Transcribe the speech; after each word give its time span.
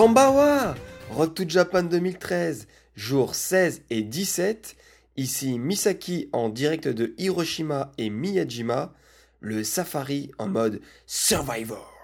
Kambawa 0.00 0.76
Road 1.10 1.34
to 1.34 1.44
Japan 1.46 1.82
2013, 1.82 2.68
jours 2.96 3.34
16 3.34 3.82
et 3.90 4.00
17. 4.00 4.74
Ici 5.18 5.58
Misaki 5.58 6.30
en 6.32 6.48
direct 6.48 6.88
de 6.88 7.12
Hiroshima 7.18 7.92
et 7.98 8.08
Miyajima, 8.08 8.94
le 9.40 9.62
safari 9.62 10.30
en 10.38 10.48
mode 10.48 10.80
Survivor. 11.06 11.99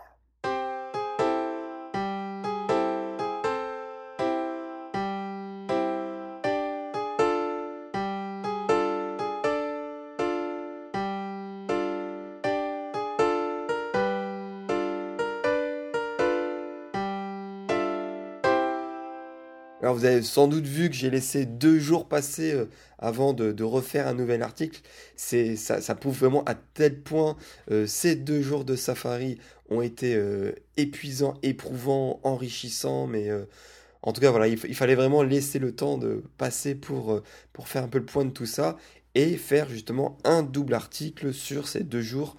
Vous 19.96 20.04
avez 20.04 20.20
sans 20.20 20.46
doute 20.46 20.66
vu 20.66 20.90
que 20.90 20.94
j'ai 20.94 21.08
laissé 21.08 21.46
deux 21.46 21.78
jours 21.78 22.06
passer 22.06 22.52
euh, 22.52 22.66
avant 22.98 23.32
de, 23.32 23.64
refaire 23.64 24.06
un 24.06 24.12
nouvel 24.12 24.42
article. 24.42 24.82
C'est 25.16 25.56
ça, 25.56 25.80
prouve 25.94 26.18
vraiment 26.18 26.44
à 26.44 26.54
tel 26.54 27.00
point 27.00 27.36
euh, 27.70 27.86
ces 27.86 28.14
deux 28.14 28.42
jours 28.42 28.66
de 28.66 28.76
safari 28.76 29.38
ont 29.70 29.80
été 29.80 30.14
euh, 30.14 30.52
épuisants, 30.76 31.38
éprouvants, 31.42 32.20
enrichissants, 32.24 33.06
mais 33.06 33.30
en 34.02 34.12
tout 34.12 34.20
cas 34.20 34.30
voilà, 34.30 34.48
il, 34.48 34.58
fallait 34.58 34.94
vraiment 34.94 35.22
laisser 35.22 35.58
le 35.58 35.74
temps 35.74 35.96
de 35.96 36.22
passer 36.36 36.74
pour, 36.74 37.22
pour 37.54 37.66
faire 37.66 37.82
un 37.82 37.88
peu 37.88 37.98
le 37.98 38.04
point 38.04 38.26
de 38.26 38.30
tout 38.30 38.46
ça 38.46 38.76
et 39.14 39.38
faire 39.38 39.68
justement 39.70 40.18
un 40.24 40.42
double 40.42 40.74
article 40.74 41.32
sur 41.32 41.68
ces 41.68 41.84
deux 41.84 42.02
jours 42.02 42.36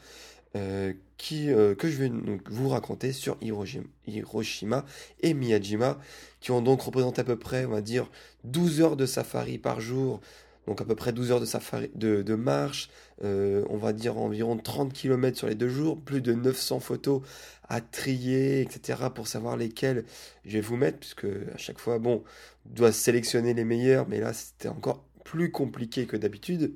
qui, 1.17 1.47
que 1.47 1.89
je 1.89 1.97
vais 1.97 2.09
donc 2.09 2.49
vous 2.49 2.69
raconter 2.69 3.11
sur 3.11 3.37
Hiroshima 3.41 4.85
et 5.21 5.33
Miyajima 5.33 5.99
qui 6.47 6.51
ont 6.51 6.61
donc 6.61 6.81
représenté 6.81 7.19
à 7.19 7.23
peu 7.25 7.35
près, 7.35 7.65
on 7.65 7.71
va 7.71 7.81
dire, 7.81 8.09
12 8.45 8.79
heures 8.79 8.95
de 8.95 9.05
safari 9.05 9.57
par 9.57 9.81
jour, 9.81 10.21
donc 10.65 10.79
à 10.79 10.85
peu 10.85 10.95
près 10.95 11.11
12 11.11 11.33
heures 11.33 11.41
de, 11.41 11.45
safari, 11.45 11.91
de, 11.93 12.35
marche, 12.35 12.89
euh, 13.25 13.65
on 13.69 13.75
va 13.75 13.91
dire 13.91 14.17
environ 14.17 14.55
30 14.55 14.93
km 14.93 15.37
sur 15.37 15.47
les 15.47 15.55
deux 15.55 15.67
jours, 15.67 15.99
plus 15.99 16.21
de 16.21 16.31
900 16.31 16.79
photos 16.79 17.21
à 17.67 17.81
trier, 17.81 18.61
etc., 18.61 19.09
pour 19.13 19.27
savoir 19.27 19.57
lesquelles 19.57 20.05
je 20.45 20.53
vais 20.53 20.61
vous 20.61 20.77
mettre, 20.77 20.99
puisque 20.99 21.25
à 21.25 21.57
chaque 21.57 21.79
fois, 21.79 21.99
bon, 21.99 22.23
on 22.65 22.73
doit 22.73 22.93
sélectionner 22.93 23.53
les 23.53 23.65
meilleurs, 23.65 24.07
mais 24.07 24.21
là, 24.21 24.31
c'était 24.31 24.69
encore 24.69 25.03
plus 25.25 25.51
compliqué 25.51 26.05
que 26.05 26.15
d'habitude. 26.15 26.75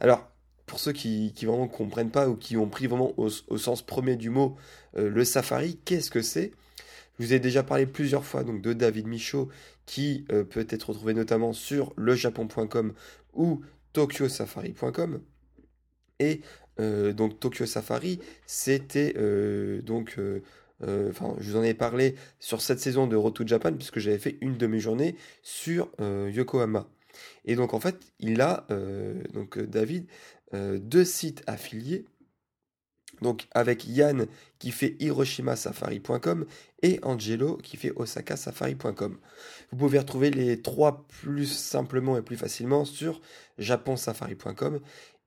Alors, 0.00 0.28
pour 0.66 0.80
ceux 0.80 0.92
qui, 0.92 1.32
qui 1.36 1.46
vraiment 1.46 1.68
comprennent 1.68 2.10
pas 2.10 2.28
ou 2.28 2.34
qui 2.34 2.56
ont 2.56 2.68
pris 2.68 2.88
vraiment 2.88 3.14
au, 3.16 3.28
sens 3.28 3.80
premier 3.80 4.16
du 4.16 4.30
mot 4.30 4.56
euh, 4.96 5.08
le 5.08 5.24
safari, 5.24 5.78
qu'est-ce 5.84 6.10
que 6.10 6.20
c'est? 6.20 6.50
Je 7.18 7.24
vous 7.24 7.32
ai 7.32 7.40
déjà 7.40 7.62
parlé 7.62 7.86
plusieurs 7.86 8.24
fois 8.24 8.44
donc, 8.44 8.62
de 8.62 8.72
David 8.72 9.06
Michaud, 9.06 9.48
qui 9.86 10.24
euh, 10.30 10.44
peut 10.44 10.66
être 10.68 10.90
retrouvé 10.90 11.14
notamment 11.14 11.52
sur 11.52 11.92
lejapon.com 11.96 12.94
ou 13.34 13.62
tokyosafari.com. 13.92 15.20
Et 16.20 16.42
euh, 16.80 17.12
donc 17.12 17.40
Tokyo 17.40 17.66
Safari, 17.66 18.20
c'était 18.46 19.14
euh, 19.16 19.82
donc... 19.82 20.18
Enfin, 20.80 21.34
je 21.40 21.50
vous 21.50 21.56
en 21.56 21.64
ai 21.64 21.74
parlé 21.74 22.14
sur 22.38 22.60
cette 22.60 22.78
saison 22.78 23.08
de 23.08 23.16
Road 23.16 23.36
Japan, 23.44 23.72
puisque 23.72 23.98
j'avais 23.98 24.20
fait 24.20 24.38
une 24.40 24.56
demi-journée 24.56 25.16
sur 25.42 25.90
Yokohama. 25.98 26.86
Et 27.46 27.56
donc, 27.56 27.74
en 27.74 27.80
fait, 27.80 27.96
il 28.20 28.40
a, 28.40 28.64
donc 29.34 29.58
David, 29.58 30.06
deux 30.52 31.04
sites 31.04 31.42
affiliés 31.48 32.04
donc 33.22 33.46
avec 33.52 33.86
Yann 33.86 34.26
qui 34.58 34.70
fait 34.70 34.96
hiroshimasafari.com 35.00 36.46
et 36.82 36.98
Angelo 37.02 37.56
qui 37.56 37.76
fait 37.76 37.92
osakasafari.com. 37.94 39.18
Vous 39.70 39.78
pouvez 39.78 39.98
retrouver 39.98 40.30
les 40.30 40.60
trois 40.62 41.06
plus 41.08 41.46
simplement 41.46 42.16
et 42.16 42.22
plus 42.22 42.36
facilement 42.36 42.84
sur 42.84 43.20
japonsafari.com 43.58 44.80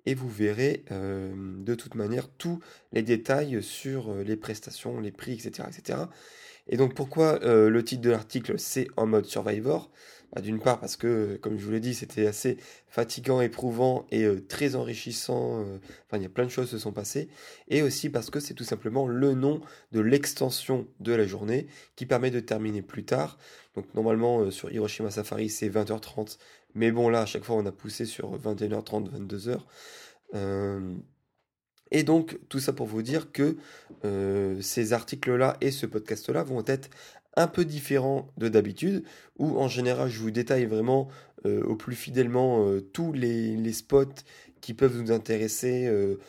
et 0.05 0.15
vous 0.15 0.29
verrez 0.29 0.83
euh, 0.91 1.31
de 1.35 1.75
toute 1.75 1.95
manière 1.95 2.27
tous 2.29 2.59
les 2.91 3.03
détails 3.03 3.61
sur 3.61 4.11
euh, 4.11 4.23
les 4.23 4.35
prestations, 4.35 4.99
les 4.99 5.11
prix, 5.11 5.33
etc. 5.33 5.67
etc. 5.67 5.99
Et 6.67 6.77
donc 6.77 6.95
pourquoi 6.95 7.39
euh, 7.43 7.69
le 7.69 7.83
titre 7.83 8.01
de 8.01 8.09
l'article 8.09 8.57
c'est 8.57 8.87
en 8.97 9.05
mode 9.05 9.25
Survivor? 9.25 9.91
Bah, 10.33 10.41
d'une 10.41 10.59
part 10.59 10.79
parce 10.79 10.95
que, 10.95 11.37
comme 11.41 11.57
je 11.57 11.65
vous 11.65 11.71
l'ai 11.71 11.81
dit, 11.81 11.93
c'était 11.93 12.25
assez 12.25 12.57
fatigant, 12.87 13.41
éprouvant 13.41 14.05
et 14.11 14.23
euh, 14.23 14.39
très 14.47 14.75
enrichissant. 14.75 15.61
Euh, 15.61 15.77
enfin, 16.07 16.17
il 16.17 16.23
y 16.23 16.25
a 16.25 16.29
plein 16.29 16.45
de 16.45 16.49
choses 16.49 16.67
qui 16.67 16.71
se 16.71 16.77
sont 16.77 16.93
passées. 16.93 17.27
Et 17.67 17.81
aussi 17.81 18.09
parce 18.09 18.29
que 18.29 18.39
c'est 18.39 18.53
tout 18.53 18.63
simplement 18.63 19.07
le 19.07 19.33
nom 19.33 19.61
de 19.91 19.99
l'extension 19.99 20.87
de 21.01 21.13
la 21.13 21.27
journée 21.27 21.67
qui 21.95 22.05
permet 22.05 22.31
de 22.31 22.39
terminer 22.39 22.81
plus 22.81 23.03
tard. 23.03 23.37
Donc 23.75 23.93
normalement 23.93 24.39
euh, 24.39 24.51
sur 24.51 24.71
Hiroshima 24.71 25.11
Safari 25.11 25.49
c'est 25.49 25.69
20h30. 25.69 26.37
Mais 26.75 26.91
bon 26.91 27.09
là 27.09 27.21
à 27.21 27.25
chaque 27.25 27.43
fois 27.43 27.55
on 27.57 27.65
a 27.65 27.71
poussé 27.71 28.05
sur 28.05 28.37
21h30, 28.37 29.09
22h. 29.27 29.59
Et 31.93 32.03
donc, 32.03 32.39
tout 32.47 32.59
ça 32.59 32.71
pour 32.71 32.87
vous 32.87 33.01
dire 33.01 33.33
que 33.33 33.57
ces 34.61 34.93
articles-là 34.93 35.57
et 35.59 35.71
ce 35.71 35.85
podcast-là 35.85 36.41
vont 36.41 36.63
être 36.65 36.89
un 37.35 37.47
peu 37.47 37.65
différent 37.65 38.27
de 38.37 38.49
d'habitude, 38.49 39.03
où 39.37 39.57
en 39.59 39.67
général 39.67 40.09
je 40.09 40.19
vous 40.19 40.31
détaille 40.31 40.65
vraiment 40.65 41.07
euh, 41.47 41.63
au 41.63 41.75
plus 41.75 41.95
fidèlement 41.95 42.67
euh, 42.67 42.81
tous 42.81 43.13
les, 43.13 43.73
spots 43.73 44.05
qui 44.61 44.75
peuvent 44.75 45.01
nous 45.01 45.11
intéresser, 45.11 45.87
euh, 45.87 46.19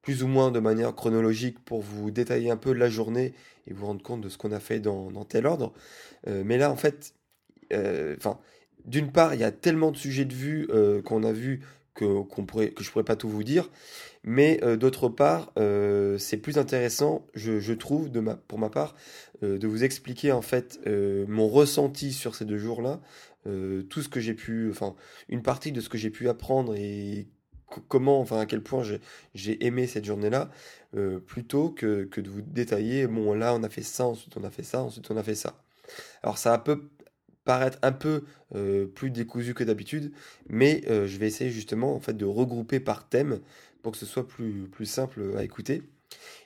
plus 0.00 0.22
ou 0.22 0.28
moins 0.28 0.52
de 0.52 0.60
manière 0.60 0.94
chronologique, 0.94 1.58
pour 1.64 1.80
vous 1.80 2.12
détailler 2.12 2.50
un 2.50 2.56
peu 2.56 2.72
la 2.72 2.88
journée 2.88 3.34
et 3.66 3.72
vous 3.72 3.86
rendre 3.86 4.02
compte 4.02 4.20
de 4.20 4.28
ce 4.28 4.38
qu'on 4.38 4.52
a 4.52 4.60
fait 4.60 4.78
dans, 4.78 5.10
tel 5.24 5.46
ordre. 5.46 5.72
mais 6.26 6.56
là, 6.56 6.70
en 6.70 6.76
fait, 6.76 7.14
enfin, 7.72 8.38
d'une 8.86 9.12
part, 9.12 9.34
il 9.34 9.40
y 9.40 9.44
a 9.44 9.52
tellement 9.52 9.90
de 9.90 9.96
sujets 9.96 10.24
de 10.24 10.32
vue 10.32 10.68
qu'on 11.04 11.22
a 11.22 11.32
vu 11.32 11.60
que, 11.94 12.22
qu'on 12.22 12.46
pourrait, 12.46 12.72
je 12.80 12.90
pourrais 12.90 13.04
pas 13.04 13.16
tout 13.16 13.28
vous 13.28 13.44
dire. 13.44 13.70
Mais 14.24 14.60
d'autre 14.78 15.08
part, 15.08 15.52
c'est 16.18 16.38
plus 16.38 16.56
intéressant, 16.56 17.26
je, 17.34 17.72
trouve, 17.74 18.10
pour 18.48 18.58
ma 18.58 18.70
part, 18.70 18.94
euh, 19.42 19.58
de 19.58 19.66
vous 19.66 19.84
expliquer 19.84 20.32
en 20.32 20.42
fait 20.42 20.80
mon 20.86 21.48
ressenti 21.48 22.12
sur 22.12 22.34
ces 22.34 22.44
deux 22.44 22.58
jours-là, 22.58 23.00
tout 23.44 24.02
ce 24.02 24.08
que 24.08 24.20
j'ai 24.20 24.34
pu, 24.34 24.70
enfin, 24.70 24.94
une 25.28 25.42
partie 25.42 25.72
de 25.72 25.80
ce 25.80 25.88
que 25.88 25.98
j'ai 25.98 26.10
pu 26.10 26.28
apprendre 26.28 26.74
et 26.76 27.28
comment, 27.88 28.20
enfin, 28.20 28.38
à 28.40 28.46
quel 28.46 28.62
point 28.62 28.82
j'ai 29.34 29.64
aimé 29.64 29.86
cette 29.86 30.04
journée-là, 30.04 30.50
plutôt 31.26 31.70
que, 31.70 32.04
que, 32.04 32.20
de 32.20 32.28
vous 32.28 32.42
détailler, 32.42 33.06
bon, 33.06 33.32
là, 33.32 33.54
on 33.54 33.62
a 33.62 33.68
fait 33.68 33.82
ça, 33.82 34.06
ensuite 34.06 34.36
on 34.36 34.44
a 34.44 34.50
fait 34.50 34.62
ça, 34.62 34.82
ensuite 34.82 35.10
on 35.10 35.16
a 35.16 35.22
fait 35.22 35.34
ça. 35.34 35.62
Alors, 36.22 36.36
ça 36.36 36.58
peut 36.58 36.90
paraître 37.44 37.78
un 37.82 37.92
peu 37.92 38.24
plus 38.94 39.10
décousu 39.10 39.54
que 39.54 39.64
d'habitude, 39.64 40.12
mais 40.48 40.82
je 40.86 41.16
vais 41.16 41.26
essayer 41.26 41.50
justement 41.50 41.94
en 41.94 42.00
fait 42.00 42.14
de 42.14 42.26
regrouper 42.26 42.78
par 42.80 43.08
thème 43.08 43.40
pour 43.82 43.92
que 43.92 43.98
ce 43.98 44.06
soit 44.06 44.26
plus, 44.26 44.68
plus 44.68 44.86
simple 44.86 45.34
à 45.36 45.44
écouter. 45.44 45.82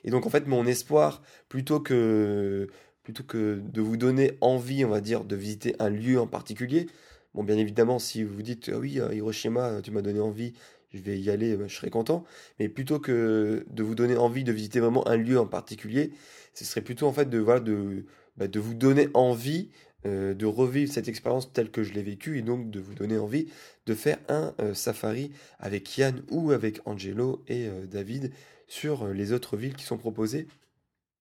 Et 0.03 0.11
donc 0.11 0.25
en 0.25 0.29
fait 0.29 0.47
mon 0.47 0.65
espoir, 0.65 1.21
plutôt 1.49 1.79
que, 1.79 2.67
plutôt 3.03 3.23
que 3.23 3.61
de 3.63 3.81
vous 3.81 3.97
donner 3.97 4.37
envie, 4.41 4.85
on 4.85 4.89
va 4.89 5.01
dire, 5.01 5.23
de 5.23 5.35
visiter 5.35 5.75
un 5.79 5.89
lieu 5.89 6.19
en 6.19 6.27
particulier, 6.27 6.87
bon 7.33 7.43
bien 7.43 7.57
évidemment 7.57 7.99
si 7.99 8.23
vous 8.23 8.41
dites 8.41 8.71
ah 8.73 8.77
oui 8.77 8.99
Hiroshima, 9.11 9.81
tu 9.81 9.91
m'as 9.91 10.01
donné 10.01 10.19
envie, 10.19 10.53
je 10.93 11.01
vais 11.01 11.19
y 11.19 11.29
aller, 11.29 11.55
ben, 11.55 11.67
je 11.67 11.75
serai 11.75 11.89
content. 11.89 12.23
Mais 12.59 12.69
plutôt 12.69 12.99
que 12.99 13.65
de 13.69 13.83
vous 13.83 13.95
donner 13.95 14.17
envie 14.17 14.43
de 14.43 14.51
visiter 14.51 14.79
vraiment 14.79 15.07
un 15.07 15.17
lieu 15.17 15.39
en 15.39 15.47
particulier, 15.47 16.11
ce 16.53 16.65
serait 16.65 16.81
plutôt 16.81 17.07
en 17.07 17.13
fait 17.13 17.29
de, 17.29 17.39
voilà, 17.39 17.59
de, 17.59 18.05
bah, 18.37 18.47
vous 18.53 18.73
donner 18.73 19.09
envie 19.13 19.69
euh, 20.05 20.33
de 20.33 20.45
revivre 20.45 20.91
cette 20.91 21.07
expérience 21.07 21.51
telle 21.51 21.71
que 21.71 21.83
je 21.83 21.93
l'ai 21.93 22.03
vécue 22.03 22.37
et 22.37 22.41
donc 22.41 22.69
de 22.69 22.79
vous 22.79 22.93
donner 22.93 23.17
envie 23.17 23.47
de 23.85 23.93
faire 23.93 24.17
un 24.29 24.53
euh, 24.59 24.73
safari 24.73 25.31
avec 25.59 25.97
Yann 25.97 26.21
ou 26.29 26.51
avec 26.51 26.79
Angelo 26.85 27.43
et 27.47 27.67
euh, 27.67 27.85
David 27.87 28.31
sur 28.67 29.07
les 29.07 29.31
autres 29.33 29.57
villes 29.57 29.75
qui 29.75 29.85
sont 29.85 29.97
proposées 29.97 30.47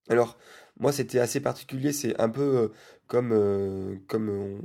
Alors, 0.08 0.38
moi, 0.78 0.92
c'était 0.92 1.20
assez 1.20 1.40
particulier. 1.40 1.92
C'est 1.92 2.20
un 2.20 2.28
peu 2.28 2.42
euh, 2.42 2.68
comme, 3.06 3.32
euh, 3.32 3.96
comme 4.08 4.60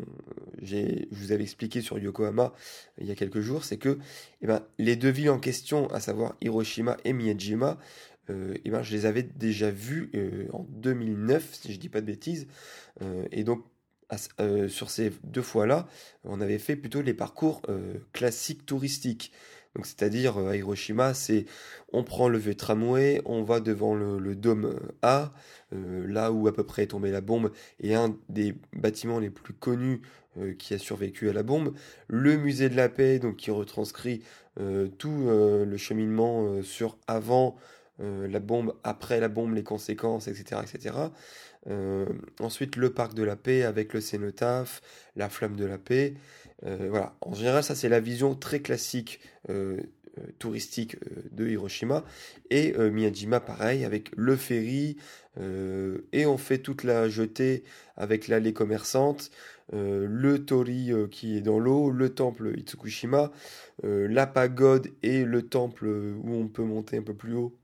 je 0.61 1.05
vous 1.11 1.31
avais 1.31 1.43
expliqué 1.43 1.81
sur 1.81 1.99
Yokohama 1.99 2.53
il 2.99 3.07
y 3.07 3.11
a 3.11 3.15
quelques 3.15 3.41
jours. 3.41 3.63
C'est 3.63 3.77
que 3.77 3.99
eh 4.41 4.47
ben, 4.47 4.65
les 4.77 4.95
deux 4.95 5.09
villes 5.09 5.29
en 5.29 5.39
question, 5.39 5.89
à 5.91 5.99
savoir 5.99 6.35
Hiroshima 6.41 6.97
et 7.03 7.13
Miyajima, 7.13 7.77
eh 8.29 8.69
ben, 8.69 8.83
je 8.83 8.91
les 8.91 9.07
avais 9.07 9.23
déjà 9.23 9.71
vues 9.71 10.11
en 10.53 10.63
2009, 10.69 11.51
si 11.51 11.73
je 11.73 11.79
dis 11.79 11.89
pas 11.89 11.99
de 11.99 12.05
bêtises. 12.05 12.45
et 13.31 13.43
donc, 13.43 13.65
sur 14.67 14.91
ces 14.91 15.11
deux 15.23 15.41
fois-là, 15.41 15.87
on 16.23 16.39
avait 16.39 16.59
fait 16.59 16.75
plutôt 16.75 17.01
les 17.01 17.15
parcours 17.15 17.63
classiques 18.13 18.67
touristiques. 18.67 19.31
C'est-à-dire 19.85 20.37
à 20.37 20.55
Hiroshima, 20.55 21.13
c'est 21.13 21.45
on 21.91 22.03
prend 22.03 22.29
le 22.29 22.37
vieux 22.37 22.55
tramway, 22.55 23.21
on 23.25 23.43
va 23.43 23.59
devant 23.59 23.95
le, 23.95 24.35
dôme 24.35 24.79
A, 25.01 25.31
là 25.71 26.31
où 26.31 26.47
à 26.47 26.53
peu 26.53 26.63
près 26.63 26.83
est 26.83 26.87
tombée 26.87 27.11
la 27.11 27.21
bombe, 27.21 27.51
et 27.79 27.95
un 27.95 28.15
des 28.29 28.55
bâtiments 28.73 29.19
les 29.19 29.29
plus 29.29 29.53
connus 29.53 30.01
qui 30.57 30.73
a 30.73 30.77
survécu 30.77 31.29
à 31.29 31.33
la 31.33 31.43
bombe, 31.43 31.73
le 32.07 32.37
musée 32.37 32.69
de 32.69 32.75
la 32.75 32.89
paix, 32.89 33.19
donc 33.19 33.37
qui 33.37 33.51
retranscrit 33.51 34.21
tout 34.97 35.25
le 35.27 35.77
cheminement 35.77 36.61
sur 36.61 36.97
avant 37.07 37.57
la 37.99 38.39
bombe, 38.39 38.75
après 38.83 39.19
la 39.19 39.27
bombe, 39.27 39.53
les 39.53 39.63
conséquences, 39.63 40.27
etc., 40.27 40.61
etc. 40.63 40.95
ensuite, 42.39 42.75
le 42.75 42.91
parc 42.91 43.13
de 43.15 43.23
la 43.23 43.35
paix 43.35 43.63
avec 43.63 43.93
le 43.93 44.01
cénotaphe, 44.01 44.81
la 45.15 45.29
flamme 45.29 45.55
de 45.55 45.65
la 45.65 45.77
paix. 45.77 46.13
Euh, 46.65 46.87
voilà. 46.89 47.15
En 47.21 47.33
général, 47.33 47.63
ça 47.63 47.75
c'est 47.75 47.89
la 47.89 47.99
vision 47.99 48.35
très 48.35 48.59
classique 48.59 49.19
euh, 49.49 49.77
euh, 50.17 50.21
touristique 50.39 50.97
de 51.31 51.47
Hiroshima. 51.47 52.03
Et 52.49 52.73
Miyajima, 52.77 53.39
pareil, 53.39 53.85
avec 53.85 54.11
le 54.15 54.35
ferry, 54.35 54.97
et 56.11 56.25
on 56.25 56.37
fait 56.37 56.57
toute 56.57 56.83
la 56.83 57.07
jetée 57.07 57.63
avec 57.95 58.27
l'allée 58.27 58.51
commerçante, 58.51 59.31
le 59.71 60.37
tori 60.37 60.91
qui 61.11 61.37
est 61.37 61.41
dans 61.41 61.59
l'eau, 61.59 61.91
le 61.91 62.09
temple 62.09 62.57
Itsukushima, 62.57 63.31
la 63.83 64.27
pagode 64.27 64.89
et 65.01 65.23
le 65.23 65.43
temple 65.43 65.87
où 65.87 66.33
on 66.33 66.47
peut 66.49 66.63
monter 66.63 66.97
un 66.97 67.03
peu 67.03 67.13
plus 67.13 67.35
haut 67.35 67.57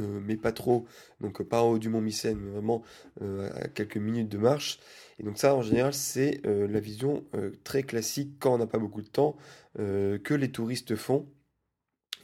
mais 0.00 0.36
pas 0.36 0.52
trop, 0.52 0.86
donc 1.20 1.42
pas 1.42 1.62
en 1.62 1.70
haut 1.70 1.78
du 1.78 1.88
mont 1.88 2.00
Mycène, 2.00 2.38
mais 2.38 2.50
vraiment 2.50 2.82
à 3.20 3.68
quelques 3.68 3.96
minutes 3.96 4.28
de 4.28 4.38
marche. 4.38 4.78
Et 5.20 5.22
donc 5.22 5.36
ça, 5.36 5.54
en 5.54 5.60
général, 5.60 5.92
c'est 5.92 6.40
euh, 6.46 6.66
la 6.66 6.80
vision 6.80 7.24
euh, 7.34 7.50
très 7.62 7.82
classique 7.82 8.36
quand 8.40 8.54
on 8.54 8.58
n'a 8.58 8.66
pas 8.66 8.78
beaucoup 8.78 9.02
de 9.02 9.08
temps 9.08 9.36
euh, 9.78 10.18
que 10.18 10.32
les 10.32 10.50
touristes 10.50 10.96
font. 10.96 11.28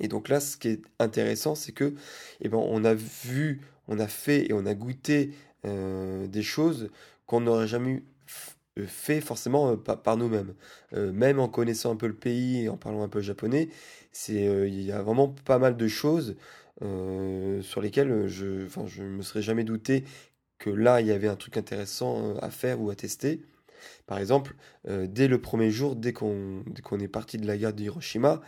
Et 0.00 0.08
donc 0.08 0.30
là, 0.30 0.40
ce 0.40 0.56
qui 0.56 0.68
est 0.68 0.82
intéressant, 0.98 1.54
c'est 1.54 1.72
que, 1.72 1.94
eh 2.40 2.48
ben, 2.48 2.56
on 2.56 2.84
a 2.84 2.94
vu, 2.94 3.60
on 3.86 3.98
a 3.98 4.08
fait 4.08 4.48
et 4.48 4.54
on 4.54 4.64
a 4.66 4.74
goûté 4.74 5.32
des 5.64 6.42
choses 6.42 6.90
qu'on 7.26 7.40
n'aurait 7.40 7.66
jamais 7.66 8.04
fait 8.86 9.20
forcément 9.20 9.76
par, 9.76 10.16
nous-mêmes. 10.16 10.54
même 10.92 11.40
en 11.40 11.48
connaissant 11.48 11.92
un 11.92 11.96
peu 11.96 12.06
le 12.06 12.14
pays 12.14 12.62
et 12.62 12.68
en 12.68 12.76
parlant 12.76 13.02
un 13.02 13.08
peu 13.08 13.20
japonais, 13.20 13.68
c'est 14.12 14.44
il 14.68 14.80
y 14.82 14.92
a 14.92 15.02
vraiment 15.02 15.34
pas 15.44 15.58
mal 15.58 15.76
de 15.76 15.88
choses 15.88 16.36
sur 16.80 17.80
lesquelles 17.80 18.26
je, 18.26 18.66
enfin, 18.66 18.86
je 18.86 19.02
me 19.02 19.22
serais 19.22 19.42
jamais 19.42 19.64
douté 19.64 20.04
que 20.58 20.70
là, 20.70 21.00
il 21.00 21.06
y 21.06 21.12
avait 21.12 21.28
un 21.28 21.36
truc 21.36 21.56
intéressant 21.56 22.34
euh, 22.34 22.38
à 22.40 22.50
faire 22.50 22.80
ou 22.80 22.90
à 22.90 22.94
tester. 22.94 23.42
Par 24.06 24.18
exemple, 24.18 24.54
euh, 24.88 25.06
dès 25.08 25.28
le 25.28 25.40
premier 25.40 25.70
jour, 25.70 25.96
dès 25.96 26.12
qu'on 26.12 26.64
qu'on 26.82 26.98
est 27.00 27.08
parti 27.08 27.38
de 27.38 27.46
la 27.46 27.56
gare 27.56 27.72
d'Hiroshima, 27.72 28.40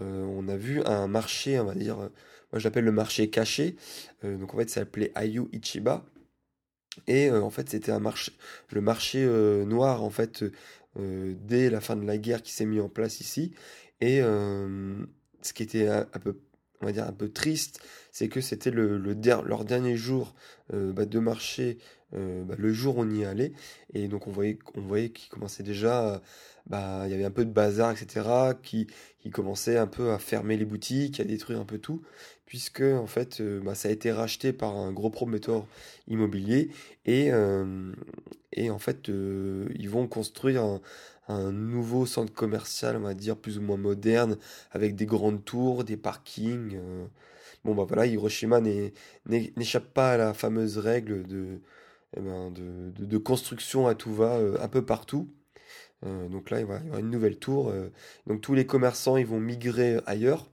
euh, 0.00 0.24
on 0.24 0.48
a 0.48 0.56
vu 0.56 0.82
un 0.84 1.06
marché, 1.06 1.60
on 1.60 1.64
va 1.64 1.74
dire, 1.74 1.96
moi 1.96 2.10
je 2.54 2.64
l'appelle 2.64 2.84
le 2.84 2.92
marché 2.92 3.30
caché. 3.30 3.76
donc 4.22 4.54
en 4.54 4.58
fait, 4.58 4.70
ça 4.70 4.80
s'appelait 4.80 5.12
Ayu 5.14 5.48
Ichiba. 5.52 6.04
Et 7.06 7.30
en 7.30 7.50
fait, 7.50 7.70
c'était 7.70 7.92
un 7.92 8.02
le 8.70 8.80
marché 8.80 9.24
noir 9.66 10.02
en 10.02 10.10
fait 10.10 10.44
dès 10.96 11.70
la 11.70 11.80
fin 11.80 11.96
de 11.96 12.04
la 12.04 12.18
guerre 12.18 12.42
qui 12.42 12.52
s'est 12.52 12.66
mis 12.66 12.80
en 12.80 12.88
place 12.88 13.20
ici. 13.20 13.52
Et 14.00 14.20
ce 14.20 15.52
qui 15.54 15.62
était 15.62 15.88
un 15.88 16.04
peu 16.20 16.36
on 16.80 16.86
va 16.86 16.92
dire 16.92 17.06
un 17.06 17.12
peu 17.12 17.28
triste, 17.28 17.80
c'est 18.12 18.28
que 18.28 18.40
c'était 18.40 18.70
le, 18.70 18.98
leur 18.98 19.64
dernier 19.64 19.96
jour 19.96 20.34
euh, 20.72 20.92
bah, 20.92 21.04
de 21.04 21.18
marché, 21.18 21.78
euh, 22.14 22.42
bah, 22.44 22.54
le 22.58 22.72
jour 22.72 22.98
où 22.98 23.02
on 23.02 23.10
y 23.10 23.24
allait, 23.24 23.52
et 23.92 24.08
donc 24.08 24.26
on 24.26 24.30
voyait, 24.30 24.58
on 24.74 24.80
voyait 24.80 25.10
qu'il 25.10 25.28
commençait 25.30 25.62
déjà, 25.62 26.22
bah, 26.66 27.02
il 27.06 27.10
y 27.10 27.14
avait 27.14 27.24
un 27.24 27.30
peu 27.30 27.44
de 27.44 27.50
bazar, 27.50 27.90
etc., 27.90 28.28
qui, 28.62 28.86
qui 29.20 29.30
commençait 29.30 29.76
un 29.76 29.86
peu 29.86 30.10
à 30.10 30.18
fermer 30.18 30.56
les 30.56 30.64
boutiques, 30.64 31.20
à 31.20 31.24
détruire 31.24 31.60
un 31.60 31.64
peu 31.64 31.78
tout, 31.78 32.02
puisque 32.46 32.82
en 32.82 33.06
fait, 33.06 33.40
euh, 33.40 33.74
ça 33.74 33.88
a 33.88 33.92
été 33.92 34.10
racheté 34.10 34.52
par 34.52 34.76
un 34.76 34.92
gros 34.92 35.10
prometteur 35.10 35.66
immobilier, 36.08 36.70
et, 37.04 37.30
et 38.52 38.70
en 38.70 38.78
fait, 38.78 39.08
ils 39.08 39.88
vont 39.88 40.06
construire 40.06 40.80
un 41.30 41.52
nouveau 41.52 42.06
centre 42.06 42.32
commercial, 42.32 42.96
on 42.96 43.00
va 43.00 43.14
dire, 43.14 43.36
plus 43.36 43.58
ou 43.58 43.62
moins 43.62 43.76
moderne, 43.76 44.36
avec 44.72 44.96
des 44.96 45.06
grandes 45.06 45.44
tours, 45.44 45.84
des 45.84 45.96
parkings. 45.96 46.76
Euh. 46.76 47.06
Bon, 47.64 47.74
bah 47.74 47.84
voilà, 47.86 48.06
Hiroshima 48.06 48.60
n'échappe 49.26 49.92
pas 49.92 50.12
à 50.12 50.16
la 50.16 50.34
fameuse 50.34 50.78
règle 50.78 51.26
de, 51.26 51.60
eh 52.16 52.20
ben, 52.20 52.50
de, 52.50 53.18
construction 53.18 53.86
à 53.86 53.94
tout 53.94 54.14
va, 54.14 54.36
euh, 54.36 54.56
un 54.60 54.68
peu 54.68 54.84
partout. 54.84 55.30
Euh, 56.06 56.28
donc 56.28 56.50
là, 56.50 56.58
il 56.58 56.60
y 56.60 56.64
avoir 56.64 56.98
une 56.98 57.10
nouvelle 57.10 57.38
tour. 57.38 57.72
donc 58.26 58.40
tous 58.40 58.54
les 58.54 58.66
commerçants, 58.66 59.16
ils 59.16 59.26
vont 59.26 59.40
migrer 59.40 59.98
ailleurs, 60.06 60.50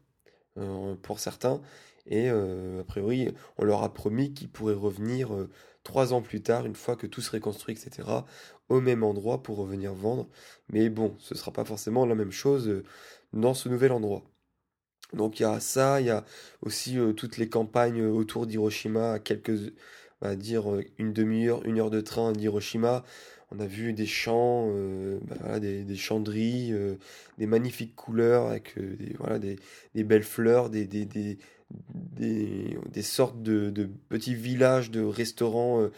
pour 1.04 1.20
certains. 1.20 1.62
Et 2.08 2.30
a 2.30 2.84
priori, 2.88 3.34
on 3.58 3.64
leur 3.66 3.84
a 3.84 3.94
promis 3.94 4.34
qu'ils 4.34 4.50
pourraient 4.50 4.74
revenir 4.74 5.30
trois 5.88 6.14
ans 6.14 6.22
plus 6.22 6.42
tard, 6.42 6.66
une 6.66 6.76
fois 6.76 6.96
que 6.98 7.08
tout 7.08 7.22
serait 7.22 7.40
construit, 7.40 7.74
etc., 7.76 8.08
au 8.70 8.82
même 8.82 9.04
endroit 9.04 9.44
pour 9.44 9.58
revenir 9.58 9.94
vendre. 9.94 10.28
Mais 10.70 10.90
bon, 10.90 11.16
ce 11.20 11.36
sera 11.36 11.52
pas 11.52 11.66
forcément 11.66 12.06
la 12.06 12.16
même 12.16 12.32
chose 12.32 12.68
euh, 12.68 12.84
dans 13.34 13.54
ce 13.54 13.70
nouvel 13.70 13.92
endroit. 13.92 14.24
Donc 15.14 15.40
il 15.40 15.44
y 15.44 15.46
a 15.46 15.60
ça, 15.60 16.02
il 16.02 16.08
y 16.08 16.10
a 16.10 16.26
aussi 16.62 17.00
euh, 17.00 17.14
toutes 17.14 17.38
les 17.38 17.50
campagnes 17.50 18.04
autour 18.04 18.46
d'Hiroshima, 18.46 19.20
quelques, 19.20 19.74
on 20.22 20.28
va 20.28 20.36
dire 20.36 20.66
une 20.98 21.14
demi-heure, 21.14 21.64
une 21.66 21.80
heure 21.80 21.92
de 21.92 22.02
train 22.02 22.34
d'Hiroshima. 22.34 23.04
On 23.52 23.60
a 23.62 23.66
vu 23.66 23.94
des 23.94 24.06
champs, 24.06 24.68
euh, 24.72 25.20
bah, 25.24 25.60
des, 25.62 25.86
des, 25.86 26.98
des 27.38 27.46
magnifiques 27.48 27.96
couleurs 27.96 28.48
avec 28.48 28.78
des, 28.78 29.14
voilà, 29.18 29.40
des, 29.40 30.04
belles 30.04 30.24
fleurs, 30.24 30.70
des, 30.70 30.86
des, 30.86 31.38
des 32.20 33.02
sortes 33.02 33.42
de, 33.42 33.90
petits 34.10 34.36
villages 34.36 34.92
de 34.92 35.02
restaurants 35.02 35.90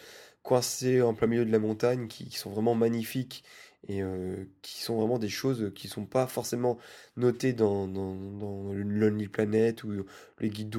coincés 0.42 1.02
en 1.02 1.14
plein 1.14 1.26
milieu 1.26 1.44
de 1.44 1.52
la 1.52 1.58
montagne 1.58 2.06
qui, 2.08 2.30
sont 2.30 2.50
vraiment 2.50 2.74
magnifiques 2.74 3.44
et 3.88 4.02
euh, 4.02 4.44
qui 4.62 4.82
sont 4.82 4.96
vraiment 4.96 5.18
des 5.18 5.28
choses 5.28 5.72
qui 5.74 5.88
sont 5.88 6.04
pas 6.04 6.26
forcément 6.26 6.78
notées 7.16 7.52
dans, 7.52 7.86
dans, 7.86 8.72
Lonely 8.72 9.28
Planet 9.28 9.84
ou 9.84 10.04
les 10.40 10.50
guides 10.50 10.70
du 10.70 10.78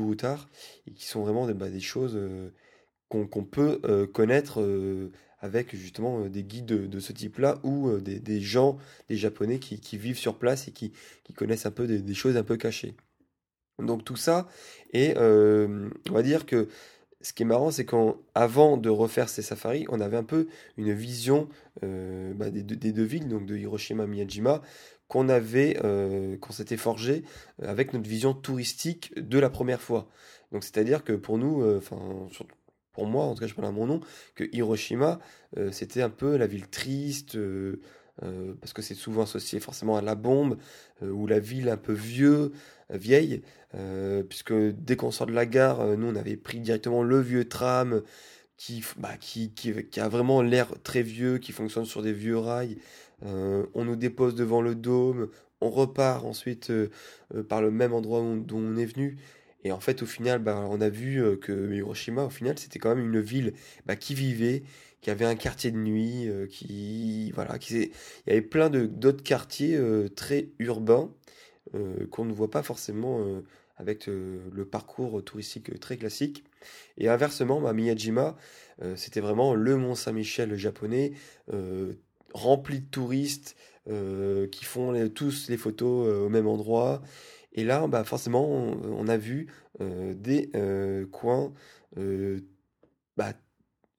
et 0.88 0.94
qui 0.94 1.06
sont 1.06 1.22
vraiment 1.22 1.48
des, 1.48 1.54
bah, 1.54 1.68
choses 1.80 2.16
euh, 2.16 2.52
qu'on 3.10 3.44
peut 3.44 3.80
euh, 3.86 4.08
connaître 4.08 4.64
avec 5.40 5.76
justement 5.76 6.28
des 6.28 6.44
guides 6.44 6.66
de, 6.66 7.00
ce 7.00 7.14
type-là 7.14 7.60
ou 7.64 7.92
des, 8.00 8.42
gens, 8.42 8.78
des 9.10 9.18
Japonais 9.18 9.60
qui, 9.60 9.98
vivent 9.98 10.18
sur 10.18 10.38
place 10.38 10.68
et 10.68 10.72
qui, 10.72 10.94
connaissent 11.36 11.66
un 11.66 11.72
peu 11.72 11.88
des, 11.88 12.14
choses 12.14 12.38
un 12.38 12.44
peu 12.44 12.58
cachées. 12.58 12.96
Donc 13.80 14.04
tout 14.06 14.16
ça, 14.16 14.48
et 14.94 15.16
on 15.18 16.14
va 16.14 16.22
dire 16.24 16.46
que 16.46 16.68
ce 17.22 17.34
qui 17.34 17.44
est 17.44 17.46
marrant, 17.46 17.72
c'est 17.72 17.86
qu'avant 17.86 18.78
de 18.78 18.90
refaire 18.90 19.30
ces 19.30 19.42
safaris, 19.42 19.86
on 19.90 20.00
avait 20.02 20.18
un 20.18 20.24
peu 20.24 20.48
une 20.78 20.92
vision 20.94 21.48
euh, 21.84 22.34
bah, 22.34 22.50
des, 22.50 22.64
deux 22.64 23.04
villes, 23.04 23.28
donc 23.28 23.46
de 23.46 23.56
Hiroshima, 23.56 24.08
Miyajima, 24.08 24.62
qu'on 25.08 25.30
avait, 25.30 25.78
euh, 25.84 26.38
qu'on 26.38 26.54
s'était 26.54 26.78
forgé 26.78 27.24
avec 27.62 27.94
notre 27.94 28.08
vision 28.08 28.34
touristique 28.34 29.14
de 29.18 29.40
la 29.40 29.50
première 29.50 29.82
fois. 29.82 30.08
Donc 30.52 30.64
c'est-à-dire 30.64 31.04
que 31.04 31.14
pour 31.14 31.38
nous, 31.38 31.62
euh, 31.62 31.78
enfin 31.78 32.00
pour 32.94 33.06
moi, 33.08 33.26
en 33.26 33.34
tout 33.34 33.42
cas 33.42 33.48
je 33.48 33.54
parle 33.54 33.68
à 33.68 33.72
mon 33.72 33.86
nom, 33.86 34.02
que 34.36 34.44
Hiroshima, 34.52 35.20
c'était 35.72 36.02
un 36.02 36.10
peu 36.10 36.36
la 36.36 36.48
ville 36.48 36.68
triste. 36.68 37.38
Parce 38.60 38.74
que 38.74 38.82
c'est 38.82 38.94
souvent 38.94 39.24
associé 39.24 39.60
forcément 39.60 39.98
à 39.98 40.02
la 40.02 40.16
bombe, 40.16 40.58
ou 41.02 41.28
la 41.28 41.40
ville 41.40 41.70
un 41.70 41.78
peu 41.78 41.94
vieux, 41.94 42.52
vieille, 42.98 43.42
euh, 43.76 44.24
puisque 44.24 44.54
dès 44.54 44.96
qu'on 44.96 45.12
sort 45.12 45.28
de 45.28 45.34
la 45.34 45.46
gare, 45.46 45.82
euh, 45.82 45.96
nous 45.96 46.08
on 46.08 46.16
avait 46.16 46.38
pris 46.38 46.60
directement 46.60 47.04
le 47.04 47.20
vieux 47.22 47.48
tram 47.48 48.02
qui, 48.58 48.84
bah, 48.98 49.16
qui, 49.20 49.52
qui, 49.52 50.00
a 50.00 50.10
vraiment 50.10 50.42
l'air 50.42 50.74
très 50.84 51.02
vieux, 51.02 51.38
qui 51.38 51.52
fonctionne 51.52 51.86
sur 51.86 52.02
des 52.02 52.14
vieux 52.14 52.38
rails. 52.38 52.78
Euh, 53.26 53.66
on 53.74 53.86
nous 53.86 53.96
dépose 53.96 54.36
devant 54.36 54.62
le 54.62 54.76
dôme, 54.76 55.30
on 55.62 55.70
repart 55.70 56.26
ensuite 56.26 56.72
par 57.50 57.62
le 57.62 57.72
même 57.72 57.94
endroit 57.94 58.22
dont 58.22 58.58
on 58.58 58.78
est 58.78 58.86
venu. 58.86 59.18
Et 59.64 59.72
en 59.72 59.80
fait, 59.80 60.02
au 60.02 60.06
final, 60.08 60.40
bah, 60.40 60.66
on 60.70 60.82
a 60.82 60.90
vu 60.90 61.24
que 61.40 61.72
Hiroshima, 61.72 62.24
au 62.24 62.30
final, 62.30 62.58
c'était 62.58 62.80
quand 62.80 62.96
même 62.96 63.06
une 63.14 63.22
ville 63.22 63.54
bah, 63.86 63.96
qui 63.96 64.16
vivait, 64.16 64.64
qui 65.02 65.10
avait 65.10 65.26
un 65.26 65.36
quartier 65.36 65.72
de 65.72 65.78
nuit, 65.78 66.30
qui 66.50 67.32
voilà, 67.32 67.58
qui 67.58 67.76
il 67.76 67.90
y 68.28 68.32
avait 68.32 68.42
plein 68.42 68.70
de 68.70 68.86
d'autres 68.86 69.24
quartiers 69.24 69.80
très 70.16 70.50
urbains 70.60 71.12
qu'on 72.12 72.26
ne 72.26 72.34
voit 72.34 72.52
pas 72.52 72.64
forcément 72.64 73.26
avec 73.78 74.08
le 74.08 74.64
parcours 74.66 75.24
touristique 75.24 75.80
très 75.80 75.98
classique. 75.98 76.44
Et 76.98 77.10
inversement, 77.10 77.62
bah, 77.62 77.74
Miyajima, 77.74 78.38
c'était 78.96 79.22
vraiment 79.22 79.56
le 79.56 79.76
Mont 79.76 79.96
Saint-Michel 79.96 80.56
japonais, 80.56 81.14
rempli 82.34 82.82
de 82.82 82.86
touristes 82.86 83.56
qui 83.86 84.66
font 84.66 85.10
tous 85.10 85.50
les 85.50 85.58
photos 85.58 86.26
au 86.26 86.30
même 86.30 86.48
endroit. 86.48 87.02
Et 87.54 87.64
là, 87.64 87.88
bah, 87.88 88.04
forcément, 88.04 88.48
on, 88.50 89.08
a 89.08 89.18
vu 89.18 89.48
des 89.80 90.52
coins 91.12 91.54
bah, 93.18 93.34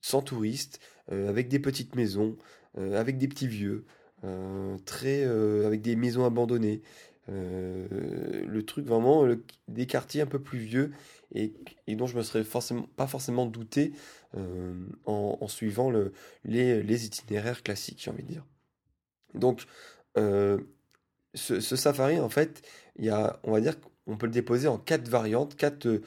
sans 0.00 0.22
touristes, 0.22 0.80
avec 1.10 1.48
des 1.48 1.58
petites 1.58 1.94
maisons, 1.94 2.36
avec 2.76 3.18
des 3.18 3.28
petits 3.28 3.48
vieux, 3.48 3.84
très, 4.84 5.24
avec 5.24 5.82
des 5.82 5.96
maisons 5.96 6.24
abandonnées. 6.24 6.82
le 7.28 8.62
truc 8.62 8.86
vraiment, 8.86 9.26
des 9.68 9.86
quartiers 9.86 10.22
un 10.22 10.26
peu 10.26 10.38
plus 10.38 10.58
vieux 10.58 10.92
et, 11.34 11.52
dont 11.88 12.06
je 12.06 12.16
me 12.16 12.22
serais 12.22 12.44
pas 12.44 13.06
forcément 13.06 13.46
douté 13.46 13.92
en, 15.06 15.48
suivant 15.48 15.90
le, 15.90 16.12
les, 16.44 17.06
itinéraires 17.06 17.62
classiques, 17.62 18.00
j'ai 18.02 18.10
envie 18.10 18.22
de 18.22 18.28
dire. 18.28 18.46
Donc, 19.34 19.66
ce, 21.34 21.60
safari, 21.60 22.20
en 22.20 22.28
fait, 22.28 22.62
y 22.98 23.08
a, 23.08 23.40
on 23.44 23.52
va 23.52 23.60
dire 23.60 23.74
qu'on 24.06 24.16
peut 24.16 24.26
le 24.26 24.32
déposer 24.32 24.68
en 24.68 24.78
quatre 24.78 25.08
variantes, 25.08 25.56
quatre 25.56 26.00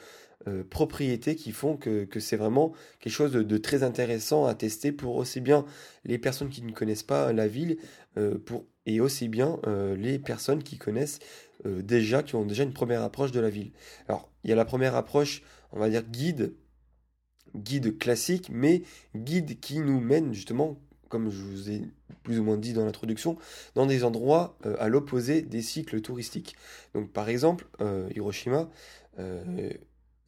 euh, 0.48 0.62
propriétés 0.62 1.34
qui 1.34 1.50
font 1.50 1.76
que, 1.76 2.06
c'est 2.20 2.36
vraiment 2.36 2.72
quelque 3.00 3.12
chose 3.12 3.32
de, 3.32 3.58
très 3.58 3.82
intéressant 3.82 4.46
à 4.46 4.54
tester 4.54 4.92
pour 4.92 5.16
aussi 5.16 5.40
bien 5.40 5.64
les 6.04 6.18
personnes 6.18 6.50
qui 6.50 6.62
ne 6.62 6.70
connaissent 6.70 7.02
pas 7.02 7.32
la 7.32 7.48
ville 7.48 7.78
euh, 8.16 8.38
pour, 8.38 8.64
et 8.86 9.00
aussi 9.00 9.28
bien 9.28 9.58
euh, 9.66 9.96
les 9.96 10.20
personnes 10.20 10.62
qui 10.62 10.78
connaissent 10.78 11.18
déjà, 11.64 12.22
qui 12.22 12.36
ont 12.36 12.44
déjà 12.44 12.62
une 12.62 12.74
première 12.74 13.02
approche 13.02 13.32
de 13.32 13.40
la 13.40 13.50
ville. 13.50 13.72
Alors, 14.06 14.30
il 14.44 14.50
y 14.50 14.52
a 14.52 14.56
la 14.56 14.66
première 14.66 14.94
approche, 14.94 15.42
on 15.72 15.80
va 15.80 15.88
dire 15.88 16.04
guide, 16.04 16.54
guide 17.56 17.98
classique, 17.98 18.50
mais 18.52 18.82
guide 19.16 19.58
qui 19.58 19.80
nous 19.80 19.98
mène 19.98 20.32
justement 20.32 20.78
comme 21.08 21.30
je 21.30 21.42
vous 21.42 21.70
ai 21.70 21.82
plus 22.22 22.38
ou 22.38 22.44
moins 22.44 22.56
dit 22.56 22.72
dans 22.72 22.84
l'introduction, 22.84 23.36
dans 23.74 23.86
des 23.86 24.04
endroits 24.04 24.58
à 24.78 24.88
l'opposé 24.88 25.42
des 25.42 25.62
cycles 25.62 26.00
touristiques. 26.00 26.54
Donc 26.94 27.10
par 27.10 27.28
exemple, 27.28 27.66
Hiroshima, 28.14 28.68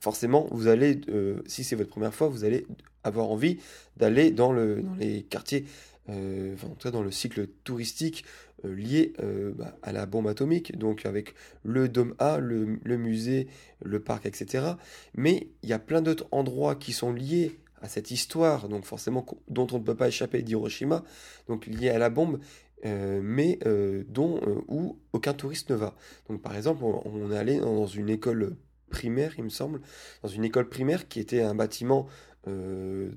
forcément, 0.00 0.46
vous 0.50 0.68
allez, 0.68 1.00
euh, 1.08 1.42
si 1.46 1.64
c'est 1.64 1.76
votre 1.76 1.90
première 1.90 2.14
fois, 2.14 2.28
vous 2.28 2.44
allez 2.44 2.66
avoir 3.04 3.30
envie 3.30 3.58
d'aller 3.96 4.30
dans, 4.30 4.52
le, 4.52 4.82
dans 4.82 4.94
les 4.94 5.22
quartiers, 5.22 5.64
euh, 6.08 6.56
dans 6.92 7.02
le 7.02 7.10
cycle 7.10 7.46
touristique 7.64 8.24
euh, 8.64 8.74
lié 8.74 9.12
bah, 9.56 9.76
à 9.82 9.92
la 9.92 10.06
bombe 10.06 10.28
atomique, 10.28 10.76
donc 10.78 11.06
avec 11.06 11.34
le 11.62 11.88
Dôme 11.88 12.14
A, 12.18 12.38
le, 12.38 12.78
le 12.82 12.96
musée, 12.96 13.48
le 13.82 14.00
parc, 14.00 14.26
etc. 14.26 14.72
Mais 15.14 15.48
il 15.62 15.68
y 15.68 15.72
a 15.72 15.78
plein 15.78 16.02
d'autres 16.02 16.26
endroits 16.30 16.74
qui 16.74 16.92
sont 16.92 17.12
liés 17.12 17.58
à 17.80 17.88
cette 17.88 18.10
histoire, 18.10 18.68
donc 18.68 18.84
forcément 18.84 19.24
dont 19.48 19.68
on 19.70 19.78
ne 19.78 19.84
peut 19.84 19.94
pas 19.94 20.08
échapper 20.08 20.42
d'Hiroshima, 20.42 21.04
donc 21.46 21.66
lié 21.66 21.90
à 21.90 21.98
la 21.98 22.10
bombe, 22.10 22.40
mais 22.84 23.60
dont 24.08 24.40
où 24.66 24.98
aucun 25.12 25.32
touriste 25.32 25.70
ne 25.70 25.76
va. 25.76 25.94
Donc 26.28 26.42
par 26.42 26.56
exemple, 26.56 26.82
on, 26.82 27.02
on 27.04 27.30
est 27.30 27.36
allé 27.36 27.60
dans 27.60 27.86
une 27.86 28.08
école 28.08 28.56
primaire, 28.88 29.34
il 29.38 29.44
me 29.44 29.48
semble, 29.48 29.80
dans 30.22 30.28
une 30.28 30.44
école 30.44 30.68
primaire 30.68 31.08
qui 31.08 31.20
était 31.20 31.42
un 31.42 31.54
bâtiment 31.54 32.06
euh, 32.46 33.10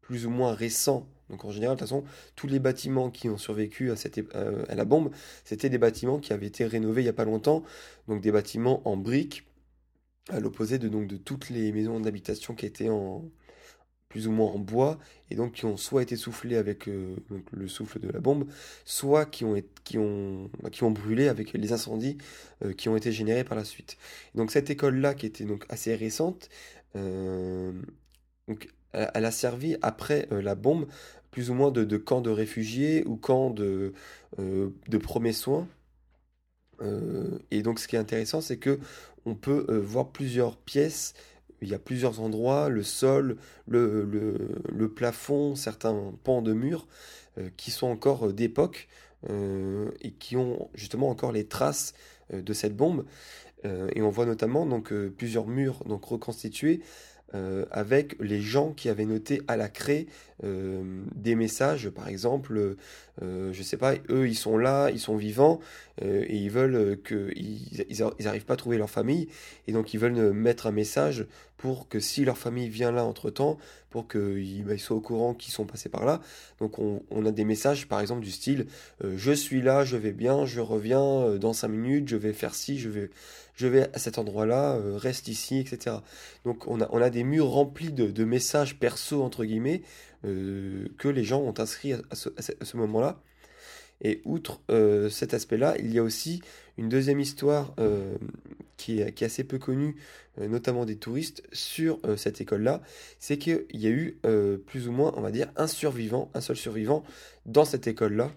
plus 0.00 0.26
ou 0.26 0.30
moins 0.30 0.54
récent. 0.54 1.08
Donc 1.30 1.44
en 1.44 1.50
général, 1.50 1.76
de 1.76 1.80
toute 1.80 1.88
façon, 1.88 2.04
tous 2.36 2.46
les 2.46 2.58
bâtiments 2.58 3.10
qui 3.10 3.28
ont 3.28 3.38
survécu 3.38 3.90
à, 3.90 3.96
cette, 3.96 4.18
euh, 4.34 4.64
la 4.68 4.84
bombe, 4.84 5.10
c'était 5.44 5.70
des 5.70 5.78
bâtiments 5.78 6.18
qui 6.18 6.32
avaient 6.32 6.46
été 6.46 6.66
rénovés 6.66 7.02
il 7.02 7.04
n'y 7.04 7.10
a 7.10 7.14
pas 7.14 7.24
longtemps, 7.24 7.62
donc 8.08 8.20
des 8.20 8.32
bâtiments 8.32 8.86
en 8.86 8.96
briques, 8.96 9.46
à 10.30 10.40
l'opposé 10.40 10.78
de 10.78 11.16
toutes 11.16 11.50
les 11.50 11.72
maisons 11.72 12.00
d'habitation 12.00 12.54
qui 12.54 12.66
étaient 12.66 12.88
en, 12.88 13.24
plus 14.14 14.28
ou 14.28 14.30
moins 14.30 14.52
en 14.52 14.60
bois, 14.60 15.00
et 15.28 15.34
donc 15.34 15.54
qui 15.54 15.64
ont 15.64 15.76
soit 15.76 16.00
été 16.00 16.14
soufflés 16.14 16.54
avec 16.54 16.86
euh, 16.86 17.16
le 17.50 17.66
souffle 17.66 17.98
de 17.98 18.08
la 18.08 18.20
bombe, 18.20 18.46
soit 18.84 19.26
qui 19.26 19.44
ont, 19.44 19.60
qui 19.82 19.98
ont, 19.98 20.48
bah, 20.62 20.70
qui 20.70 20.84
ont 20.84 20.92
brûlé 20.92 21.26
avec 21.26 21.52
les 21.52 21.72
incendies 21.72 22.16
euh, 22.64 22.72
qui 22.74 22.88
ont 22.88 22.96
été 22.96 23.10
générés 23.10 23.42
par 23.42 23.56
la 23.56 23.64
suite. 23.64 23.96
Donc 24.36 24.52
cette 24.52 24.70
école-là, 24.70 25.14
qui 25.14 25.26
était 25.26 25.42
donc 25.42 25.66
assez 25.68 25.96
récente, 25.96 26.48
euh, 26.94 27.72
donc, 28.46 28.68
elle 28.92 29.24
a 29.24 29.32
servi 29.32 29.76
après 29.82 30.28
la 30.30 30.54
bombe 30.54 30.86
plus 31.32 31.50
ou 31.50 31.54
moins 31.54 31.72
de, 31.72 31.82
de 31.82 31.96
camp 31.96 32.20
de 32.20 32.30
réfugiés 32.30 33.02
ou 33.06 33.16
camp 33.16 33.50
de, 33.50 33.94
de 34.38 34.98
premiers 34.98 35.32
soins. 35.32 35.66
et 37.50 37.62
donc 37.62 37.80
ce 37.80 37.88
qui 37.88 37.96
est 37.96 37.98
intéressant, 37.98 38.40
c'est 38.40 38.58
que 38.58 38.78
on 39.26 39.34
peut 39.34 39.76
voir 39.78 40.10
plusieurs 40.12 40.56
pièces 40.56 41.14
il 41.64 41.70
y 41.70 41.74
a 41.74 41.78
plusieurs 41.78 42.20
endroits, 42.20 42.68
le 42.68 42.82
sol, 42.82 43.36
le, 43.66 44.86
plafond, 44.94 45.56
certains 45.56 46.12
pans 46.22 46.42
de 46.42 46.52
murs 46.52 46.86
euh, 47.38 47.48
qui 47.56 47.70
sont 47.70 47.86
encore 47.86 48.28
euh, 48.28 48.32
d'époque 48.32 48.86
euh, 49.30 49.90
et 50.02 50.12
qui 50.12 50.36
ont 50.36 50.68
justement 50.74 51.08
encore 51.08 51.32
les 51.32 51.46
traces 51.46 51.94
de 52.32 52.52
cette 52.52 52.74
bombe. 52.74 53.04
et 53.64 54.00
on 54.00 54.10
voit 54.10 54.24
notamment 54.24 54.64
donc 54.66 54.94
plusieurs 55.16 55.46
murs 55.46 55.84
donc 55.84 56.04
reconstitués 56.04 56.80
euh, 57.34 57.64
avec 57.72 58.14
les 58.20 58.40
gens 58.40 58.72
qui 58.72 58.88
avaient 58.88 59.06
noté 59.06 59.42
à 59.48 59.56
la 59.56 59.68
craie 59.68 60.06
euh, 60.44 61.02
des 61.16 61.34
messages, 61.34 61.90
par 61.90 62.06
exemple, 62.06 62.76
euh, 63.22 63.52
je 63.52 63.62
sais 63.62 63.76
pas, 63.76 63.94
eux 64.10 64.28
ils 64.28 64.34
sont 64.34 64.58
là, 64.58 64.90
ils 64.90 65.00
sont 65.00 65.16
vivants 65.16 65.60
et 66.02 66.36
ils 66.36 66.50
veulent 66.50 66.98
que 67.02 67.30
ils, 67.36 67.86
ils, 67.88 68.44
pas 68.44 68.54
à 68.54 68.56
trouver 68.56 68.78
leur 68.78 68.90
famille 68.90 69.28
et 69.68 69.72
donc 69.72 69.94
ils 69.94 70.00
veulent 70.00 70.32
mettre 70.32 70.66
un 70.66 70.72
message 70.72 71.26
pour 71.56 71.88
que 71.88 72.00
si 72.00 72.24
leur 72.24 72.36
famille 72.36 72.68
vient 72.68 72.90
là 72.90 73.04
entre 73.04 73.30
temps, 73.30 73.58
pour 73.90 74.08
qu'ils 74.08 74.64
bah, 74.64 74.76
soient 74.76 74.96
au 74.96 75.00
courant 75.00 75.34
qu'ils 75.34 75.52
sont 75.52 75.66
passés 75.66 75.88
par 75.88 76.04
là. 76.04 76.20
Donc 76.58 76.80
on, 76.80 77.24
a 77.24 77.30
des 77.30 77.44
messages 77.44 77.86
par 77.86 78.00
exemple 78.00 78.22
du 78.22 78.32
style 78.32 78.66
je 79.04 79.30
suis 79.30 79.62
là, 79.62 79.84
je 79.84 79.96
vais 79.96 80.12
bien, 80.12 80.46
je 80.46 80.60
reviens 80.60 81.36
dans 81.38 81.52
5 81.52 81.68
minutes, 81.68 82.08
je 82.08 82.16
vais 82.16 82.32
faire 82.32 82.56
ci, 82.56 82.80
je 82.80 82.88
vais 82.88 83.10
je 83.56 83.66
vais 83.66 83.88
à 83.94 83.98
cet 83.98 84.18
endroit-là, 84.18 84.74
euh, 84.74 84.96
reste 84.96 85.28
ici, 85.28 85.58
etc. 85.58 85.96
Donc 86.44 86.66
on 86.66 86.80
a, 86.80 86.88
on 86.90 87.00
a 87.00 87.10
des 87.10 87.24
murs 87.24 87.48
remplis 87.48 87.92
de, 87.92 88.24
messages 88.24 88.78
perso, 88.78 89.22
entre 89.22 89.44
guillemets, 89.44 89.82
euh, 90.24 90.88
que 90.98 91.08
les 91.08 91.24
gens 91.24 91.40
ont 91.40 91.54
inscrits 91.58 91.92
à, 91.92 92.00
ce, 92.14 92.76
moment-là. 92.76 93.20
Et 94.00 94.20
outre 94.24 94.60
euh, 94.70 95.08
cet 95.08 95.34
aspect-là, 95.34 95.76
il 95.78 95.92
y 95.92 95.98
a 95.98 96.02
aussi 96.02 96.42
une 96.76 96.88
deuxième 96.88 97.20
histoire 97.20 97.74
qui, 98.76 99.00
est, 99.00 99.12
qui, 99.12 99.24
est, 99.24 99.26
assez 99.26 99.44
peu 99.44 99.58
connue, 99.58 99.96
notamment 100.38 100.84
des 100.84 100.96
touristes, 100.96 101.42
sur 101.52 102.00
cette 102.16 102.40
école-là. 102.40 102.82
C'est 103.20 103.38
qu'il 103.38 103.64
y 103.72 103.86
a 103.86 103.90
eu 103.90 104.18
plus 104.66 104.88
ou 104.88 104.92
moins, 104.92 105.12
on 105.16 105.20
va 105.20 105.30
dire, 105.30 105.52
un 105.56 105.68
survivant, 105.68 106.32
un 106.34 106.40
seul 106.40 106.56
survivant 106.56 107.04
dans 107.46 107.64
cette 107.64 107.86
école-là. 107.86 108.32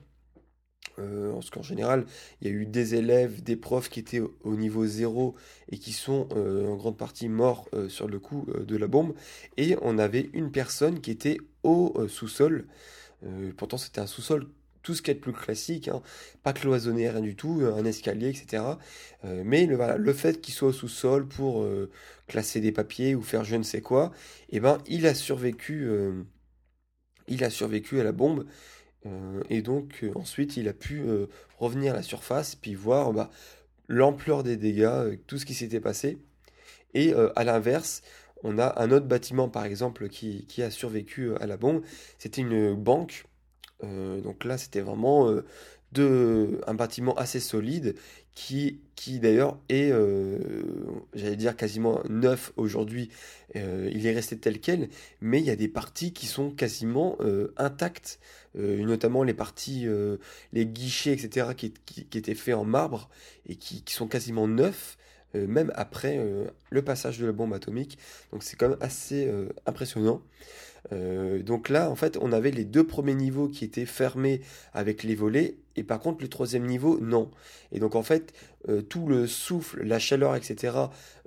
Euh, 1.00 1.34
parce 1.34 1.50
qu'en 1.50 1.62
général, 1.62 2.06
il 2.42 2.48
y 2.48 2.52
a 2.52 2.54
eu 2.54 2.66
des 2.66 2.96
élèves, 2.96 3.44
des 3.44 3.56
profs 3.56 3.90
qui 3.90 4.00
étaient 4.00 4.20
au, 4.20 4.56
niveau 4.56 4.86
zéro 4.86 5.36
et 5.70 5.78
qui 5.78 5.94
sont 5.94 6.28
euh, 6.36 6.68
en 6.68 6.76
grande 6.76 6.98
partie 6.98 7.30
morts 7.30 7.68
euh, 7.74 7.88
sur 7.90 8.08
le 8.08 8.20
coup 8.20 8.48
de 8.58 8.78
la 8.78 8.88
bombe. 8.88 9.14
Et 9.58 9.78
on 9.82 9.98
avait 9.98 10.30
une 10.34 10.52
personne 10.52 11.00
qui 11.00 11.12
était 11.12 11.38
au 11.64 12.08
sous-sol. 12.08 12.68
pourtant, 13.58 13.78
c'était 13.78 14.02
un 14.02 14.08
sous-sol 14.08 14.48
tout 14.84 14.96
ce 14.96 15.02
qui 15.02 15.12
est 15.12 15.16
plus 15.16 15.34
classique, 15.34 15.90
hein. 15.90 16.02
pas 16.44 16.54
cloisonné, 16.54 17.10
rien 17.10 17.20
du 17.20 17.36
tout, 17.36 17.62
un 17.66 17.84
escalier, 17.84 18.30
etc. 18.30 18.64
mais 19.24 19.66
le, 19.66 20.14
fait 20.14 20.40
qu'il 20.40 20.54
soit 20.54 20.70
au 20.70 20.72
sous-sol 20.72 21.28
pour 21.28 21.68
classer 22.28 22.62
des 22.62 22.72
papiers 22.72 23.14
ou 23.14 23.22
faire 23.22 23.44
je 23.44 23.58
ne 23.58 23.64
sais 23.64 23.82
quoi, 23.82 24.14
eh 24.50 24.62
ben, 24.62 24.78
il 24.88 25.06
a 25.06 25.14
survécu, 25.14 25.90
il 27.28 27.44
a 27.44 27.50
survécu 27.50 28.00
à 28.00 28.06
la 28.06 28.14
bombe 28.14 28.46
euh, 28.46 28.77
et 29.50 29.62
donc 29.62 30.00
euh, 30.04 30.12
ensuite 30.16 30.58
il 30.58 30.68
a 30.68 30.74
pu 30.74 31.02
euh, 31.02 31.28
revenir 31.60 31.94
à 31.94 31.98
la 31.98 32.04
surface 32.04 32.56
puis 32.56 32.76
voir 32.76 33.14
bah, 33.14 33.30
l'ampleur 33.88 34.44
des 34.44 34.58
dégâts, 34.58 35.18
tout 35.28 35.38
ce 35.38 35.46
qui 35.46 35.54
s'était 35.54 35.80
passé. 35.80 36.18
Et 36.94 37.14
à 37.36 37.44
l'inverse, 37.44 38.02
on 38.44 38.58
a 38.58 38.82
un 38.82 38.92
autre 38.92 39.06
bâtiment 39.06 39.50
par 39.50 39.66
exemple 39.66 40.10
qui, 40.10 40.46
a 40.64 40.72
survécu 40.72 41.36
à 41.36 41.46
la 41.46 41.58
bombe. 41.58 41.84
C'était 42.18 42.42
une 42.42 42.74
banque. 42.74 43.26
donc 43.82 44.46
là 44.46 44.58
c'était 44.58 44.82
vraiment 44.82 45.30
un 45.96 46.74
bâtiment 46.74 47.14
assez 47.16 47.40
solide 47.40 47.96
qui, 48.38 49.20
d'ailleurs 49.20 49.58
est, 49.68 49.92
euh, 49.92 50.38
j'allais 51.16 51.36
dire, 51.36 51.56
quasiment 51.56 52.02
neuf 52.08 52.52
aujourd'hui. 52.56 53.10
Euh, 53.56 53.90
il 53.92 54.06
est 54.06 54.14
resté 54.14 54.38
tel 54.38 54.60
quel, 54.60 54.90
mais 55.22 55.40
il 55.40 55.46
y 55.46 55.50
a 55.50 55.56
des 55.56 55.68
parties 55.68 56.14
qui 56.14 56.28
sont 56.28 56.52
quasiment 56.52 57.18
euh, 57.22 57.54
intactes, 57.58 58.20
notamment 58.56 59.22
les 59.22 59.36
parties, 59.36 59.86
les 60.52 60.66
guichets, 60.66 61.14
etc., 61.14 61.50
qui, 61.56 61.74
qui, 61.86 62.18
étaient 62.18 62.34
faits 62.34 62.56
en 62.56 62.64
marbre 62.64 63.08
et 63.48 63.56
qui, 63.56 63.84
qui 63.84 63.94
sont 63.94 64.08
quasiment 64.08 64.48
neufs. 64.48 64.98
même 65.36 65.72
après 65.76 66.20
le 66.72 66.82
passage 66.82 67.20
de 67.20 67.28
la 67.28 67.34
bombe 67.34 67.54
atomique. 67.54 68.00
Donc 68.32 68.42
c'est 68.42 68.56
quand 68.56 68.70
même 68.70 68.80
assez 68.82 69.32
impressionnant. 69.68 70.24
Euh, 70.94 71.42
donc 71.42 71.70
là, 71.70 71.90
en 71.90 71.96
fait, 71.96 72.18
on 72.22 72.32
avait 72.32 72.52
les 72.52 72.66
deux 72.66 72.86
premiers 72.86 73.16
niveaux 73.16 73.48
qui 73.48 73.66
étaient 73.66 73.86
fermés 73.86 74.42
avec 74.74 75.04
les 75.04 75.16
volets, 75.16 75.58
et 75.76 75.84
par 75.84 76.00
contre, 76.00 76.22
le 76.22 76.28
troisième 76.28 76.66
niveau, 76.66 77.00
non. 77.00 77.30
Et 77.72 77.80
donc, 77.80 77.96
en 77.96 78.04
fait, 78.04 78.34
euh, 78.68 78.82
tout 78.82 79.08
le 79.08 79.28
souffle, 79.28 79.84
la 79.84 80.00
chaleur, 80.00 80.36
etc., 80.36 80.76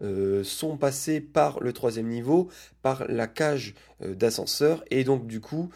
euh, 0.02 0.42
sont 0.42 0.76
passés 0.76 1.20
par 1.20 1.60
le 1.60 1.72
troisième 1.72 2.08
niveau, 2.08 2.48
par 2.82 3.06
la 3.08 3.26
cage 3.26 3.74
d'ascenseur, 4.00 4.82
et 4.90 5.04
donc, 5.04 5.26
du 5.26 5.40
coup, 5.40 5.70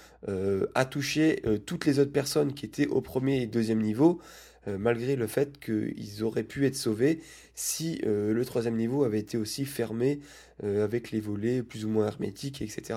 a 0.75 0.85
touché 0.87 1.43
toutes 1.67 1.85
les 1.85 1.99
autres 1.99 2.13
personnes 2.13 2.55
qui 2.55 2.65
étaient 2.65 2.87
au 2.87 3.03
premier 3.03 3.43
et 3.43 3.47
deuxième 3.47 3.83
niveau, 3.83 4.19
malgré 4.67 5.15
le 5.15 5.27
fait 5.27 5.61
qu'ils 5.61 6.25
auraient 6.25 6.43
pu 6.43 6.65
être 6.65 6.77
sauvés 6.77 7.21
si 7.55 8.01
le 8.03 8.43
troisième 8.47 8.77
niveau 8.77 9.05
avait 9.05 9.19
été 9.19 9.37
aussi 9.37 9.67
fermé 9.67 10.21
avec 10.63 11.11
les 11.11 11.21
volets 11.21 11.63
plus 11.63 11.85
ou 11.85 11.91
moins 11.91 12.07
hermétiques, 12.07 12.63
etc. 12.63 12.95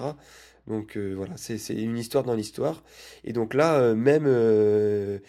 Donc 0.68 0.98
euh, 0.98 1.14
voilà, 1.16 1.38
c'est 1.38 1.58
une 1.74 1.98
histoire 1.98 2.24
dans 2.24 2.36
l'histoire. 2.36 2.84
Et 3.24 3.34
donc 3.34 3.54
là, 3.54 3.80
euh, 3.80 3.96
même 3.96 4.26
euh, 4.28 5.20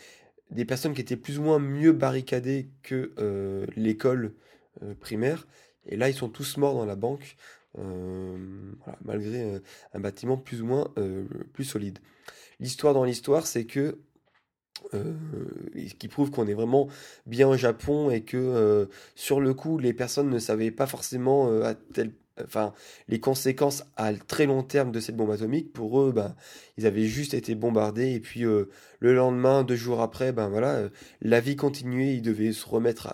des 0.51 0.65
personnes 0.65 0.95
qui 0.95 1.01
étaient 1.01 1.17
plus 1.17 1.39
ou 1.39 1.43
moins 1.43 1.59
mieux 1.59 1.93
barricadées 1.93 2.69
que 2.83 3.13
l'école 3.77 4.35
primaire, 5.01 5.47
et 5.87 5.97
là, 5.97 6.09
ils 6.09 6.15
sont 6.15 6.29
tous 6.29 6.57
morts 6.57 6.75
dans 6.75 6.87
la 6.87 6.97
banque, 6.97 7.37
malgré 9.05 9.61
un 9.93 10.01
bâtiment 10.01 10.39
plus 10.39 10.63
ou 10.63 10.67
moins 10.67 10.93
plus 11.53 11.65
solide. 11.65 11.99
L'histoire 12.61 12.95
dans 12.95 13.05
l'histoire, 13.05 13.47
c'est 13.47 13.67
que 13.67 13.99
ce 14.93 15.95
qui 15.99 16.09
prouve 16.09 16.31
qu'on 16.31 16.47
est 16.47 16.55
vraiment 16.55 16.89
bien 17.27 17.47
au 17.47 17.59
Japon 17.59 18.11
et 18.11 18.23
que 18.23 18.89
sur 19.15 19.41
le 19.41 19.53
coup, 19.53 19.77
les 19.77 19.93
personnes 19.93 20.31
ne 20.31 20.39
savaient 20.39 20.71
pas 20.71 20.87
forcément 20.87 21.63
à 21.63 21.75
tel 21.75 22.13
enfin, 22.45 22.73
les 23.09 23.21
conséquences 23.21 23.85
à 23.97 24.13
très 24.13 24.47
long 24.47 24.63
terme 24.63 24.93
de 24.93 25.01
cette 25.01 25.17
bombe 25.17 25.31
atomique, 25.31 25.73
pour 25.73 26.01
eux, 26.01 26.13
ben, 26.13 26.35
ils 26.77 26.87
avaient 26.87 27.07
juste 27.07 27.35
été 27.35 27.55
bombardés 27.55 28.13
et 28.13 28.21
puis 28.21 28.45
euh, 28.45 28.69
le 29.01 29.15
lendemain, 29.15 29.65
deux 29.65 29.77
jours 29.77 30.01
après, 30.01 30.33
ben 30.33 30.49
voilà, 30.49 30.75
euh, 30.77 30.89
la 31.23 31.41
vie 31.41 31.57
continuait, 31.57 32.15
ils 32.15 32.23
devaient 32.23 32.53
se 32.53 32.67
remettre, 32.67 33.13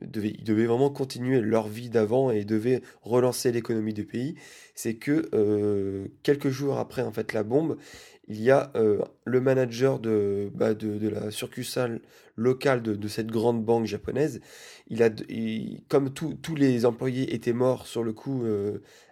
ils 0.00 0.44
devaient 0.44 0.66
vraiment 0.66 0.90
continuer 0.90 1.40
leur 1.40 1.68
vie 1.68 1.88
d'avant 1.88 2.30
et 2.30 2.44
devaient 2.44 2.82
relancer 3.02 3.52
l'économie 3.52 3.94
du 3.94 4.04
pays. 4.04 4.36
C'est 4.74 4.94
que 4.94 5.28
euh, 5.34 6.06
quelques 6.22 6.48
jours 6.48 6.78
après 6.78 7.02
en 7.02 7.12
fait 7.12 7.32
la 7.32 7.42
bombe, 7.42 7.76
il 8.28 8.40
y 8.40 8.50
a 8.50 8.72
le 9.24 9.40
manager 9.40 9.98
de, 9.98 10.50
bah, 10.54 10.74
de, 10.74 11.08
la 11.08 11.30
succursale 11.30 12.00
locale 12.36 12.80
de, 12.82 13.08
cette 13.08 13.26
grande 13.26 13.64
banque 13.64 13.86
japonaise. 13.86 14.40
Il 14.88 15.02
a, 15.02 15.10
comme 15.88 16.10
tous 16.12 16.54
les 16.54 16.86
employés 16.86 17.34
étaient 17.34 17.52
morts 17.52 17.86
sur 17.86 18.04
le 18.04 18.12
coup 18.12 18.44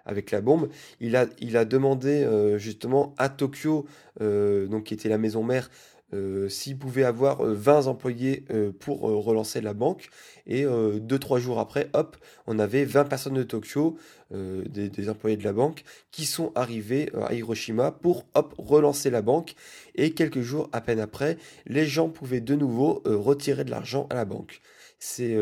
avec 0.06 0.30
la 0.30 0.40
bombe, 0.40 0.68
il 1.00 1.16
a, 1.16 1.26
il 1.40 1.56
a 1.56 1.64
demandé 1.64 2.26
justement 2.56 3.14
à 3.18 3.28
Tokyo, 3.28 3.86
donc 4.20 4.84
qui 4.84 4.94
était 4.94 5.08
la 5.08 5.18
maison 5.18 5.42
mère, 5.42 5.70
euh, 6.12 6.48
s'il 6.48 6.78
pouvait 6.78 7.04
avoir 7.04 7.42
20 7.42 7.86
employés 7.86 8.44
pour 8.80 9.02
relancer 9.02 9.60
la 9.60 9.74
banque. 9.74 10.08
Et 10.46 10.64
2-3 10.64 11.38
jours 11.38 11.58
après, 11.58 11.88
hop, 11.92 12.16
on 12.46 12.58
avait 12.58 12.84
20 12.84 13.04
personnes 13.04 13.34
de 13.34 13.42
Tokyo, 13.42 13.96
des, 14.32 14.88
des, 14.88 15.08
employés 15.08 15.36
de 15.36 15.44
la 15.44 15.52
banque, 15.52 15.84
qui 16.10 16.26
sont 16.26 16.52
arrivés 16.54 17.10
à 17.20 17.34
Hiroshima 17.34 17.92
pour 17.92 18.26
hop, 18.34 18.54
relancer 18.58 19.10
la 19.10 19.22
banque. 19.22 19.54
Et 19.94 20.12
quelques 20.12 20.40
jours 20.40 20.68
à 20.72 20.80
peine 20.80 21.00
après, 21.00 21.36
les 21.66 21.86
gens 21.86 22.08
pouvaient 22.08 22.40
de 22.40 22.54
nouveau 22.54 23.02
retirer 23.04 23.64
de 23.64 23.70
l'argent 23.70 24.06
à 24.10 24.14
la 24.14 24.24
banque. 24.24 24.60
C'est 24.98 25.36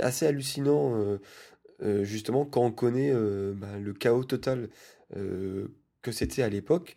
assez 0.00 0.26
hallucinant, 0.26 1.18
justement, 2.02 2.44
quand 2.44 2.62
on 2.62 2.72
connaît 2.72 3.12
bah, 3.54 3.78
le 3.80 3.92
chaos 3.92 4.24
total 4.24 4.68
que 6.02 6.12
c'était 6.12 6.42
à 6.42 6.48
l'époque. 6.48 6.96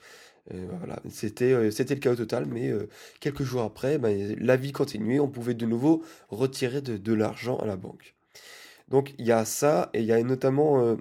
Euh, 0.54 0.68
voilà, 0.78 1.02
c'était 1.10 1.54
euh, 1.54 1.72
c'était 1.72 1.96
le 1.96 2.00
chaos 2.00 2.16
total, 2.16 2.46
mais 2.46 2.70
euh, 2.70 2.88
quelques 3.20 3.44
jours 3.44 3.64
après, 3.64 3.98
ben, 3.98 4.36
la 4.40 4.56
vie 4.58 4.72
continuait, 4.72 5.20
on 5.20 5.28
pouvait 5.28 5.56
de 5.56 5.66
nouveau 5.66 6.04
retirer 6.30 6.82
de, 6.82 7.14
l'argent 7.14 7.58
à 7.58 7.66
la 7.66 7.78
banque. 7.78 8.16
Donc 8.90 9.16
il 9.18 9.26
y 9.26 9.32
a 9.32 9.46
ça, 9.46 9.90
et 9.94 10.02
il 10.02 10.06
y 10.06 10.12
a 10.12 10.22
notamment 10.24 10.98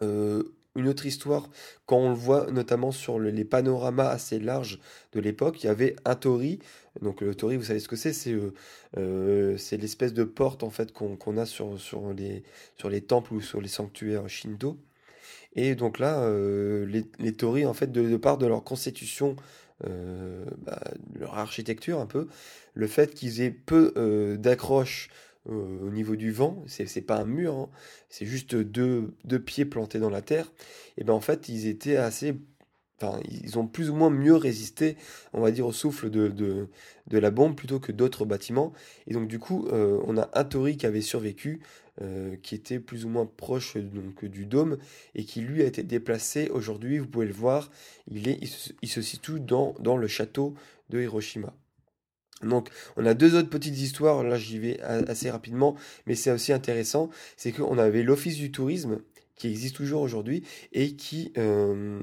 une 0.00 0.88
autre 0.88 1.06
histoire, 1.06 1.48
quand 1.86 1.96
on 1.96 2.10
le 2.10 2.14
voit 2.14 2.50
notamment 2.52 2.92
sur 2.92 3.18
les 3.18 3.44
panoramas 3.44 4.08
assez 4.08 4.38
larges 4.38 4.78
de 5.12 5.20
l'époque, 5.20 5.64
il 5.64 5.66
y 5.66 5.70
avait 5.70 5.96
un 6.04 6.14
tori. 6.14 6.60
Donc 7.00 7.22
le 7.22 7.34
tori, 7.34 7.56
vous 7.56 7.64
savez 7.64 7.80
ce 7.80 7.88
que 7.88 7.96
c'est? 7.96 8.12
C'est 8.12 8.36
c'est 9.58 9.76
l'espèce 9.78 10.14
de 10.14 10.24
porte 10.24 10.62
en 10.62 10.70
fait 10.70 10.92
qu'on 10.92 11.36
a 11.38 11.46
sur, 11.46 11.80
sur, 11.80 12.12
les, 12.12 12.44
sur 12.76 12.90
les 12.90 13.00
temples 13.00 13.34
ou 13.34 13.40
sur 13.40 13.60
les 13.60 13.68
sanctuaires 13.68 14.28
shinto. 14.28 14.78
Et 15.56 15.74
donc 15.74 15.98
là, 15.98 16.20
euh, 16.20 16.86
les, 16.86 17.04
les 17.18 17.32
Tories, 17.32 17.66
en 17.66 17.74
fait, 17.74 17.90
de, 17.90 18.16
part 18.16 18.38
de 18.38 18.46
leur 18.46 18.62
constitution, 18.62 19.36
euh, 19.86 20.44
bah, 20.58 20.82
leur 21.18 21.36
architecture 21.38 21.98
un 21.98 22.06
peu, 22.06 22.28
le 22.74 22.86
fait 22.86 23.14
qu'ils 23.14 23.40
aient 23.40 23.50
peu 23.50 23.92
euh, 23.96 24.36
d'accroches 24.36 25.08
au 25.48 25.90
niveau 25.90 26.16
du 26.16 26.32
vent, 26.32 26.64
c'est 26.66 27.02
pas 27.02 27.18
un 27.20 27.24
mur, 27.24 27.54
hein, 27.54 27.70
c'est 28.08 28.26
juste 28.26 28.56
deux, 28.56 29.14
pieds 29.44 29.64
plantés 29.64 30.00
dans 30.00 30.10
la 30.10 30.20
terre, 30.20 30.50
et 30.98 31.04
ben 31.04 31.12
en 31.12 31.20
fait, 31.20 31.48
ils 31.48 31.68
étaient 31.68 31.96
assez 31.96 32.34
Enfin, 32.98 33.20
ils 33.30 33.58
ont 33.58 33.66
plus 33.66 33.90
ou 33.90 33.94
moins 33.94 34.08
mieux 34.08 34.34
résisté, 34.34 34.96
on 35.34 35.42
va 35.42 35.50
dire, 35.50 35.66
au 35.66 35.72
souffle 35.72 36.08
de, 36.08 36.28
de, 36.28 36.68
de 37.08 37.18
la 37.18 37.30
bombe 37.30 37.54
plutôt 37.54 37.78
que 37.78 37.92
d'autres 37.92 38.24
bâtiments. 38.24 38.72
Et 39.06 39.12
donc, 39.12 39.28
du 39.28 39.38
coup, 39.38 39.68
on 39.70 40.16
a 40.16 40.30
un 40.32 40.44
Tori 40.44 40.78
qui 40.78 40.86
avait 40.86 41.02
survécu, 41.02 41.60
euh, 42.02 42.36
qui 42.42 42.54
était 42.54 42.78
plus 42.78 43.04
ou 43.04 43.08
moins 43.08 43.26
proche 43.26 43.76
donc, 43.76 44.24
du 44.24 44.44
dôme 44.44 44.76
et 45.14 45.24
qui 45.24 45.40
lui 45.40 45.62
a 45.62 45.66
été 45.66 45.82
déplacé. 45.82 46.50
Aujourd'hui, 46.50 46.98
vous 46.98 47.06
pouvez 47.06 47.26
le 47.26 47.32
voir, 47.32 47.70
il, 48.10 48.46
se, 48.46 49.02
situe 49.02 49.40
dans, 49.40 49.74
le 49.96 50.06
château 50.06 50.54
de 50.90 51.00
Hiroshima. 51.00 51.54
Donc, 52.42 52.68
on 52.96 53.06
a 53.06 53.14
deux 53.14 53.34
autres 53.34 53.48
petites 53.48 53.78
histoires, 53.78 54.22
là 54.22 54.36
j'y 54.36 54.58
vais 54.58 54.78
assez 54.80 55.30
rapidement, 55.30 55.74
mais 56.06 56.14
c'est 56.14 56.30
aussi 56.30 56.52
intéressant, 56.52 57.08
c'est 57.38 57.50
qu'on 57.50 57.78
avait 57.78 58.02
l'Office 58.02 58.36
du 58.36 58.52
tourisme 58.52 58.98
qui 59.36 59.48
existe 59.48 59.76
toujours 59.76 60.00
aujourd'hui 60.00 60.42
et 60.72 60.96
qui 60.96 61.32
euh, 61.38 62.00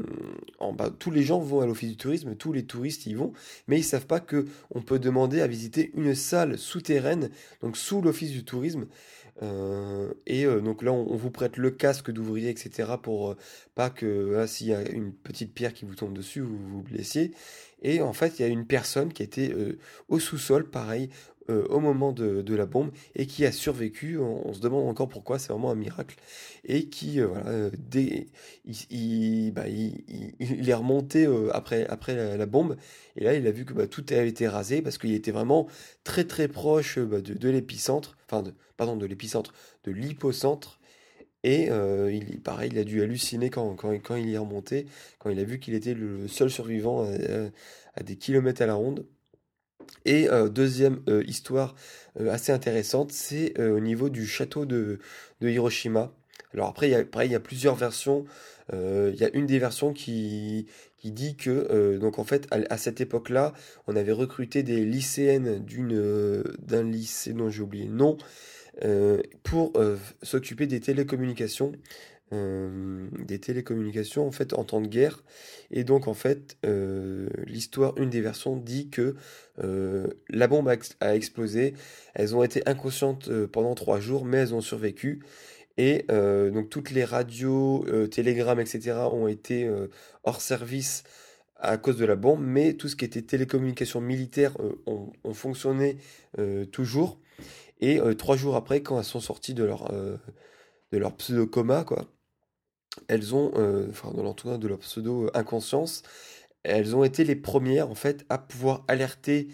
en, 0.59 0.71
bas, 0.71 0.91
tous 0.91 1.11
les 1.11 1.23
gens 1.23 1.39
vont 1.39 1.61
à 1.61 1.65
l'office 1.65 1.89
du 1.89 1.97
tourisme, 1.97 2.35
tous 2.35 2.53
les 2.53 2.63
touristes 2.63 3.05
y 3.07 3.15
vont, 3.15 3.33
mais 3.67 3.79
ils 3.79 3.83
savent 3.83 4.05
pas 4.05 4.19
que 4.19 4.45
on 4.71 4.81
peut 4.81 4.99
demander 4.99 5.41
à 5.41 5.47
visiter 5.47 5.91
une 5.95 6.15
salle 6.15 6.57
souterraine, 6.57 7.29
donc 7.61 7.75
sous 7.75 8.01
l'office 8.01 8.31
du 8.31 8.45
tourisme, 8.45 8.85
euh, 9.41 10.13
et 10.27 10.45
euh, 10.45 10.61
donc 10.61 10.83
là, 10.83 10.91
on, 10.91 11.15
vous 11.15 11.31
prête 11.31 11.57
le 11.57 11.71
casque 11.71 12.11
d'ouvrier, 12.11 12.49
etc. 12.49 12.93
pour 13.01 13.31
euh, 13.31 13.37
pas 13.75 13.89
que 13.89 14.45
s'il 14.47 14.67
y 14.67 14.73
a 14.73 14.87
une 14.89 15.11
petite 15.11 15.53
pierre 15.53 15.73
qui 15.73 15.85
vous 15.85 15.95
tombe 15.95 16.13
dessus, 16.13 16.41
vous 16.41 16.57
vous 16.57 16.81
blessiez. 16.83 17.31
Et 17.81 18.01
en 18.01 18.13
fait, 18.13 18.39
il 18.39 18.43
y 18.43 18.45
a 18.45 18.47
une 18.47 18.65
personne 18.65 19.11
qui 19.11 19.23
était 19.23 19.53
au 20.07 20.17
sous-sol, 20.17 20.69
pareil, 20.69 21.09
euh, 21.49 21.65
au 21.67 21.81
moment 21.81 22.13
de, 22.13 22.55
la 22.55 22.65
bombe 22.65 22.91
et 23.15 23.25
qui 23.25 23.45
a 23.45 23.51
survécu. 23.51 24.17
On, 24.17 24.53
se 24.53 24.61
demande 24.61 24.87
encore 24.87 25.09
pourquoi, 25.09 25.39
c'est 25.39 25.51
vraiment 25.51 25.71
un 25.71 25.75
miracle. 25.75 26.15
Et 26.63 26.87
qui, 26.87 27.19
euh, 27.19 27.27
voilà, 27.27 27.49
euh, 27.49 27.69
bah, 29.51 29.67
il, 29.67 30.03
il, 30.39 30.69
est 30.69 30.73
remonté 30.73 31.27
après, 31.51 31.85
après 31.87 32.37
la, 32.37 32.45
bombe 32.45 32.77
et 33.17 33.25
là 33.25 33.33
il 33.33 33.45
a 33.45 33.51
vu 33.51 33.65
que 33.65 33.73
bah, 33.73 33.87
tout 33.87 34.05
avait 34.11 34.29
été 34.29 34.47
rasé 34.47 34.81
parce 34.81 34.97
qu'il 34.97 35.13
était 35.13 35.31
vraiment 35.31 35.67
très 36.05 36.23
très 36.23 36.47
proche 36.47 36.97
bah, 36.99 37.19
de, 37.19 37.49
l'épicentre, 37.49 38.17
enfin, 38.25 38.41
de, 38.41 38.53
pardon, 38.77 38.95
de 38.95 39.05
l'épicentre, 39.05 39.53
de 39.83 39.91
l'hypocentre. 39.91 40.79
Et 41.43 41.65
il, 41.65 42.39
pareil, 42.41 42.69
il 42.71 42.79
a 42.79 42.85
dû 42.85 43.01
halluciner 43.01 43.49
quand, 43.49 43.75
quand, 43.75 43.91
quand, 44.01 44.15
il 44.15 44.33
est 44.33 44.37
remonté, 44.37 44.85
quand 45.19 45.29
il 45.29 45.39
a 45.39 45.43
vu 45.43 45.59
qu'il 45.59 45.73
était 45.73 45.93
le 45.93 46.29
seul 46.29 46.49
survivant 46.49 47.05
à 47.95 48.03
des 48.03 48.15
kilomètres 48.15 48.61
à 48.61 48.65
la 48.65 48.75
ronde. 48.75 49.05
Et 50.05 50.29
euh, 50.29 50.49
deuxième 50.49 50.99
euh, 51.07 51.23
histoire 51.25 51.75
euh, 52.19 52.31
assez 52.31 52.51
intéressante, 52.51 53.11
c'est 53.11 53.59
au 53.59 53.79
niveau 53.79 54.09
du 54.09 54.25
château 54.25 54.65
de, 54.65 54.99
Hiroshima. 55.41 56.11
Alors 56.53 56.69
après, 56.69 56.87
il 56.87 56.91
y 56.91 56.95
a, 56.95 57.25
il 57.25 57.31
y 57.31 57.35
a 57.35 57.39
plusieurs 57.39 57.75
versions. 57.75 58.25
il 58.71 59.15
y 59.15 59.23
a 59.23 59.29
une 59.33 59.45
des 59.45 59.59
versions 59.59 59.91
qui, 59.91 60.67
dit 61.03 61.35
que, 61.35 61.97
donc 61.97 62.19
en 62.19 62.23
fait, 62.23 62.47
à, 62.51 62.77
cette 62.77 63.01
époque-là, 63.01 63.53
on 63.87 63.95
avait 63.95 64.11
recruté 64.11 64.63
des 64.63 64.85
lycéennes 64.85 65.59
d'une, 65.65 66.43
d'un 66.59 66.83
lycée 66.83 67.33
dont 67.33 67.49
j'ai 67.49 67.61
oublié 67.61 67.85
le 67.85 67.95
nom, 67.95 68.17
pour 69.43 69.73
s'occuper 70.21 70.67
des 70.67 70.79
télécommunications 70.79 71.73
euh, 72.31 73.07
des 73.19 73.37
télécommunications 73.37 74.25
en 74.25 74.31
fait 74.31 74.53
en 74.53 74.63
temps 74.63 74.81
de 74.81 74.87
guerre. 74.87 75.23
Et 75.71 75.83
donc 75.83 76.07
en 76.07 76.13
fait 76.13 76.57
euh, 76.65 77.27
l'histoire 77.45 77.95
une 77.97 78.09
des 78.09 78.21
versions 78.21 78.55
dit 78.55 78.89
que 78.89 79.15
euh, 79.61 80.07
la 80.29 80.47
bombe 80.47 80.73
a, 80.99 81.15
explosé. 81.15 81.73
Elles 82.15 82.35
ont 82.35 82.41
été 82.41 82.67
inconscientes 82.67 83.29
pendant 83.47 83.75
trois 83.75 83.99
jours 83.99 84.25
mais 84.25 84.37
elles 84.37 84.55
ont 84.55 84.61
survécu. 84.61 85.21
Et 85.77 86.05
donc 86.07 86.69
toutes 86.69 86.91
les 86.91 87.03
radios 87.03 87.85
télégrammes 88.09 88.59
etc 88.59 88.93
ont 89.11 89.27
été 89.27 89.69
hors 90.23 90.39
service 90.39 91.03
à 91.55 91.77
cause 91.77 91.97
de 91.97 92.05
la 92.05 92.15
bombe. 92.15 92.41
Mais 92.43 92.73
tout 92.73 92.87
ce 92.87 92.95
qui 92.95 93.05
était 93.05 93.23
télécommunications 93.23 94.01
militaires 94.01 94.55
ont, 94.85 95.11
ont, 95.23 95.33
fonctionné 95.33 95.97
toujours. 96.71 97.19
Et 97.81 97.99
trois 98.17 98.37
jours 98.37 98.55
après 98.55 98.81
quand 98.81 98.97
elles 98.99 99.03
sont 99.03 99.19
sorties 99.19 99.55
de 99.55 99.63
leur 99.63 99.91
de 100.93 100.97
leur 100.97 101.13
pseudo 101.17 101.45
coma 101.45 101.83
quoi 101.83 102.05
elles 103.07 103.33
ont, 103.33 103.51
enfin 103.89 104.11
dans 104.11 104.21
l'entourage 104.21 104.59
de 104.59 104.67
leur 104.67 104.77
pseudo 104.77 105.27
inconscience, 105.33 106.03
elles 106.61 106.95
ont 106.95 107.03
été 107.03 107.23
les 107.23 107.35
premières 107.35 107.89
en 107.89 107.95
fait 107.95 108.23
à 108.29 108.37
pouvoir 108.37 108.85
alerter 108.87 109.47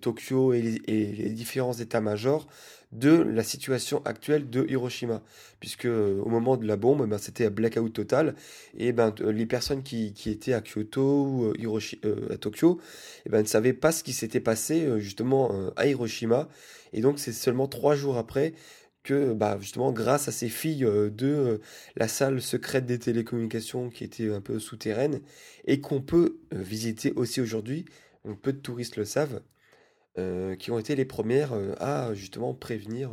Tokyo 0.00 0.54
et 0.54 0.62
les 0.62 1.28
différents 1.28 1.74
états-majors 1.74 2.48
de 2.92 3.10
la 3.10 3.42
situation 3.42 4.02
actuelle 4.04 4.48
de 4.48 4.64
Hiroshima. 4.68 5.22
Puisque 5.60 5.84
euh, 5.84 6.20
au 6.22 6.28
moment 6.28 6.56
de 6.56 6.66
la 6.66 6.76
bombe, 6.76 7.06
ben, 7.06 7.18
c'était 7.18 7.46
un 7.46 7.50
blackout 7.50 7.92
total. 7.92 8.34
Et 8.76 8.92
ben, 8.92 9.14
les 9.20 9.46
personnes 9.46 9.82
qui, 9.82 10.14
étaient 10.26 10.54
à 10.54 10.62
Kyoto 10.62 11.24
ou 11.24 11.44
euh, 11.44 11.80
euh, 12.04 12.32
à 12.32 12.38
Tokyo 12.38 12.80
et 13.26 13.28
ben, 13.28 13.42
ne 13.42 13.46
savaient 13.46 13.72
pas 13.72 13.92
ce 13.92 14.02
qui 14.02 14.12
s'était 14.12 14.40
passé 14.40 14.88
justement 14.98 15.52
à 15.76 15.86
Hiroshima. 15.86 16.48
Et 16.92 17.02
donc 17.02 17.18
c'est 17.18 17.32
seulement 17.32 17.68
trois 17.68 17.94
jours 17.94 18.16
après 18.16 18.54
que 19.08 19.32
bah, 19.32 19.58
justement 19.60 19.92
grâce 19.92 20.28
à 20.28 20.32
ces 20.32 20.48
filles 20.48 20.84
de 20.84 21.60
la 21.96 22.08
salle 22.08 22.40
secrète 22.42 22.86
des 22.86 22.98
télécommunications 22.98 23.90
qui 23.90 24.04
était 24.04 24.32
un 24.32 24.40
peu 24.40 24.58
souterraine 24.58 25.20
et 25.66 25.80
qu'on 25.80 26.00
peut 26.00 26.38
visiter 26.52 27.12
aussi 27.14 27.40
aujourd'hui, 27.40 27.86
peu 28.34 28.52
de 28.52 28.58
touristes 28.58 28.96
le 28.96 29.04
savent, 29.04 29.42
euh, 30.18 30.56
qui 30.56 30.70
ont 30.70 30.78
été 30.78 30.96
les 30.96 31.04
premières 31.04 31.52
euh, 31.52 31.74
à 31.78 32.14
justement 32.14 32.54
prévenir 32.54 33.10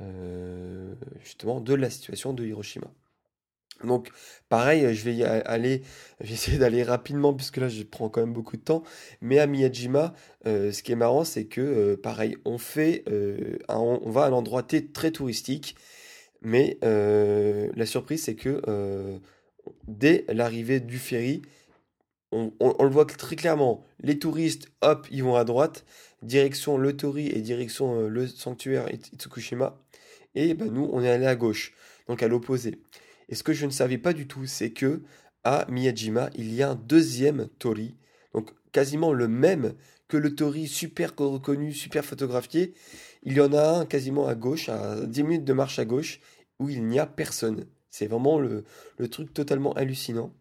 euh, 0.00 0.94
justement 1.22 1.60
de 1.60 1.74
la 1.74 1.90
situation 1.90 2.32
de 2.32 2.44
Hiroshima. 2.44 2.90
Donc 3.82 4.10
pareil, 4.48 4.94
je 4.94 5.04
vais 5.04 5.22
aller, 5.24 5.82
j'essaie 6.20 6.58
d'aller 6.58 6.82
rapidement 6.82 7.34
puisque 7.34 7.56
là 7.56 7.68
je 7.68 7.82
prends 7.82 8.08
quand 8.08 8.20
même 8.20 8.32
beaucoup 8.32 8.56
de 8.56 8.62
temps. 8.62 8.82
Mais 9.20 9.38
à 9.38 9.46
Miyajima, 9.46 10.14
ce 10.44 10.82
qui 10.82 10.92
est 10.92 10.96
marrant, 10.96 11.24
c'est 11.24 11.46
que 11.46 11.96
pareil, 11.96 12.36
on 12.44 12.58
fait, 12.58 13.04
on 13.68 14.10
va 14.10 14.24
à 14.24 14.28
un 14.28 14.32
endroit 14.32 14.62
très 14.62 15.10
touristique, 15.10 15.76
mais 16.42 16.78
la 16.82 17.86
surprise 17.86 18.24
c'est 18.24 18.36
que 18.36 18.60
dès 19.88 20.24
l'arrivée 20.28 20.80
du 20.80 20.98
ferry, 20.98 21.42
on, 22.34 22.84
le 22.84 22.90
voit 22.90 23.04
très 23.04 23.36
clairement. 23.36 23.84
Les 24.00 24.18
touristes, 24.18 24.68
hop, 24.82 25.06
ils 25.10 25.22
vont 25.22 25.36
à 25.36 25.44
droite, 25.44 25.84
direction 26.22 26.76
le 26.76 26.96
Tori 26.96 27.28
et 27.28 27.40
direction 27.40 28.00
euh, 28.00 28.08
le 28.08 28.26
sanctuaire 28.26 28.92
Itsukushima. 28.92 29.78
Et 30.34 30.54
ben, 30.54 30.70
nous, 30.70 30.88
on 30.92 31.02
est 31.02 31.10
allé 31.10 31.26
à 31.26 31.36
gauche, 31.36 31.72
donc 32.08 32.22
à 32.22 32.28
l'opposé. 32.28 32.80
Et 33.34 33.36
ce 33.36 33.42
que 33.42 33.52
je 33.52 33.66
ne 33.66 33.72
savais 33.72 33.98
pas 33.98 34.12
du 34.12 34.28
tout, 34.28 34.46
c'est 34.46 34.70
que 34.70 35.02
à 35.42 35.66
Miyajima, 35.68 36.30
il 36.36 36.54
y 36.54 36.62
a 36.62 36.70
un 36.70 36.74
deuxième 36.76 37.48
Tori, 37.58 37.96
donc 38.32 38.52
quasiment 38.70 39.12
le 39.12 39.26
même 39.26 39.74
que 40.06 40.16
le 40.16 40.36
Tori 40.36 40.68
super 40.68 41.12
reconnu, 41.18 41.72
super 41.72 42.04
photographié. 42.04 42.74
Il 43.24 43.32
y 43.32 43.40
en 43.40 43.52
a 43.52 43.80
un 43.80 43.86
quasiment 43.86 44.28
à 44.28 44.36
gauche, 44.36 44.68
à 44.68 45.04
10 45.04 45.24
minutes 45.24 45.44
de 45.44 45.52
marche 45.52 45.80
à 45.80 45.84
gauche, 45.84 46.20
où 46.60 46.68
il 46.68 46.86
n'y 46.86 47.00
a 47.00 47.06
personne. 47.06 47.66
C'est 47.90 48.06
vraiment 48.06 48.38
le 48.38 48.62
truc 49.10 49.34
totalement 49.34 49.72
hallucinant. 49.72 50.32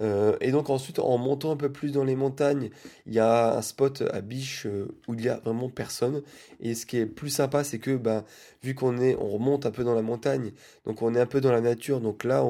Euh, 0.00 0.36
et 0.40 0.50
donc 0.50 0.70
ensuite, 0.70 0.98
en 0.98 1.18
montant 1.18 1.52
un 1.52 1.56
peu 1.56 1.70
plus 1.70 1.92
dans 1.92 2.04
les 2.04 2.16
montagnes, 2.16 2.70
il 3.06 3.14
y 3.14 3.20
a 3.20 3.56
un 3.56 3.62
spot 3.62 4.02
à 4.12 4.20
Biche 4.20 4.66
euh, 4.66 4.88
où 5.06 5.14
il 5.14 5.22
y 5.22 5.28
a 5.28 5.36
vraiment 5.44 5.68
personne. 5.68 6.22
Et 6.60 6.74
ce 6.74 6.86
qui 6.86 6.98
est 6.98 7.06
plus 7.06 7.30
sympa, 7.30 7.64
c'est 7.64 7.78
que 7.78 7.96
ben, 7.96 8.24
vu 8.62 8.74
qu'on 8.74 8.98
est, 8.98 9.16
on 9.16 9.28
remonte 9.28 9.66
un 9.66 9.70
peu 9.70 9.84
dans 9.84 9.94
la 9.94 10.02
montagne, 10.02 10.52
donc 10.86 11.02
on 11.02 11.14
est 11.14 11.20
un 11.20 11.26
peu 11.26 11.40
dans 11.40 11.52
la 11.52 11.60
nature. 11.60 12.00
Donc 12.00 12.24
là, 12.24 12.44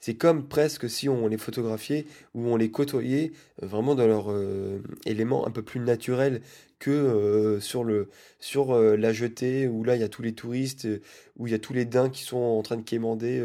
c'est 0.00 0.14
comme 0.14 0.48
presque 0.48 0.88
si 0.88 1.08
on 1.08 1.26
les 1.28 1.38
photographiait 1.38 2.06
ou 2.34 2.46
on 2.48 2.56
les 2.56 2.70
côtoyait 2.70 3.32
euh, 3.62 3.66
vraiment 3.66 3.94
dans 3.94 4.06
leur 4.06 4.26
élément 5.04 5.46
un 5.46 5.50
peu 5.50 5.62
plus 5.62 5.80
naturel 5.80 6.40
que 6.78 7.58
sur 7.60 7.84
le 7.84 8.08
sur 8.38 8.78
la 8.78 9.12
jetée 9.12 9.66
où 9.66 9.82
là 9.82 9.96
il 9.96 10.00
y 10.00 10.04
a 10.04 10.08
tous 10.08 10.20
les 10.20 10.34
touristes 10.34 10.86
où 11.38 11.46
il 11.46 11.50
y 11.50 11.54
a 11.54 11.58
tous 11.58 11.72
les 11.72 11.86
daims 11.86 12.10
qui 12.10 12.22
sont 12.22 12.36
en 12.36 12.62
train 12.62 12.76
de 12.76 12.82
quémander 12.82 13.42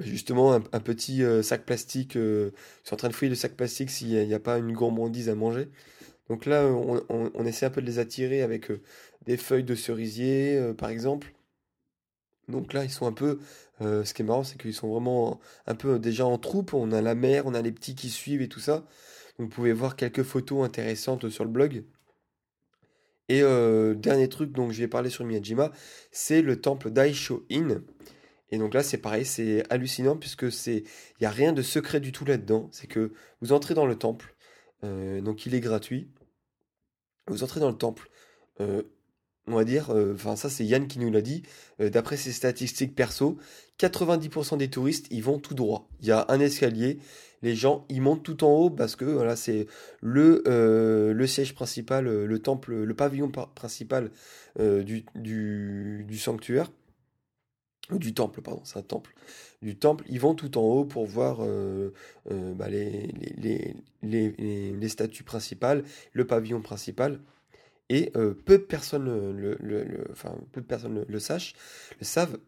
justement 0.00 0.52
un, 0.52 0.80
petit 0.80 1.22
euh, 1.22 1.42
sac 1.42 1.64
plastique. 1.64 2.16
Euh, 2.16 2.50
ils 2.84 2.88
sont 2.88 2.94
en 2.94 2.98
train 2.98 3.08
de 3.08 3.14
fouiller 3.14 3.30
le 3.30 3.36
sac 3.36 3.56
plastique 3.56 3.90
s'il 3.90 4.26
n'y 4.26 4.34
a, 4.34 4.40
pas 4.40 4.58
une 4.58 4.72
gourmandise 4.72 5.28
à 5.28 5.34
manger. 5.34 5.68
Donc 6.28 6.46
là, 6.46 6.64
on, 6.66 7.44
essaie 7.44 7.66
un 7.66 7.70
peu 7.70 7.80
de 7.80 7.86
les 7.86 7.98
attirer 7.98 8.42
avec 8.42 8.70
euh, 8.70 8.80
des 9.26 9.36
feuilles 9.36 9.64
de 9.64 9.74
cerisier, 9.74 10.60
par 10.78 10.88
exemple. 10.90 11.34
Donc 12.48 12.72
là, 12.72 12.84
ils 12.84 12.90
sont 12.90 13.06
un 13.06 13.12
peu. 13.12 13.40
ce 13.80 14.14
qui 14.14 14.22
est 14.22 14.24
marrant, 14.24 14.44
c'est 14.44 14.60
qu'ils 14.60 14.74
sont 14.74 14.88
vraiment 14.88 15.40
un 15.66 15.74
peu 15.74 15.98
déjà 15.98 16.26
en 16.26 16.38
troupe. 16.38 16.74
On 16.74 16.92
a 16.92 17.02
la 17.02 17.14
mer, 17.14 17.46
on 17.46 17.54
a 17.54 17.62
les 17.62 17.72
petits 17.72 17.94
qui 17.94 18.10
suivent 18.10 18.42
et 18.42 18.48
tout 18.48 18.60
ça. 18.60 18.86
Donc 19.38 19.48
vous 19.48 19.54
pouvez 19.54 19.72
voir 19.72 19.96
quelques 19.96 20.22
photos 20.22 20.64
intéressantes 20.64 21.28
sur 21.30 21.44
le 21.44 21.50
blog. 21.50 21.84
Et 23.28 23.42
dernier 23.96 24.28
truc 24.28 24.52
dont 24.52 24.70
je 24.70 24.80
vais 24.80 24.88
parler 24.88 25.10
sur 25.10 25.24
Miyajima, 25.24 25.72
c'est 26.12 26.42
le 26.42 26.60
temple 26.60 26.90
Daisho-in. 26.90 27.82
Et 28.50 28.58
donc 28.58 28.74
là, 28.74 28.82
c'est 28.82 28.98
pareil, 28.98 29.24
c'est 29.24 29.62
hallucinant 29.70 30.16
puisque 30.16 30.50
c'est, 30.50 30.84
il 31.20 31.22
y 31.22 31.26
a 31.26 31.30
rien 31.30 31.52
de 31.52 31.62
secret 31.62 32.00
du 32.00 32.12
tout 32.12 32.24
là-dedans. 32.24 32.68
C'est 32.72 32.86
que 32.86 33.12
vous 33.40 33.52
entrez 33.52 33.74
dans 33.74 33.86
le 33.86 33.96
temple, 33.96 34.34
euh, 34.84 35.20
donc 35.20 35.46
il 35.46 35.54
est 35.54 35.60
gratuit. 35.60 36.08
Vous 37.28 37.44
entrez 37.44 37.60
dans 37.60 37.70
le 37.70 37.76
temple, 37.76 38.10
euh, 38.60 38.82
on 39.46 39.54
va 39.54 39.64
dire, 39.64 39.90
euh, 39.90 40.14
enfin 40.14 40.34
ça 40.34 40.50
c'est 40.50 40.64
Yann 40.64 40.88
qui 40.88 40.98
nous 40.98 41.10
l'a 41.10 41.22
dit. 41.22 41.42
D'après 41.78 42.16
ses 42.16 42.32
statistiques 42.32 42.96
perso, 42.96 43.38
90% 43.78 44.58
des 44.58 44.68
touristes 44.68 45.06
ils 45.10 45.22
vont 45.22 45.38
tout 45.38 45.54
droit. 45.54 45.88
Il 46.00 46.08
y 46.08 46.12
a 46.12 46.26
un 46.28 46.40
escalier, 46.40 46.98
les 47.42 47.54
gens 47.54 47.86
ils 47.88 48.02
montent 48.02 48.24
tout 48.24 48.42
en 48.42 48.50
haut 48.50 48.70
parce 48.70 48.96
que 48.96 49.04
voilà 49.04 49.36
c'est 49.36 49.68
le 50.02 51.26
siège 51.26 51.54
principal, 51.54 52.04
le 52.06 52.38
temple, 52.40 52.74
le 52.74 52.94
pavillon 52.94 53.30
principal 53.30 54.10
du 54.58 56.18
sanctuaire 56.18 56.70
du 57.98 58.14
temple, 58.14 58.42
pardon, 58.42 58.60
c'est 58.64 58.78
un 58.78 58.82
temple, 58.82 59.14
du 59.62 59.76
temple, 59.76 60.04
ils 60.08 60.20
vont 60.20 60.34
tout 60.34 60.58
en 60.58 60.62
haut 60.62 60.84
pour 60.84 61.06
voir 61.06 61.38
euh, 61.40 61.92
euh, 62.30 62.54
bah, 62.54 62.68
les, 62.68 63.78
statues 64.88 65.24
principales, 65.24 65.84
le 66.12 66.26
pavillon 66.26 66.60
principal, 66.62 67.20
et 67.88 68.12
euh, 68.16 68.34
peu 68.34 68.58
de 68.58 68.62
personnes 68.62 69.36
le, 69.36 71.18
sachent, 71.18 71.54
savent. 72.00 72.38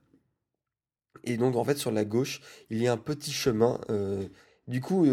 Et 1.25 1.37
donc 1.37 1.57
en 1.57 1.65
fait 1.65 1.77
sur 1.77 1.93
la 1.93 2.05
gauche, 2.05 2.41
il 2.71 2.83
y 2.83 2.89
a 2.89 2.93
un 2.93 2.97
petit 2.97 3.33
chemin. 3.33 3.81
du 4.69 4.81
coup, 4.81 5.07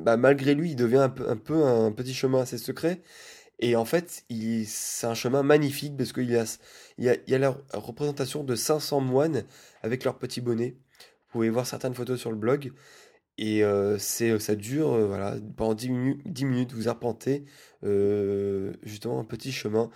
bah, 0.00 0.16
malgré 0.16 0.54
lui, 0.54 0.70
il 0.70 0.76
devient 0.76 1.10
un 1.26 1.36
peu 1.36 1.64
un 1.64 1.92
petit 1.92 2.14
chemin 2.14 2.40
assez 2.42 2.58
secret. 2.58 3.02
Et 3.60 3.74
en 3.76 3.84
fait, 3.84 4.24
c'est 4.66 5.06
un 5.06 5.14
chemin 5.14 5.42
magnifique 5.42 5.96
parce 5.96 6.12
qu'il 6.12 6.30
y 6.30 6.36
a, 6.36 6.44
il 6.98 7.04
y, 7.26 7.34
a, 7.34 7.38
la 7.38 7.56
représentation 7.72 8.44
de 8.44 8.54
500 8.54 9.00
moines 9.00 9.44
avec 9.82 10.04
leur 10.04 10.18
petit 10.18 10.40
bonnet. 10.40 10.76
Vous 11.28 11.32
pouvez 11.32 11.50
voir 11.50 11.66
certaines 11.66 11.94
photos 11.94 12.20
sur 12.20 12.30
le 12.30 12.36
blog. 12.36 12.72
Et 13.38 13.62
euh, 13.62 13.98
ça 13.98 14.54
dure 14.56 14.92
euh, 14.92 15.06
voilà, 15.06 15.36
pendant 15.56 15.74
10 15.74 15.90
minutes, 15.90 16.20
10 16.26 16.44
minutes 16.44 16.72
vous 16.72 16.88
arpentez 16.88 17.44
euh, 17.84 18.72
justement 18.82 19.20
un 19.20 19.24
petit 19.24 19.52
chemin 19.52 19.90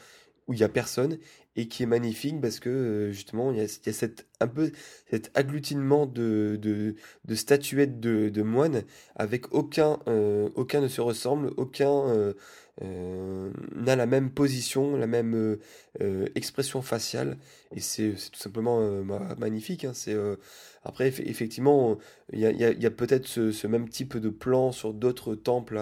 où 0.46 0.52
il 0.52 0.58
n'y 0.58 0.62
a 0.62 0.68
personne 0.68 1.18
et 1.56 1.66
qui 1.66 1.82
est 1.82 1.86
magnifique 1.86 2.40
parce 2.40 2.60
que 2.60 3.10
justement 3.12 3.50
il 3.50 3.58
y 3.58 3.60
a, 3.60 3.92
cette, 3.92 4.28
un 4.38 4.46
peu 4.46 4.70
cet 5.10 5.36
agglutinement 5.36 6.06
de, 6.06 6.56
de, 6.60 6.94
de 7.24 7.34
statuettes 7.34 7.98
de, 7.98 8.28
de, 8.28 8.42
moines 8.42 8.84
avec 9.16 9.52
aucun, 9.52 9.98
aucun 10.54 10.80
ne 10.80 10.88
se 10.88 11.00
ressemble, 11.00 11.52
aucun 11.56 12.34
euh, 12.80 13.50
n'a 13.76 13.96
la 13.96 14.06
même 14.06 14.30
position, 14.30 14.96
la 14.96 15.06
même 15.06 15.34
euh, 15.34 15.60
euh, 16.00 16.26
expression 16.34 16.80
faciale, 16.80 17.36
et 17.76 17.80
c'est 17.80 18.14
tout 18.32 18.38
simplement 18.38 18.80
magnifique. 19.36 19.84
Hein. 19.84 19.92
après, 20.84 21.08
effectivement, 21.08 21.98
il 22.32 22.40
y 22.40 22.86
a, 22.86 22.90
peut-être 22.90 23.26
ce, 23.26 23.66
même 23.66 23.88
type 23.88 24.16
de 24.16 24.30
plan 24.30 24.72
sur 24.72 24.94
d'autres 24.94 25.34
temples 25.34 25.80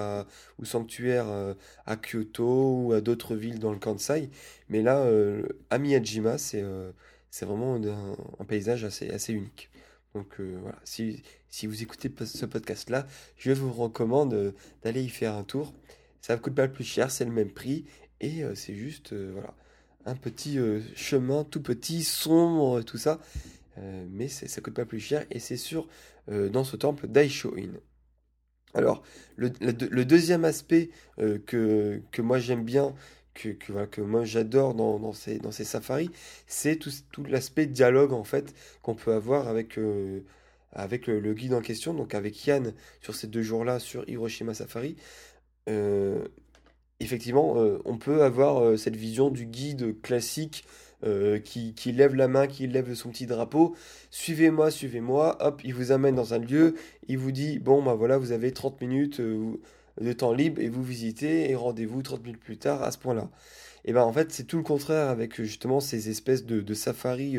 ou 0.59 0.65
sanctuaires 0.65 1.29
à 1.87 1.97
Kyoto 1.97 2.83
ou 2.85 2.93
à 2.93 3.01
d'autres 3.01 3.37
villes 3.37 3.61
dans 3.61 3.73
le 3.73 3.79
Kansai, 3.79 4.31
mais 4.69 4.83
là, 4.83 5.07
à 5.71 5.79
Miyajima, 5.79 6.39
c'est 6.39 6.65
vraiment 7.43 7.77
un, 7.77 8.45
paysage 8.45 8.85
assez, 8.85 9.33
unique. 9.33 9.71
Donc 10.15 10.41
voilà, 10.41 10.79
si 10.85 11.23
vous 11.67 11.83
écoutez 11.83 12.13
ce 12.25 12.47
podcast-là, 12.47 13.07
je 13.37 13.53
vous 13.53 13.73
recommande 13.73 14.55
d'aller 14.83 15.03
y 15.03 15.09
faire 15.09 15.35
un 15.35 15.45
tour. 15.45 15.73
Ça 16.21 16.37
coûte 16.37 16.55
pas 16.55 16.69
plus 16.69 16.85
cher, 16.85 17.11
c'est 17.11 17.25
le 17.25 17.33
même 17.33 17.51
prix. 17.51 17.87
Et 18.21 18.45
euh, 18.45 18.55
c'est 18.55 18.75
juste 18.75 19.13
euh, 19.13 19.31
voilà, 19.33 19.55
un 20.05 20.15
petit 20.15 20.59
euh, 20.59 20.81
chemin 20.95 21.45
tout 21.45 21.63
petit, 21.63 22.05
sombre, 22.05 22.83
tout 22.83 22.99
ça. 22.99 23.21
mais 24.11 24.29
ça 24.29 24.61
coûte 24.61 24.75
pas 24.75 24.85
plus 24.85 25.01
cher. 25.01 25.25
Et 25.31 25.39
c'est 25.39 25.57
sûr, 25.57 25.89
dans 26.29 26.65
ce 26.65 26.77
temple 26.77 27.09
d'Aisho-in. 27.09 27.73
Alors, 28.75 29.03
le, 29.37 29.49
deuxième 30.05 30.45
aspect 30.45 30.91
que, 31.17 32.03
que 32.13 32.23
moi 32.23 32.39
j'aime 32.39 32.63
bien, 32.63 32.95
que, 33.33 33.49
que, 33.49 34.01
moi 34.03 34.25
j'adore 34.25 34.75
dans, 34.75 34.99
dans, 34.99 35.15
ces, 35.15 35.39
dans 35.39 35.51
ces 35.51 35.65
safaris, 35.65 36.11
c'est 36.47 36.77
tout, 36.77 36.91
tout 37.11 37.25
l'aspect 37.25 37.67
dialogue 37.67 38.13
en 38.13 38.23
fait 38.23 38.55
qu'on 38.83 38.95
peut 38.95 39.15
avoir 39.15 39.49
avec, 39.49 39.79
avec 40.73 41.07
le, 41.07 41.19
le, 41.19 41.33
guide 41.35 41.55
en 41.55 41.63
question, 41.63 41.95
donc 41.95 42.15
avec 42.15 42.47
Yann 42.47 42.75
sur 43.01 43.15
ces 43.15 43.29
deux 43.29 43.43
jours-là 43.43 43.79
sur 43.79 44.07
Hiroshima 44.09 44.53
Safari. 44.53 44.97
Euh, 45.71 46.25
effectivement, 46.99 47.55
euh, 47.57 47.79
on 47.85 47.97
peut 47.97 48.23
avoir 48.23 48.63
euh, 48.63 48.77
cette 48.77 48.97
vision 48.97 49.31
du 49.31 49.47
guide 49.47 50.01
classique 50.03 50.65
qui, 51.45 51.93
lève 51.93 52.15
la 52.15 52.29
main, 52.29 52.47
qui 52.47 52.67
lève 52.67 52.93
son 52.93 53.09
petit 53.09 53.25
drapeau. 53.25 53.75
Suivez-moi, 54.11 54.71
suivez-moi. 54.71 55.39
Hop, 55.41 55.63
il 55.65 55.73
vous 55.73 55.93
amène 55.93 56.15
dans 56.15 56.35
un 56.35 56.39
lieu. 56.39 56.75
Il 57.09 57.17
vous 57.17 57.33
dit, 57.33 57.59
bon, 57.59 57.83
bah 57.83 57.95
voilà, 57.95 58.19
vous 58.19 58.33
avez 58.33 58.53
30 58.53 58.83
minutes 58.83 59.19
de 59.19 60.13
temps 60.13 60.35
libre 60.35 60.61
et 60.61 60.69
vous 60.69 60.83
visitez 60.83 61.51
et 61.51 61.55
rendez-vous 61.55 62.03
30 62.03 62.23
minutes 62.23 62.41
plus 62.41 62.59
tard 62.59 62.83
à 62.83 62.91
ce 62.91 62.99
point-là. 62.99 63.31
Et 63.87 63.95
ben 63.95 64.03
en 64.03 64.13
fait 64.13 64.31
c'est 64.31 64.45
tout 64.45 64.59
le 64.59 64.63
contraire 64.63 65.09
avec 65.09 65.41
justement 65.41 65.81
ces 65.81 66.11
espèces 66.11 66.45
de, 66.45 66.61
de 66.61 66.75
safari 66.75 67.39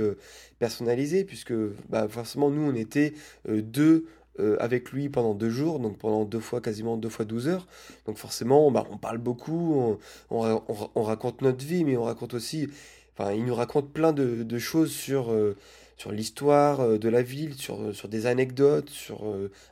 personnalisés 0.57 1.23
puisque 1.23 1.53
bah, 1.87 2.07
forcément 2.07 2.49
nous 2.49 2.63
on 2.63 2.73
était 2.73 3.13
deux 3.47 4.07
euh, 4.39 4.55
avec 4.61 4.91
lui 4.91 5.09
pendant 5.09 5.33
deux 5.33 5.49
jours, 5.49 5.79
donc 5.79 5.97
pendant 5.97 6.23
deux 6.23 6.39
fois, 6.39 6.61
quasiment 6.61 6.95
deux 6.95 7.09
fois 7.09 7.25
12 7.25 7.49
heures. 7.49 7.67
Donc 8.05 8.17
forcément, 8.17 8.71
bah, 8.71 8.85
on 8.89 8.97
parle 8.97 9.17
beaucoup, 9.17 9.97
on, 10.29 11.03
raconte 11.03 11.41
notre 11.41 11.65
vie, 11.65 11.83
mais 11.83 11.97
on 11.97 12.03
raconte 12.03 12.33
aussi, 12.33 12.69
enfin, 13.13 13.33
il 13.33 13.43
nous 13.43 13.53
raconte 13.53 13.91
plein 13.91 14.13
de, 14.13 14.57
choses 14.57 14.91
sur, 14.91 15.33
euh, 15.33 15.57
sur 15.97 16.13
l'histoire 16.13 16.79
euh, 16.79 16.97
de 16.97 17.09
la 17.09 17.21
ville, 17.21 17.55
sur, 17.55 17.93
sur 17.93 18.07
des 18.07 18.25
anecdotes, 18.25 18.89
sur 18.89 19.25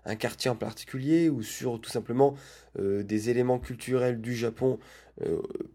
un 0.06 0.16
quartier 0.16 0.52
en 0.52 0.56
particulier, 0.56 1.30
ou 1.30 1.42
sur 1.42 1.80
tout 1.80 1.90
simplement 1.90 2.36
des 2.78 3.30
éléments 3.30 3.60
culturels 3.60 4.22
du 4.22 4.36
Japon 4.36 4.78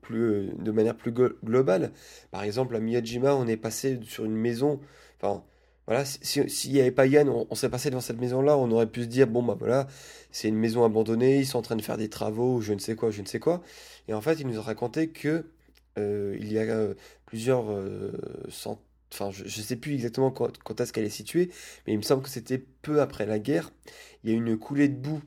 plus, 0.03 0.51
de 0.59 0.71
manière 0.71 0.97
plus 0.97 1.13
globale. 1.13 1.91
Par 2.31 2.45
exemple, 2.45 2.77
à 2.77 2.81
Miyajima, 2.81 3.35
on 3.35 3.47
est 3.47 3.57
passé 3.57 3.99
sur 4.05 4.25
une 4.25 4.37
maison, 4.37 4.81
enfin, 5.21 5.43
voilà, 5.87 6.05
s'il 6.07 6.73
n'y 6.73 6.81
avait 6.81 6.91
pas 6.91 7.07
Yann, 7.07 7.29
on, 7.29 7.55
serait 7.55 7.71
passé 7.71 7.91
devant 7.91 8.01
cette 8.01 8.19
maison-là, 8.19 8.57
on 8.57 8.71
aurait 8.71 8.87
pu 8.87 9.03
se 9.03 9.07
dire, 9.07 9.27
bon, 9.27 9.43
bah 9.43 9.55
voilà, 9.59 9.87
c'est 10.31 10.49
une 10.49 10.57
maison 10.57 10.83
abandonnée, 10.85 11.41
ils 11.41 11.47
sont 11.47 11.59
en 11.59 11.63
train 11.63 11.77
de 11.77 11.83
faire 11.83 11.99
des 11.99 12.09
travaux, 12.09 12.63
je 12.63 12.73
ne 12.73 12.79
sais 12.79 12.97
quoi, 12.97 13.11
je 13.11 13.21
ne 13.21 13.27
sais 13.27 13.39
quoi. 13.39 13.63
Et 14.09 14.15
en 14.15 14.23
fait, 14.23 14.41
il 14.41 14.47
nous 14.47 14.59
a 14.59 14.63
raconté 14.63 15.09
que 15.11 15.45
euh, 15.99 16.37
il 16.41 16.51
y 16.53 16.59
a 16.59 16.63
euh, 16.63 16.95
plusieurs 17.27 17.71
euh, 17.71 18.13
enfin, 19.13 19.31
je 19.31 19.45
ne 19.45 19.49
sais 19.49 19.77
plus 19.77 19.95
exactement 19.95 20.31
quand, 20.31 20.59
quand 20.65 20.81
est-ce 20.81 20.93
qu'elle 20.93 21.05
est 21.05 21.11
située, 21.11 21.51
mais 21.87 21.93
il 21.93 21.99
me 21.99 22.03
semble 22.03 22.23
que 22.23 22.31
c'était 22.31 22.59
peu 22.59 23.01
après 23.03 23.27
la 23.27 23.39
guerre. 23.39 23.71
Il 24.25 24.31
y 24.31 24.33
a 24.33 24.37
une 24.37 24.59
coulée 24.59 24.89
de 24.89 24.97
boue, 24.97 25.21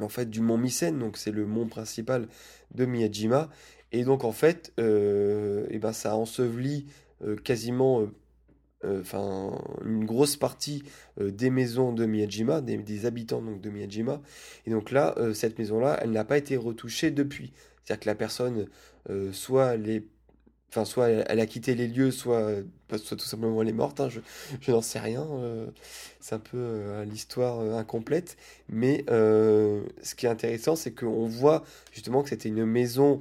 en 0.00 0.10
fait, 0.10 0.28
du 0.28 0.40
mont 0.40 0.58
Mycène, 0.58 0.98
donc 0.98 1.16
c'est 1.16 1.32
le 1.32 1.46
mont 1.46 1.66
principal 1.66 2.28
de 2.74 2.84
Miyajima. 2.84 3.48
Et 3.90 4.04
donc, 4.04 4.24
en 4.24 4.32
fait, 4.32 4.72
et 4.78 5.78
ben, 5.78 5.92
ça 5.92 6.12
a 6.12 6.14
enseveli 6.14 6.86
quasiment 7.44 8.08
euh, 8.84 9.00
enfin 9.00 9.52
une 9.84 10.04
grosse 10.04 10.36
partie 10.36 10.82
euh, 11.20 11.30
des 11.30 11.50
maisons 11.50 11.92
de 11.92 12.04
Miyajima, 12.04 12.60
des, 12.60 13.06
habitants 13.06 13.42
donc 13.42 13.60
de 13.60 13.70
Miyajima. 13.70 14.20
Et 14.66 14.70
donc 14.70 14.90
là, 14.90 15.14
euh, 15.18 15.34
cette 15.34 15.58
maison-là, 15.58 15.98
elle 16.02 16.10
n'a 16.10 16.24
pas 16.24 16.38
été 16.38 16.56
retouchée 16.56 17.10
depuis. 17.10 17.52
C'est-à-dire 17.84 18.00
que 18.00 18.08
la 18.08 18.14
personne, 18.14 18.66
soit 19.32 19.76
les 19.76 20.06
Enfin, 20.74 20.86
soit 20.86 21.08
elle 21.10 21.38
a 21.38 21.44
quitté 21.44 21.74
les 21.74 21.86
lieux, 21.86 22.10
soit, 22.10 22.50
soit 22.96 23.18
tout 23.18 23.26
simplement 23.26 23.60
elle 23.60 23.68
est 23.68 23.74
morte, 23.74 24.00
hein, 24.00 24.08
je, 24.08 24.20
je 24.62 24.72
n'en 24.72 24.80
sais 24.80 25.00
rien. 25.00 25.28
c'est 26.18 26.34
un 26.34 26.38
peu 26.38 27.02
l'histoire 27.02 27.60
incomplète. 27.76 28.38
Mais 28.70 29.04
ce 29.08 30.14
qui 30.16 30.24
est 30.24 30.30
intéressant, 30.30 30.74
c'est 30.74 30.92
qu'on 30.92 31.26
voit 31.26 31.62
justement 31.92 32.22
que 32.22 32.30
c'était 32.30 32.48
une 32.48 32.64
maison 32.64 33.20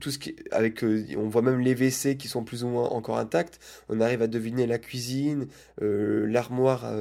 tout 0.00 0.10
ce 0.10 0.18
qui 0.18 0.36
avec 0.50 0.82
euh, 0.82 1.04
on 1.16 1.28
voit 1.28 1.42
même 1.42 1.60
les 1.60 1.74
WC 1.74 2.16
qui 2.16 2.28
sont 2.28 2.44
plus 2.44 2.64
ou 2.64 2.68
moins 2.68 2.88
encore 2.88 3.18
intacts. 3.18 3.60
On 3.88 4.00
arrive 4.00 4.22
à 4.22 4.26
deviner 4.26 4.66
la 4.66 4.78
cuisine 4.78 5.46
euh, 5.80 6.26
l'armoire 6.26 6.92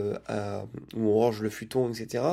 où 0.95 0.99
on 0.99 1.13
range 1.13 1.41
le 1.41 1.49
futon 1.49 1.89
etc 1.89 2.23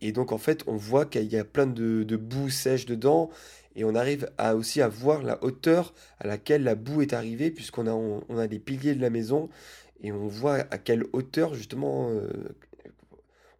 et 0.00 0.12
donc 0.12 0.32
en 0.32 0.38
fait 0.38 0.64
on 0.66 0.76
voit 0.76 1.04
qu'il 1.04 1.30
y 1.30 1.36
a 1.36 1.44
plein 1.44 1.66
de, 1.66 2.16
boue 2.16 2.50
sèche 2.50 2.86
dedans. 2.86 3.30
Et 3.76 3.82
on 3.84 3.96
arrive 3.96 4.30
aussi 4.54 4.80
à 4.80 4.88
voir 4.88 5.22
la 5.24 5.42
hauteur 5.42 5.94
à 6.20 6.28
laquelle 6.28 6.62
la 6.62 6.76
boue 6.76 7.02
est 7.02 7.12
arrivée 7.12 7.50
puisqu'on 7.50 7.88
a 7.88 7.92
on, 7.92 8.38
a 8.38 8.46
les 8.46 8.60
piliers 8.60 8.94
de 8.94 9.00
la 9.00 9.10
maison. 9.10 9.48
Et 10.02 10.12
on 10.12 10.28
voit 10.28 10.64
à 10.70 10.78
quelle 10.78 11.04
hauteur 11.12 11.54
justement 11.54 12.10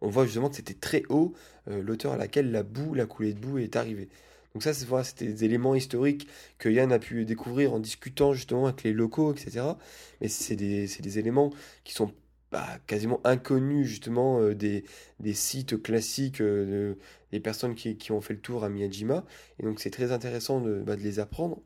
on 0.01 0.09
voit 0.09 0.25
justement 0.25 0.49
que 0.49 0.55
c'était 0.55 0.73
très 0.73 1.03
haut 1.09 1.33
l'hauteur 1.67 2.13
à 2.13 2.17
laquelle 2.17 2.51
la 2.51 2.63
boue 2.63 2.93
la 2.93 3.05
coulée 3.05 3.33
de 3.33 3.39
boue 3.39 3.57
est 3.57 3.75
arrivée 3.75 4.09
donc 4.55 4.63
ça, 4.63 4.73
c'est 4.73 4.87
c'était 5.03 5.25
des 5.25 5.43
éléments 5.43 5.75
historiques 5.75 6.29
que 6.59 6.69
Yann 6.69 6.93
a 6.93 6.97
pu 6.99 7.25
découvrir 7.25 7.73
en 7.73 7.79
discutant 7.79 8.31
justement 8.31 8.67
avec 8.67 8.83
les 8.83 8.93
locaux, 8.93 9.33
etc. 9.33 9.73
Mais 10.21 10.29
c'est 10.29 10.55
des, 10.55 10.87
des, 10.87 11.19
éléments 11.19 11.51
qui 11.83 11.93
sont 11.93 12.13
bah, 12.53 12.79
quasiment 12.87 13.19
inconnus 13.25 13.85
justement 13.85 14.39
euh, 14.39 14.55
des, 14.55 14.85
des, 15.19 15.33
sites 15.33 15.81
classiques 15.83 16.39
euh, 16.39 16.95
des 17.33 17.41
personnes 17.41 17.75
qui, 17.75 17.97
qui, 17.97 18.13
ont 18.13 18.21
fait 18.21 18.33
le 18.33 18.39
tour 18.39 18.63
à 18.63 18.69
Miyajima. 18.69 19.25
Et 19.59 19.63
donc 19.63 19.81
c'est 19.81 19.89
très 19.89 20.13
intéressant 20.13 20.61
de, 20.61 20.81
bah, 20.81 20.95
de, 20.95 21.01
les 21.01 21.19
apprendre. 21.19 21.61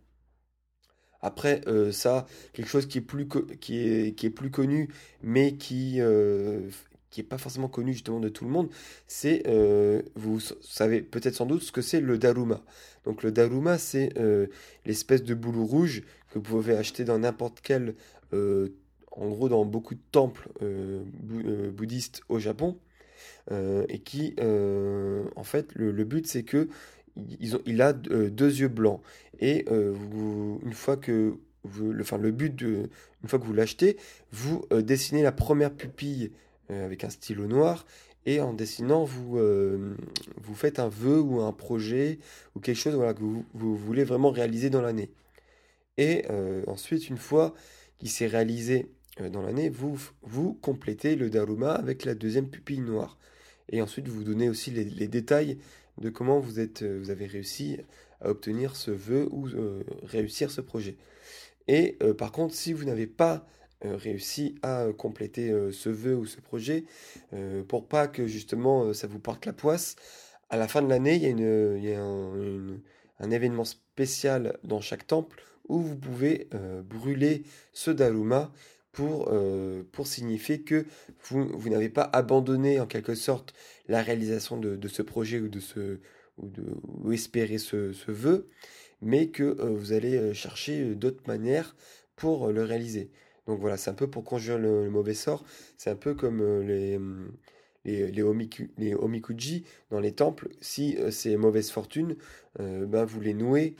Après, 1.21 1.61
euh, 1.67 1.91
ça, 1.91 2.25
quelque 2.53 2.69
chose 2.69 2.87
qui 2.87 2.97
est 2.97 3.01
plus, 3.01 3.27
qui 3.61 3.77
est, 3.77 4.15
qui 4.15 4.25
est 4.25 4.31
plus 4.31 4.49
connu, 4.49 4.89
mais 5.21 5.57
qui 5.57 5.99
qui 7.09 7.21
est 7.21 7.23
pas 7.23 7.37
forcément 7.37 7.67
connu 7.67 7.93
justement 7.93 8.19
de 8.19 8.29
tout 8.29 8.45
le 8.45 8.51
monde, 8.51 8.69
c'est, 9.07 9.43
euh, 9.47 10.01
vous 10.15 10.39
savez 10.61 11.01
peut-être 11.01 11.35
sans 11.35 11.45
doute 11.45 11.63
ce 11.63 11.71
que 11.71 11.81
c'est 11.81 12.01
le 12.01 12.17
daruma. 12.17 12.61
Donc 13.05 13.23
le 13.23 13.31
daruma, 13.31 13.77
c'est 13.77 14.17
euh, 14.17 14.47
l'espèce 14.85 15.23
de 15.23 15.33
boulot 15.33 15.65
rouge 15.65 16.03
que 16.29 16.35
vous 16.35 16.41
pouvez 16.41 16.75
acheter 16.75 17.03
dans 17.03 17.19
n'importe 17.19 17.59
quel, 17.63 17.95
euh, 18.33 18.69
en 19.11 19.29
gros 19.29 19.49
dans 19.49 19.65
beaucoup 19.65 19.95
de 19.95 20.01
temples 20.11 20.49
bouddhistes 21.73 22.21
au 22.29 22.39
Japon, 22.39 22.77
et 23.51 23.99
qui, 23.99 24.35
en 24.39 25.43
fait, 25.43 25.73
le, 25.73 26.03
but 26.03 26.27
c'est 26.27 26.43
que 26.43 26.69
ils 27.39 27.55
ont, 27.55 27.61
il 27.65 27.81
a 27.81 27.93
deux 27.93 28.59
yeux 28.59 28.67
blancs, 28.67 29.01
et 29.39 29.65
une 29.67 30.73
fois 30.73 30.97
que 30.97 31.33
vous, 31.63 31.91
le, 31.91 32.01
enfin, 32.01 32.19
le 32.19 32.31
but 32.31 32.55
de, 32.55 32.89
une 33.23 33.29
fois 33.29 33.39
que 33.39 33.45
vous 33.45 33.53
l'achetez, 33.53 33.97
vous 34.31 34.63
dessinez 34.71 35.23
la 35.23 35.31
première 35.31 35.73
pupille 35.73 36.31
avec 36.69 37.03
un 37.03 37.09
stylo 37.09 37.47
noir. 37.47 37.85
Et 38.25 38.41
en 38.41 38.53
dessinant, 38.53 39.05
vous, 39.05 39.37
euh, 39.37 39.95
vous 40.41 40.55
faites 40.55 40.79
un 40.79 40.89
vœu 40.89 41.19
ou 41.19 41.41
un 41.41 41.53
projet 41.53 42.19
ou 42.55 42.59
quelque 42.59 42.77
chose 42.77 42.95
voilà, 42.95 43.13
que 43.13 43.21
vous, 43.21 43.75
voulez 43.75 44.03
vraiment 44.03 44.29
réaliser 44.29 44.69
dans 44.69 44.81
l'année. 44.81 45.09
Et 45.97 46.25
euh, 46.29 46.63
ensuite, 46.67 47.09
une 47.09 47.17
fois 47.17 47.53
qu'il 47.97 48.09
s'est 48.09 48.27
réalisé 48.27 48.87
dans 49.31 49.41
l'année, 49.41 49.69
vous, 49.69 49.99
vous 50.21 50.53
complétez 50.53 51.15
le 51.15 51.29
Daruma 51.29 51.71
avec 51.71 52.05
la 52.05 52.13
deuxième 52.13 52.49
pupille 52.49 52.79
noire. 52.79 53.17
Et 53.69 53.81
ensuite, 53.81 54.07
vous 54.07 54.23
donnez 54.23 54.49
aussi 54.49 54.71
les, 54.71 54.83
les 54.85 55.07
détails 55.07 55.57
de 55.97 56.09
comment 56.09 56.39
vous, 56.39 56.59
êtes, 56.59 56.83
vous 56.83 57.09
avez 57.09 57.25
réussi 57.25 57.77
à 58.21 58.29
obtenir 58.29 58.75
ce 58.75 58.91
vœu 58.91 59.27
ou 59.31 59.47
réussir 60.03 60.51
ce 60.51 60.61
projet. 60.61 60.97
Et 61.67 61.97
par 62.17 62.31
contre, 62.31 62.55
si 62.55 62.73
vous 62.73 62.85
n'avez 62.85 63.07
pas 63.07 63.35
euh, 63.35 63.39
réussi 63.81 64.55
à 64.61 64.81
euh, 64.81 64.93
compléter 64.93 65.49
euh, 65.49 65.71
ce 65.71 65.89
vœu 65.89 66.15
ou 66.15 66.25
ce 66.25 66.39
projet 66.41 66.83
pour 67.67 67.87
pas 67.87 68.07
que 68.07 68.27
justement 68.27 68.93
ça 68.93 69.07
vous 69.07 69.19
porte 69.19 69.45
la 69.45 69.53
poisse. 69.53 69.95
À 70.49 70.57
la 70.57 70.67
fin 70.67 70.81
de 70.81 70.89
l'année, 70.89 71.15
il 71.15 71.21
y 71.21 71.25
a, 71.25 71.29
une, 71.29 71.77
il 71.77 71.85
y 71.85 71.93
a 71.93 72.01
un, 72.01 73.31
événement 73.31 73.65
spécial 73.65 74.57
dans 74.63 74.81
chaque 74.81 75.05
temple 75.05 75.43
où 75.67 75.79
vous 75.79 75.95
pouvez 75.95 76.49
brûler 76.83 77.43
ce 77.71 77.91
Daruma 77.91 78.51
pour, 78.91 79.31
pour 79.91 80.07
signifier 80.07 80.61
que 80.61 80.85
vous, 81.25 81.47
vous 81.55 81.69
n'avez 81.69 81.89
pas 81.89 82.09
abandonné 82.13 82.79
en 82.79 82.87
quelque 82.87 83.13
sorte 83.13 83.53
la 83.87 84.01
réalisation 84.01 84.57
de, 84.57 84.87
ce 84.87 85.03
projet 85.03 85.39
ou 85.39 85.49
de 85.49 85.59
ce 85.59 85.99
ou 86.37 87.11
espérer 87.11 87.59
ce, 87.59 87.93
ce 87.93 88.11
vœu, 88.11 88.47
mais 89.01 89.27
que 89.27 89.61
vous 89.61 89.93
allez 89.93 90.33
chercher 90.33 90.95
d'autres 90.95 91.27
manières 91.27 91.75
pour 92.15 92.51
le 92.51 92.63
réaliser. 92.63 93.11
Donc 93.49 93.61
voilà, 93.61 93.77
c'est 93.77 93.89
un 93.89 93.95
peu 93.95 94.07
pour 94.07 94.23
conjurer 94.23 94.59
le, 94.59 94.91
mauvais 94.91 95.15
sort. 95.15 95.43
C'est 95.75 95.89
un 95.89 95.95
peu 95.95 96.13
comme 96.13 96.39
euh, 96.39 96.61
les, 96.63 96.99
les, 97.83 98.11
les, 98.11 98.93
omikuji 98.93 99.65
dans 99.89 99.99
les 99.99 100.11
temples. 100.11 100.49
Si 100.61 100.95
euh, 100.97 101.09
c'est 101.09 101.35
mauvaise 101.35 101.71
fortune, 101.71 102.15
euh, 102.59 102.85
ben 102.85 103.05
vous 103.05 103.19
les 103.19 103.33
nouez 103.33 103.75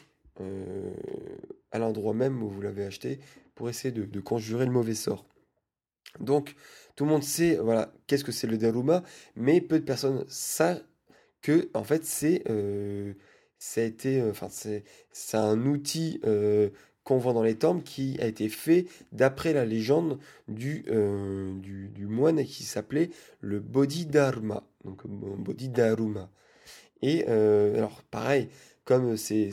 à 1.71 1.79
l'endroit 1.79 2.13
même 2.13 2.41
où 2.41 2.49
vous 2.49 2.61
l'avez 2.61 2.85
acheté 2.85 3.19
pour 3.53 3.69
essayer 3.69 3.91
de, 3.91 4.19
conjurer 4.21 4.65
le 4.65 4.71
mauvais 4.71 4.95
sort. 4.95 5.25
Donc, 6.21 6.55
tout 6.95 7.03
le 7.03 7.11
monde 7.11 7.23
sait, 7.23 7.57
voilà, 7.57 7.93
qu'est-ce 8.07 8.23
que 8.23 8.31
c'est 8.31 8.47
le 8.47 8.57
Daruma, 8.57 9.03
mais 9.35 9.59
peu 9.59 9.79
de 9.79 9.83
personnes 9.83 10.23
savent 10.29 10.81
que, 11.41 11.69
en 11.73 11.83
c'est, 12.01 12.43
c'est 15.11 15.37
un 15.37 15.65
outil 15.65 16.21
qu'on 17.03 17.17
voit 17.17 17.33
dans 17.33 17.43
les 17.43 17.55
temples 17.55 17.83
qui 17.83 18.17
a 18.19 18.27
été 18.27 18.49
fait 18.49 18.85
d'après 19.11 19.53
la 19.53 19.65
légende 19.65 20.19
du, 20.47 20.85
euh, 20.89 21.53
moine 21.99 22.43
qui 22.43 22.63
s'appelait 22.63 23.09
le 23.41 23.59
Bodhidharma. 23.59 24.63
Donc 24.85 25.05
Bodhidharma. 25.07 26.29
Et 27.01 27.25
euh, 27.29 27.77
alors 27.77 28.03
pareil, 28.03 28.49
comme 28.83 29.17
c'est 29.17 29.51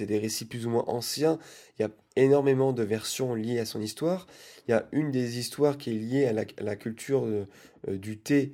des 0.00 0.18
récits 0.18 0.44
plus 0.44 0.66
ou 0.66 0.70
moins 0.70 0.84
anciens, 0.86 1.38
il 1.78 1.82
y 1.82 1.84
a 1.84 1.90
énormément 2.16 2.72
de 2.72 2.82
versions 2.82 3.34
liées 3.34 3.58
à 3.58 3.64
son 3.64 3.80
histoire. 3.80 4.26
Il 4.66 4.72
y 4.72 4.74
a 4.74 4.88
une 4.92 5.10
des 5.10 5.38
histoires 5.38 5.78
qui 5.78 5.90
est 5.90 5.94
liée 5.94 6.26
à 6.26 6.32
la, 6.32 6.76
culture 6.76 7.24
euh, 7.24 7.46
du 7.86 8.18
thé 8.18 8.52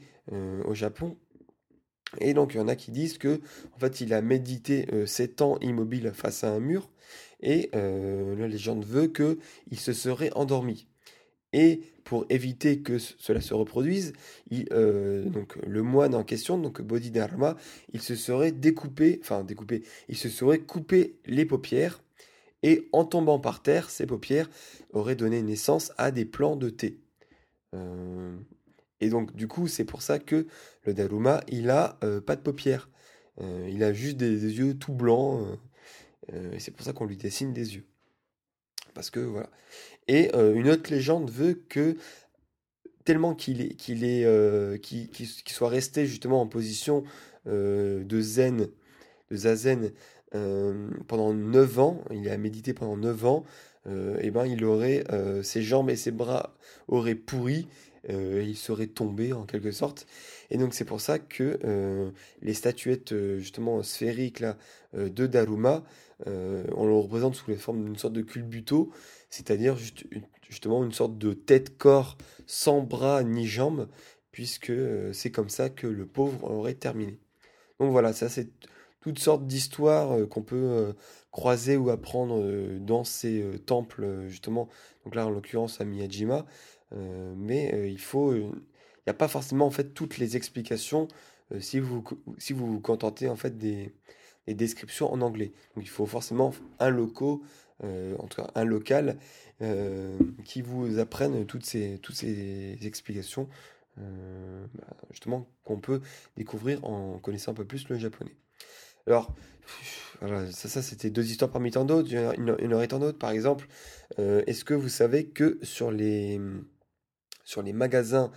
au 0.67 0.73
Japon. 0.73 1.17
Et 2.19 2.35
donc 2.35 2.55
il 2.55 2.59
y 2.59 2.61
en 2.61 2.69
a 2.69 2.77
qui 2.77 2.91
disent 2.91 3.19
que 3.19 3.41
en 3.75 3.79
fait 3.79 4.01
il 4.01 4.13
a 4.13 4.23
médité 4.23 4.87
euh, 4.93 5.07
sept 5.07 5.43
ans 5.43 5.59
immobile 5.61 6.13
face 6.15 6.45
à 6.45 6.51
un 6.51 6.61
mur 6.61 6.91
et 7.41 7.71
euh, 7.75 8.37
la 8.37 8.49
légende 8.49 8.85
veut 8.85 9.09
que 9.09 9.39
il 9.71 9.79
se 9.79 9.93
serait 9.93 10.31
endormi. 10.35 10.87
Et 11.53 11.83
pour 12.03 12.27
éviter 12.31 12.81
que 12.81 12.99
cela 12.99 13.41
se 13.41 13.55
reproduise, 13.55 14.13
euh, 14.73 15.25
le 15.65 15.83
moine 15.83 16.15
en 16.17 16.25
question, 16.25 16.59
donc 16.59 16.83
Bodhidharma, 16.83 17.57
il 17.93 18.03
se 18.03 18.17
serait 18.17 18.51
découpé, 18.51 19.21
enfin 19.23 19.45
découpé, 19.45 19.85
il 20.09 20.17
se 20.17 20.29
serait 20.29 20.59
coupé 20.59 21.17
les 21.27 21.45
paupières 21.47 22.03
et 22.65 22.89
en 22.93 23.05
tombant 23.05 23.39
par 23.39 23.63
terre, 23.63 23.91
ses 23.91 24.07
paupières 24.07 24.51
auraient 24.93 25.17
donné 25.17 25.43
naissance 25.43 25.93
à 25.97 26.11
des 26.11 26.25
plants 26.25 26.57
de 26.57 26.71
thé. 26.71 26.99
Et 29.01 29.09
donc, 29.09 29.35
du 29.35 29.49
coup, 29.49 29.67
c'est 29.69 29.85
pour 29.85 30.03
ça 30.03 30.19
que 30.19 30.47
le 30.85 30.95
Daruma, 30.95 31.43
il 31.49 31.71
a 31.71 31.99
euh, 32.05 32.21
pas 32.21 32.37
de 32.37 32.41
paupières. 32.41 32.89
Euh, 33.41 33.69
il 33.71 33.83
a 33.83 33.93
juste 33.93 34.17
des, 34.17 34.59
yeux 34.59 34.75
tout 34.75 34.93
blancs. 34.93 35.59
Euh, 36.33 36.53
et 36.53 36.61
c'est 36.61 36.71
pour 36.71 36.85
ça 36.85 36.93
qu'on 36.93 37.07
lui 37.07 37.17
dessine 37.17 37.53
des 37.53 37.75
yeux. 37.75 37.87
Parce 38.95 39.11
que 39.11 39.21
voilà. 39.21 39.51
Et 40.07 40.31
une 40.35 40.69
autre 40.69 40.91
légende 40.93 41.31
veut 41.31 41.55
que 41.69 41.97
tellement 43.05 43.35
qu'il 43.35 43.61
est, 43.61 43.75
qu'il 43.75 44.05
est, 44.05 44.81
qu'il, 44.81 45.29
soit 45.29 45.69
resté 45.69 46.07
justement 46.07 46.41
en 46.41 46.47
position 46.47 47.03
de 47.47 48.21
zen, 48.21 48.69
de 49.31 49.37
zazen 49.37 49.91
pendant 51.09 51.35
9 51.35 51.79
ans, 51.81 52.05
il 52.13 52.29
a 52.29 52.37
médité 52.37 52.73
pendant 52.73 52.97
9 52.97 53.25
ans, 53.27 53.45
et 54.21 54.31
ben 54.31 54.47
il 54.47 54.65
aurait 54.65 55.03
ses 55.43 55.63
jambes 55.63 55.91
et 55.91 55.97
ses 55.97 56.13
bras 56.13 56.55
auraient 56.87 57.17
pourri 57.17 57.67
euh, 58.11 58.43
il 58.47 58.57
serait 58.57 58.87
tombé 58.87 59.33
en 59.33 59.45
quelque 59.45 59.73
sorte. 59.73 60.07
Et 60.51 60.59
donc 60.59 60.75
c'est 60.75 60.85
pour 60.85 61.01
ça 61.01 61.19
que 61.19 61.59
euh, 61.65 62.11
les 62.43 62.55
statuettes 62.55 63.13
euh, 63.13 63.39
justement 63.39 63.83
sphériques 63.83 64.41
là, 64.41 64.57
de 64.95 65.27
Daruma, 65.27 65.83
on 66.27 66.87
le 66.87 66.95
représente 66.95 67.35
sous 67.35 67.51
la 67.51 67.57
forme 67.57 67.85
d'une 67.85 67.97
sorte 67.97 68.13
de 68.13 68.23
culbuto, 68.23 68.93
c'est-à-dire 69.29 69.77
justement 70.49 70.85
une 70.85 70.93
sorte 70.93 71.19
de 71.19 71.33
tête-corps 71.33 72.17
sans 72.47 72.81
bras 72.81 73.25
ni 73.25 73.45
jambes, 73.45 73.89
puisque 74.31 74.73
c'est 75.13 75.33
comme 75.33 75.49
ça 75.49 75.69
que 75.69 75.89
le 75.89 76.07
pauvre 76.07 76.45
aurait 76.45 76.75
terminé. 76.75 77.19
Donc 77.81 77.91
voilà, 77.91 78.13
ça 78.13 78.29
c'est 78.29 78.51
toutes 79.01 79.19
sortes 79.19 79.49
d'histoires 79.49 80.29
qu'on 80.29 80.43
peut 80.43 80.95
croiser 81.33 81.77
ou 81.77 81.91
apprendre 81.91 82.41
dans 82.79 83.03
ces 83.03 83.45
temples, 83.67 84.29
justement. 84.29 84.69
Donc 85.05 85.17
là, 85.17 85.27
en 85.27 85.31
l'occurrence, 85.31 85.81
à 85.81 85.85
Miyajima. 85.85 86.47
Euh, 86.97 87.35
mais 87.37 87.75
euh, 87.75 87.89
il 87.89 88.01
faut, 88.01 88.35
il 88.35 88.43
n'y 88.43 89.11
a 89.11 89.15
pas 89.15 89.29
forcément 89.29 89.67
en 89.67 89.71
fait 89.71 89.95
toutes 89.95 90.19
les 90.19 90.37
explications 90.37 91.09
euh, 91.53 91.61
si 91.61 91.79
vous 91.79 92.05
si 92.39 92.53
vous 92.53 92.67
vous 92.67 92.81
contentez 92.81 93.29
en 93.29 93.37
fait 93.37 93.59
des, 93.59 93.93
des 94.47 94.55
descriptions 94.55 95.13
en 95.13 95.21
anglais. 95.21 95.53
Donc 95.75 95.85
il 95.85 95.91
faut 95.91 96.07
forcément 96.07 96.55
un 96.79 96.91
loco, 96.91 97.43
en 97.83 98.27
tout 98.29 98.43
cas 98.43 98.51
un 98.55 98.65
local, 98.65 99.19
qui 100.45 100.63
vous 100.63 100.99
apprenne 100.99 101.45
toutes 101.47 101.65
ces, 101.65 101.99
toutes 102.03 102.15
ces 102.15 102.79
explications, 102.87 103.49
bah, 103.97 104.03
justement, 105.11 105.47
qu'on 105.65 105.79
peut 105.79 106.01
découvrir 106.37 106.85
en 106.85 107.19
connaissant 107.19 107.53
un 107.53 107.55
peu 107.55 107.65
plus 107.65 107.89
le 107.89 107.99
japonais. 107.99 108.35
Alors, 109.07 109.35
ça, 110.21 110.69
ça 110.69 110.83
c'était 110.83 111.11
deux 111.11 111.31
histoires 111.31 111.51
parmi 111.51 111.71
tant 111.71 111.85
d'autres. 111.85 112.11
Il 112.11 112.71
y 112.71 112.75
en 112.75 112.87
tant 112.87 112.99
d'autres. 112.99 113.19
Par 113.19 113.31
exemple, 113.31 113.69
est-ce 114.19 114.65
que 114.65 114.75
vous 114.75 114.89
savez 114.89 115.27
que 115.27 115.59
sur 115.63 115.91
les, 115.91 116.41
sur 117.45 117.63
les 117.63 117.73
magasins, 117.73 118.31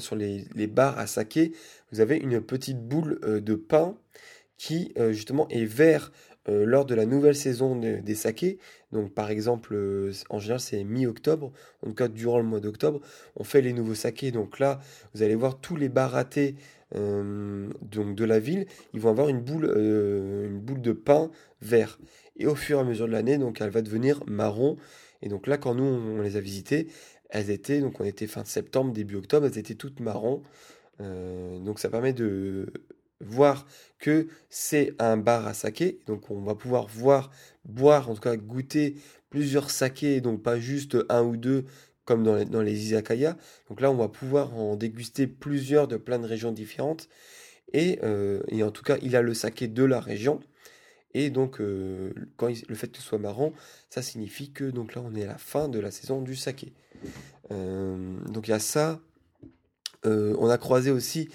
sur 0.00 0.16
les, 0.16 0.44
les 0.54 0.66
bars 0.66 0.98
à 0.98 1.06
saké, 1.06 1.52
vous 1.92 2.00
avez 2.00 2.16
une 2.16 2.40
petite 2.40 2.86
boule 2.86 3.18
euh, 3.24 3.40
de 3.40 3.54
pain 3.54 3.96
qui 4.56 4.92
euh, 4.98 5.12
justement 5.12 5.48
est 5.48 5.64
vert 5.64 6.12
euh, 6.48 6.64
lors 6.64 6.84
de 6.84 6.94
la 6.94 7.06
nouvelle 7.06 7.36
saison 7.36 7.76
des 7.76 8.14
sakés. 8.14 8.58
Donc 8.92 9.12
par 9.12 9.30
exemple, 9.30 9.76
en 10.30 10.38
général 10.38 10.60
c'est 10.60 10.84
mi-octobre, 10.84 11.52
en 11.82 11.88
tout 11.88 11.94
cas 11.94 12.08
durant 12.08 12.38
le 12.38 12.44
mois 12.44 12.60
d'octobre, 12.60 13.00
on 13.34 13.44
fait 13.44 13.60
les 13.60 13.72
nouveaux 13.72 13.94
sakés. 13.94 14.30
Donc 14.30 14.58
là, 14.58 14.80
vous 15.14 15.22
allez 15.22 15.34
voir 15.34 15.60
tous 15.60 15.76
les 15.76 15.88
baratés 15.88 16.54
donc 16.94 18.14
de 18.14 18.24
la 18.24 18.38
ville, 18.38 18.66
ils 18.94 19.00
vont 19.00 19.10
avoir 19.10 19.28
une 19.28 19.40
boule, 19.40 19.64
une 19.66 20.60
boule 20.60 20.80
de 20.80 20.92
pain 20.92 21.32
vert. 21.60 21.98
Et 22.36 22.46
au 22.46 22.54
fur 22.54 22.78
et 22.78 22.80
à 22.80 22.84
mesure 22.84 23.08
de 23.08 23.12
l'année, 23.12 23.38
donc 23.38 23.60
elle 23.60 23.70
va 23.70 23.82
devenir 23.82 24.22
marron. 24.28 24.76
Et 25.20 25.28
donc 25.28 25.48
là, 25.48 25.58
quand 25.58 25.74
nous 25.74 25.84
on 25.84 26.22
les 26.22 26.36
a 26.36 26.40
visités, 26.40 26.86
elles 27.30 27.50
étaient, 27.50 27.80
donc 27.80 28.00
on 28.00 28.04
était 28.04 28.26
fin 28.26 28.44
septembre, 28.44 28.92
début 28.92 29.16
octobre, 29.16 29.46
elles 29.46 29.58
étaient 29.58 29.74
toutes 29.74 30.00
marron. 30.00 30.42
Euh, 31.00 31.58
donc 31.58 31.78
ça 31.78 31.88
permet 31.90 32.12
de 32.12 32.72
voir 33.20 33.66
que 33.98 34.28
c'est 34.50 34.94
un 34.98 35.16
bar 35.16 35.46
à 35.46 35.54
saké. 35.54 36.00
Donc 36.06 36.30
on 36.30 36.42
va 36.42 36.54
pouvoir 36.54 36.86
voir, 36.86 37.30
boire, 37.64 38.10
en 38.10 38.14
tout 38.14 38.20
cas 38.20 38.36
goûter 38.36 38.96
plusieurs 39.30 39.70
sakés, 39.70 40.20
donc 40.20 40.42
pas 40.42 40.58
juste 40.58 40.96
un 41.08 41.22
ou 41.22 41.36
deux 41.36 41.64
comme 42.04 42.22
dans 42.22 42.36
les, 42.36 42.44
dans 42.44 42.64
izakaya. 42.64 43.36
Donc 43.68 43.80
là 43.80 43.90
on 43.90 43.96
va 43.96 44.08
pouvoir 44.08 44.54
en 44.56 44.76
déguster 44.76 45.26
plusieurs 45.26 45.88
de 45.88 45.96
plein 45.96 46.18
de 46.18 46.26
régions 46.26 46.52
différentes. 46.52 47.08
Et, 47.72 47.98
euh, 48.04 48.42
et 48.48 48.62
en 48.62 48.70
tout 48.70 48.82
cas 48.82 48.96
il 49.02 49.16
a 49.16 49.22
le 49.22 49.34
saké 49.34 49.68
de 49.68 49.84
la 49.84 50.00
région. 50.00 50.40
Et 51.16 51.30
donc, 51.30 51.62
euh, 51.62 52.12
quand 52.36 52.48
le 52.68 52.74
fait 52.74 52.88
que 52.88 52.98
ce 52.98 53.02
soit 53.02 53.18
marron, 53.18 53.54
ça 53.88 54.02
signifie 54.02 54.50
que 54.50 54.64
donc 54.64 54.94
là, 54.94 55.02
on 55.02 55.14
est 55.14 55.24
à 55.24 55.28
la 55.28 55.38
fin 55.38 55.66
de 55.66 55.78
la 55.78 55.90
saison 55.90 56.20
du 56.20 56.36
saké. 56.36 56.74
Euh, 57.52 58.18
donc 58.28 58.48
il 58.48 58.50
y 58.50 58.54
a 58.54 58.58
ça. 58.58 59.00
Euh, 60.04 60.36
on 60.38 60.48
a 60.48 60.58
croisé 60.58 60.90
aussi 60.90 61.28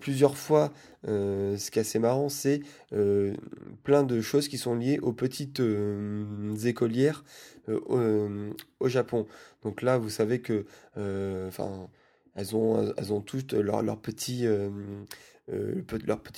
plusieurs 0.00 0.38
fois, 0.38 0.72
ce 1.04 1.70
qui 1.70 1.78
est 1.78 1.82
assez 1.82 1.98
marrant, 1.98 2.30
c'est 2.30 2.60
plein 3.82 4.04
de 4.04 4.20
choses 4.22 4.48
qui 4.48 4.56
sont 4.56 4.74
liées 4.74 4.98
aux 5.00 5.12
petites 5.12 5.62
écolières 6.64 7.24
au, 7.68 8.88
Japon. 8.88 9.26
Donc 9.62 9.82
là, 9.82 9.98
vous 9.98 10.08
savez 10.08 10.40
que, 10.40 10.64
elles 10.96 12.56
ont, 12.56 12.94
elles 12.96 13.12
ont 13.12 13.20
toutes 13.20 13.52
leur, 13.52 13.82
leur 13.82 13.98
petit 13.98 14.46
euh, 15.52 15.82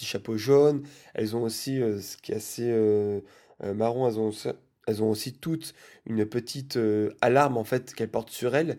chapeau 0.01 0.37
jaune. 0.37 0.83
Elles 1.15 1.37
ont 1.37 1.43
aussi, 1.43 1.81
euh, 1.81 2.01
ce 2.01 2.17
qui 2.17 2.33
est 2.33 2.37
assez 2.37 2.69
euh, 2.71 3.21
marron, 3.63 4.09
elles 4.09 4.19
ont, 4.19 4.33
elles 4.87 5.03
ont 5.03 5.11
aussi 5.11 5.33
toutes 5.33 5.75
une 6.07 6.27
petite 6.27 6.79
alarme 7.21 7.57
en 7.57 7.65
fait 7.65 7.95
qu'elles 7.95 8.11
portent 8.11 8.31
sur 8.31 8.55
elles. 8.57 8.79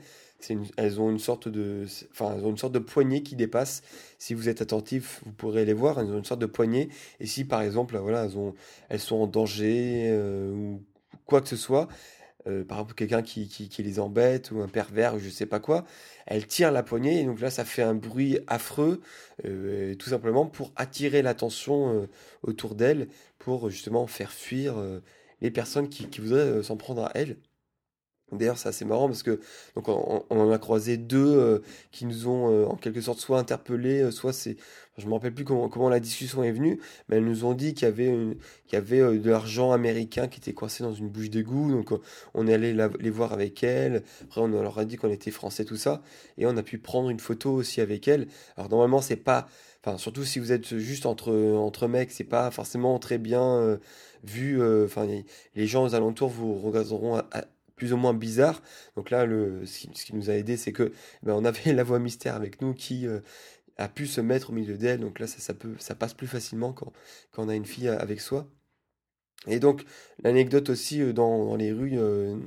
Une, 0.50 0.66
elles 0.76 1.00
ont 1.00 1.10
une 1.10 1.20
sorte 1.20 1.48
de, 1.48 1.86
enfin, 2.12 2.36
elles 2.36 2.44
ont 2.44 2.50
une 2.50 2.58
sorte 2.58 2.74
de 2.74 2.80
poignée 2.80 3.24
qui 3.24 3.38
dépasse. 3.38 3.82
Si 4.20 4.34
vous 4.34 4.50
êtes 4.50 4.62
attentif, 4.62 5.22
vous 5.26 5.32
pourrez 5.32 5.64
les 5.64 5.72
voir. 5.72 6.00
Elles 6.00 6.08
ont 6.08 6.18
une 6.18 6.26
sorte 6.26 6.42
de 6.42 6.46
poignée. 6.46 6.90
Et 7.22 7.28
si 7.28 7.46
par 7.46 7.62
exemple, 7.62 7.98
voilà, 7.98 8.26
elles 8.26 8.38
ont, 8.38 8.54
elles 8.90 9.00
sont 9.00 9.16
en 9.16 9.28
danger 9.28 10.14
ou 10.54 10.82
quoi 11.26 11.42
que 11.42 11.48
ce 11.48 11.56
soit, 11.56 11.88
euh, 12.48 12.66
par 12.66 12.80
exemple 12.80 12.96
quelqu'un 12.96 13.22
qui, 13.22 13.70
les 13.80 14.00
embête 14.00 14.52
ou 14.52 14.62
un 14.62 14.68
pervers 14.68 15.16
ou 15.16 15.20
je 15.20 15.30
sais 15.30 15.46
pas 15.46 15.60
quoi, 15.60 15.86
elle 16.26 16.46
tire 16.46 16.72
la 16.72 16.84
poignée 16.84 17.22
et 17.22 17.26
donc 17.26 17.40
là 17.40 17.50
ça 17.50 17.64
fait 17.64 17.84
un 17.84 17.96
bruit 17.96 18.40
affreux, 18.48 19.02
euh, 19.46 19.96
tout 19.96 20.10
simplement 20.10 20.46
pour 20.46 20.74
attirer 20.76 21.22
l'attention 21.22 22.02
euh, 22.02 22.08
autour 22.42 22.76
d'elle, 22.76 23.08
pour 23.40 23.70
justement 23.70 24.08
faire 24.08 24.32
fuir 24.32 24.76
les 25.44 25.52
personnes 25.52 25.90
qui, 25.90 26.08
voudraient 26.20 26.64
s'en 26.64 26.78
prendre 26.78 27.04
à 27.06 27.12
elle. 27.14 27.38
D'ailleurs, 28.32 28.58
c'est 28.58 28.70
assez 28.70 28.86
marrant 28.86 29.08
parce 29.08 29.24
que 29.24 29.40
donc 29.76 29.88
on, 29.88 30.24
en 30.30 30.52
a 30.52 30.58
croisé 30.58 30.98
deux 30.98 31.38
euh, 31.38 31.60
qui 31.92 32.06
nous 32.06 32.28
ont 32.28 32.52
euh, 32.52 32.66
en 32.66 32.76
quelque 32.76 33.02
sorte 33.02 33.20
soit 33.20 33.38
interpellés, 33.38 34.02
euh, 34.02 34.12
soit 34.12 34.34
c'est, 34.34 34.58
je 34.98 35.06
me 35.06 35.14
rappelle 35.14 35.34
plus 35.34 35.46
comment, 35.46 35.90
la 35.90 36.00
discussion 36.00 36.44
est 36.44 36.52
venue, 36.52 36.80
mais 37.08 37.18
elles 37.18 37.26
nous 37.26 37.46
ont 37.46 37.54
dit 37.54 37.74
qu'il 37.74 37.88
y 37.88 37.92
avait, 37.92 38.12
qu'il 38.66 38.74
y 38.74 38.76
avait 38.76 39.18
de 39.20 39.30
l'argent 39.30 39.72
américain 39.72 40.28
qui 40.28 40.40
était 40.40 40.54
coincé 40.54 40.84
dans 40.84 40.94
une 40.94 41.10
bouche 41.10 41.30
d'égout, 41.30 41.72
donc 41.72 41.92
on 42.34 42.48
est 42.48 42.54
allé 42.54 42.76
les 43.00 43.10
voir 43.10 43.34
avec 43.34 43.64
elles. 43.64 44.04
Après, 44.24 44.42
on 44.42 44.48
leur 44.48 44.80
a 44.80 44.86
dit 44.86 44.98
qu'on 44.98 45.12
était 45.12 45.32
français, 45.32 45.66
tout 45.66 45.78
ça, 45.78 46.02
et 46.38 46.46
on 46.46 46.58
a 46.58 46.64
pu 46.64 46.78
prendre 46.78 47.10
une 47.10 47.20
photo 47.20 47.52
aussi 47.52 47.82
avec 47.82 48.08
elles. 48.08 48.28
Alors 48.56 48.70
normalement, 48.70 49.02
c'est 49.02 49.16
pas, 49.16 49.48
surtout 49.98 50.24
si 50.24 50.40
vous 50.40 50.52
êtes 50.52 50.78
juste 50.78 51.06
entre 51.06 51.34
entre 51.34 51.88
mecs, 51.88 52.12
c'est 52.12 52.24
pas 52.24 52.52
forcément 52.52 53.00
très 53.00 53.18
bien 53.18 53.80
vu. 54.24 54.62
Enfin, 54.86 55.08
les 55.56 55.68
gens 55.68 55.84
aux 55.84 55.96
alentours 55.96 56.30
vous 56.30 56.56
regarderont 56.56 57.22
plus 57.76 57.94
ou 57.94 57.98
moins 57.98 58.14
bizarre. 58.14 58.62
Donc 58.96 59.10
là, 59.10 59.26
ce, 59.66 59.88
qui, 59.88 60.16
nous 60.16 60.30
a 60.30 60.34
aidé, 60.34 60.58
c'est 60.58 60.72
que 60.72 60.92
ben, 61.24 61.34
on 61.34 61.46
avait 61.46 61.74
la 61.74 61.84
voix 61.84 62.00
mystère 62.00 62.36
avec 62.36 62.62
nous 62.62 62.74
qui 62.74 63.08
euh, 63.08 63.20
a 63.78 63.88
pu 63.90 64.08
se 64.08 64.22
mettre 64.22 64.52
au 64.52 64.54
milieu 64.54 64.78
d'elle. 64.78 65.00
Donc 65.00 65.20
là, 65.20 65.28
ça, 65.28 65.40
ça, 65.40 65.54
ça 65.80 65.96
passe 65.96 66.14
plus 66.14 66.28
facilement 66.28 66.74
quand 66.74 66.94
on 67.38 67.50
a 67.50 67.56
une 67.56 67.66
fille 67.66 67.90
avec 67.90 68.22
soi. 68.22 68.48
Et 69.48 69.60
donc, 69.60 69.84
l'anecdote 70.24 70.70
aussi 70.70 71.02
euh, 71.02 71.14
dans, 71.14 71.56
les 71.56 71.72
rues, 71.72 71.98
euh, 71.98 72.38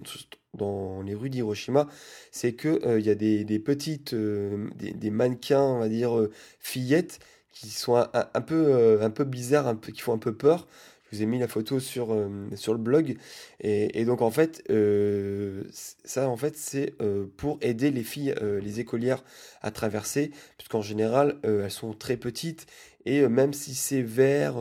dans 0.55 1.03
les 1.03 1.15
rues 1.15 1.31
d'Hiroshima, 1.31 1.89
c'est 2.31 2.55
que 2.55 2.99
il 2.99 3.05
y 3.05 3.11
a 3.11 3.15
des, 3.15 3.45
des 3.45 3.59
petites, 3.59 4.15
des, 4.15 5.11
mannequins, 5.11 5.63
on 5.63 5.79
va 5.81 5.89
dire 5.89 6.29
fillettes, 6.61 7.19
qui 7.51 7.69
sont 7.69 7.97
un, 7.97 8.41
peu, 8.43 9.01
un 9.01 9.11
peu 9.11 9.25
bizarres, 9.25 9.67
un 9.67 9.77
peu, 9.77 9.93
qui 9.93 10.01
font 10.01 10.13
un 10.13 10.19
peu 10.19 10.35
peur. 10.35 10.67
Je 11.11 11.17
vous 11.17 11.23
ai 11.23 11.27
mis 11.27 11.39
la 11.39 11.47
photo 11.47 11.79
sur, 11.79 12.13
euh, 12.13 12.29
sur 12.57 12.73
le 12.73 12.81
blog. 12.81 13.17
Et, 13.61 14.05
donc, 14.05 14.23
en 14.23 14.31
fait, 14.31 14.65
euh, 14.71 15.63
ça, 15.71 16.29
en 16.29 16.37
fait, 16.37 16.57
c'est 16.57 16.95
euh, 17.01 17.27
pour 17.37 17.59
aider 17.61 17.91
les 17.91 18.03
filles, 18.03 18.35
les 18.43 18.81
écolières 18.81 19.23
à 19.63 19.71
traverser, 19.71 20.33
puisqu'en 20.59 20.83
général, 20.83 21.39
elles 21.43 21.71
sont 21.71 21.93
très 21.93 22.17
petites 22.17 22.67
Et 23.05 23.27
même 23.29 23.53
si 23.53 23.75
c'est 23.75 24.03
vert, 24.03 24.57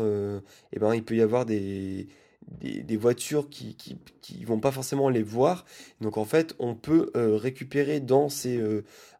eh 0.73 0.79
ben, 0.79 0.93
il 0.93 1.03
peut 1.03 1.15
y 1.15 1.21
avoir 1.21 1.45
des, 1.45 2.07
des, 2.47 2.97
voitures 2.97 3.49
qui, 3.49 3.75
qui, 3.75 4.45
vont 4.45 4.59
pas 4.59 4.71
forcément 4.71 5.09
les 5.09 5.23
voir. 5.23 5.65
Donc 6.01 6.17
en 6.17 6.25
fait, 6.25 6.55
on 6.59 6.75
peut 6.75 7.11
récupérer 7.15 7.99
dans 7.99 8.29
ces, 8.29 8.61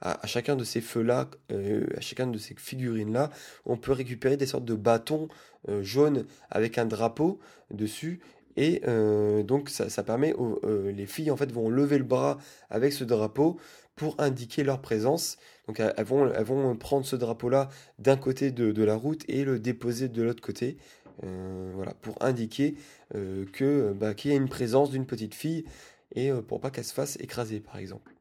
à, 0.02 0.26
chacun 0.28 0.56
de 0.56 0.64
ces 0.64 0.82
feux-là, 0.82 1.30
à 1.50 2.02
chacun 2.02 2.28
de 2.28 2.38
ces 2.38 2.56
figurines-là, 2.56 3.32
on 3.66 3.78
peut 3.78 3.92
récupérer 3.92 4.38
des 4.38 4.46
sortes 4.46 4.66
de 4.66 4.76
bâtons 4.76 5.28
jaunes 5.82 6.26
avec 6.50 6.78
un 6.78 6.86
drapeau 6.86 7.40
dessus. 7.72 8.20
Et 8.58 8.82
donc 9.44 9.70
ça, 9.70 10.04
permet, 10.04 10.34
aux, 10.34 10.60
les 10.64 11.06
filles 11.06 11.32
en 11.32 11.38
fait 11.38 11.52
vont 11.52 11.70
lever 11.70 11.98
le 11.98 12.04
bras 12.04 12.38
avec 12.70 12.94
ce 12.94 13.04
drapeau 13.04 13.58
pour 13.96 14.16
indiquer 14.20 14.64
leur 14.64 14.82
présence. 14.82 15.38
Donc 15.68 15.80
elles 15.80 16.06
vont, 16.06 16.32
elles 16.32 16.44
vont 16.44 16.76
prendre 16.76 17.06
ce 17.06 17.16
drapeau-là 17.16 17.70
d'un 18.00 18.18
côté 18.18 18.52
de, 18.52 18.84
la 18.84 18.96
route 18.96 19.24
et 19.28 19.44
le 19.44 19.60
déposer 19.60 20.10
de 20.10 20.22
l'autre 20.22 20.42
côté. 20.42 20.78
Euh, 21.24 21.72
voilà, 21.76 21.94
pour 22.02 22.22
indiquer 22.22 22.76
euh, 23.16 23.46
que 23.54 23.94
bah, 23.94 24.14
qu'il 24.14 24.32
y 24.32 24.34
a 24.34 24.38
une 24.38 24.50
présence 24.50 24.92
d'une 24.92 25.06
petite 25.06 25.34
fille 25.34 25.64
et 26.14 26.30
euh, 26.30 26.42
pour 26.42 26.60
pas 26.60 26.72
qu'elle 26.72 26.84
se 26.84 26.94
fasse 26.94 27.18
écraser 27.22 27.60
par 27.60 27.78
exemple. 27.78 28.14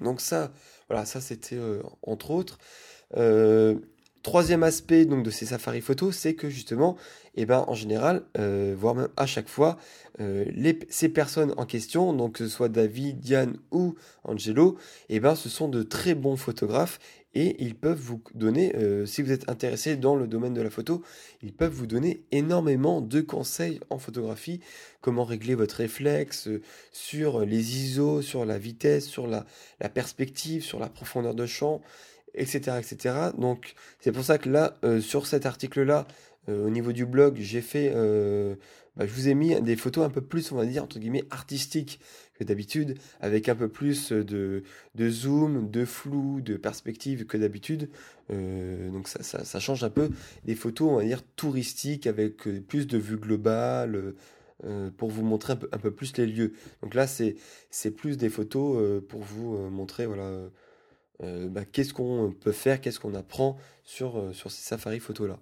Donc 0.00 0.20
ça, 0.20 0.52
voilà, 0.88 1.04
ça 1.04 1.20
c'était 1.20 1.58
entre 2.02 2.30
autres. 2.30 2.58
Troisième 4.22 4.62
aspect 4.62 5.04
donc 5.04 5.24
de 5.24 5.30
ces 5.30 5.46
safaris 5.46 5.80
photos, 5.80 6.16
c'est 6.16 6.34
que 6.34 6.48
justement, 6.48 6.96
eh 7.34 7.44
ben, 7.44 7.64
en 7.66 7.74
général, 7.74 8.22
voire 8.76 8.94
même 8.94 9.08
à 9.16 9.26
chaque 9.26 9.48
fois, 9.48 9.76
ces 10.88 11.08
personnes 11.10 11.52
en 11.58 11.66
question, 11.66 12.14
donc 12.14 12.36
que 12.36 12.44
ce 12.44 12.48
soit 12.48 12.70
David, 12.70 13.18
Diane 13.18 13.58
ou 13.70 13.96
Angelo, 14.24 14.78
eh 15.10 15.20
ben, 15.20 15.34
ce 15.34 15.50
sont 15.50 15.68
de 15.68 15.82
très 15.82 16.14
bons 16.14 16.36
photographes 16.36 17.00
et 17.34 17.62
ils 17.62 17.74
peuvent 17.74 17.98
vous 17.98 18.20
donner, 18.34 18.74
euh, 18.76 19.06
si 19.06 19.22
vous 19.22 19.32
êtes 19.32 19.48
intéressé 19.48 19.96
dans 19.96 20.16
le 20.16 20.26
domaine 20.26 20.54
de 20.54 20.60
la 20.60 20.70
photo, 20.70 21.02
ils 21.42 21.52
peuvent 21.52 21.72
vous 21.72 21.86
donner 21.86 22.22
énormément 22.30 23.00
de 23.00 23.20
conseils 23.20 23.80
en 23.90 23.98
photographie, 23.98 24.60
comment 25.00 25.24
régler 25.24 25.54
votre 25.54 25.76
réflexe 25.76 26.48
sur 26.92 27.40
les 27.40 27.78
ISO, 27.78 28.22
sur 28.22 28.44
la 28.44 28.58
vitesse, 28.58 29.06
sur 29.06 29.26
la 29.26 29.44
perspective, 29.88 30.62
sur 30.62 30.78
la 30.78 30.88
profondeur 30.88 31.34
de 31.34 31.46
champ 31.46 31.80
etc. 32.34 32.78
etc. 32.78 33.14
Donc 33.38 33.74
c'est 34.00 34.12
pour 34.12 34.24
ça 34.24 34.38
que 34.38 34.48
là, 34.48 34.78
euh, 34.84 35.00
sur 35.00 35.26
cet 35.26 35.46
article-là, 35.46 36.06
euh, 36.48 36.66
au 36.66 36.70
niveau 36.70 36.92
du 36.92 37.06
blog, 37.06 37.36
j'ai 37.38 37.60
fait, 37.60 37.92
euh, 37.94 38.56
bah, 38.96 39.06
je 39.06 39.12
vous 39.12 39.28
ai 39.28 39.34
mis 39.34 39.60
des 39.62 39.76
photos 39.76 40.04
un 40.04 40.10
peu 40.10 40.20
plus, 40.20 40.50
on 40.52 40.56
va 40.56 40.66
dire, 40.66 40.82
entre 40.82 40.98
guillemets, 40.98 41.24
artistiques 41.30 42.00
que 42.34 42.44
d'habitude, 42.44 42.98
avec 43.20 43.48
un 43.48 43.54
peu 43.54 43.68
plus 43.68 44.10
de, 44.12 44.62
de 44.94 45.10
zoom, 45.10 45.70
de 45.70 45.84
flou, 45.84 46.40
de 46.40 46.56
perspective 46.56 47.26
que 47.26 47.36
d'habitude. 47.36 47.88
donc 48.30 49.06
ça, 49.08 49.22
ça, 49.22 49.60
change 49.60 49.84
un 49.84 49.90
peu 49.90 50.08
des 50.44 50.54
photos, 50.54 50.90
on 50.90 50.96
va 50.96 51.04
dire, 51.04 51.22
touristiques, 51.36 52.06
avec 52.06 52.48
plus 52.66 52.86
de 52.86 52.98
vue 52.98 53.18
globale. 53.18 54.14
pour 54.96 55.10
vous 55.10 55.22
montrer 55.24 55.52
un 55.54 55.56
peu, 55.56 55.68
un 55.72 55.78
peu, 55.78 55.90
plus 55.90 56.16
les 56.16 56.26
lieux. 56.26 56.54
Donc 56.82 56.94
là, 56.94 57.06
c'est 57.06 57.90
plus 57.90 58.16
des 58.16 58.30
photos 58.30 59.02
pour 59.08 59.22
vous 59.22 59.58
montrer 59.70 60.06
voilà, 60.06 60.48
euh, 61.22 61.48
bah, 61.48 61.64
qu'est-ce 61.64 61.94
qu'on 61.94 62.34
peut 62.38 62.52
faire, 62.52 62.80
qu'est-ce 62.80 63.00
qu'on 63.00 63.14
apprend 63.14 63.56
sur, 63.84 64.18
euh, 64.18 64.32
ces 64.32 64.48
safaris 64.48 65.00
photos 65.00 65.28
là. 65.28 65.38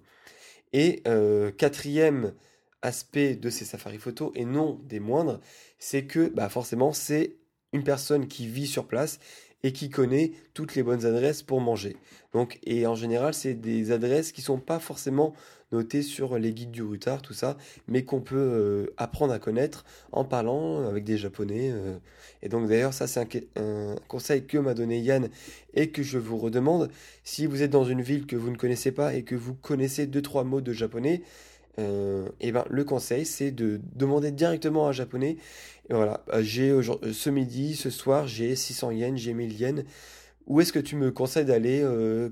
Et 0.73 1.01
euh, 1.07 1.51
quatrième 1.51 2.33
aspect 2.81 3.35
de 3.35 3.49
ces 3.49 3.65
safaris 3.65 3.97
photos, 3.97 4.31
et 4.35 4.45
non 4.45 4.79
des 4.85 4.99
moindres, 4.99 5.39
c'est 5.79 6.05
que 6.05 6.29
bah, 6.29 6.49
forcément 6.49 6.93
c'est 6.93 7.35
une 7.73 7.83
personne 7.83 8.27
qui 8.27 8.47
vit 8.47 8.67
sur 8.67 8.87
place 8.87 9.19
et 9.63 9.71
qui 9.73 9.89
connaît 9.89 10.31
toutes 10.53 10.75
les 10.75 10.83
bonnes 10.83 11.05
adresses 11.05 11.43
pour 11.43 11.61
manger. 11.61 11.97
Donc, 12.33 12.59
et 12.65 12.87
en 12.87 12.95
général, 12.95 13.33
c'est 13.33 13.53
des 13.53 13.91
adresses 13.91 14.31
qui 14.31 14.41
sont 14.41 14.57
pas 14.57 14.79
forcément 14.79 15.33
notées 15.71 16.01
sur 16.01 16.37
les 16.37 16.53
guides 16.53 16.71
du 16.71 16.83
routard, 16.83 17.21
tout 17.21 17.33
ça, 17.33 17.57
mais 17.87 18.03
qu'on 18.03 18.21
peut 18.21 18.35
euh, 18.35 18.93
apprendre 18.97 19.33
à 19.33 19.39
connaître 19.39 19.85
en 20.11 20.25
parlant 20.25 20.85
avec 20.87 21.03
des 21.03 21.17
japonais. 21.17 21.71
Euh. 21.71 21.97
Et 22.41 22.49
donc 22.49 22.67
d'ailleurs, 22.67 22.93
ça 22.93 23.07
c'est 23.07 23.47
un, 23.57 23.95
conseil 24.07 24.45
que 24.45 24.57
m'a 24.57 24.73
donné 24.73 24.99
Yann 24.99 25.29
et 25.73 25.89
que 25.89 26.03
je 26.03 26.17
vous 26.17 26.37
redemande. 26.37 26.89
Si 27.23 27.45
vous 27.45 27.61
êtes 27.61 27.71
dans 27.71 27.85
une 27.85 28.01
ville 28.01 28.25
que 28.25 28.35
vous 28.35 28.51
ne 28.51 28.57
connaissez 28.57 28.91
pas 28.91 29.13
et 29.13 29.23
que 29.23 29.35
vous 29.35 29.53
connaissez 29.53 30.07
deux 30.07 30.21
trois 30.21 30.43
mots 30.43 30.61
de 30.61 30.73
japonais, 30.73 31.21
euh, 31.79 32.27
et 32.41 32.51
ben 32.51 32.65
le 32.69 32.83
conseil 32.83 33.25
c'est 33.25 33.51
de 33.51 33.79
demander 33.95 34.31
directement 34.31 34.87
à 34.87 34.89
un 34.89 34.93
japonais. 34.93 35.37
Voilà, 35.91 36.23
bah, 36.27 36.41
j'ai 36.41 36.73
ce 37.11 37.29
midi, 37.29 37.75
ce 37.75 37.89
soir, 37.89 38.27
j'ai 38.27 38.55
600 38.55 38.91
yens, 38.91 39.19
j'ai 39.19 39.33
1000 39.33 39.59
yens. 39.59 39.83
Où 40.47 40.61
est-ce 40.61 40.73
que 40.73 40.79
tu 40.79 40.95
me 40.95 41.11
conseilles 41.11 41.45
d'aller 41.45 41.85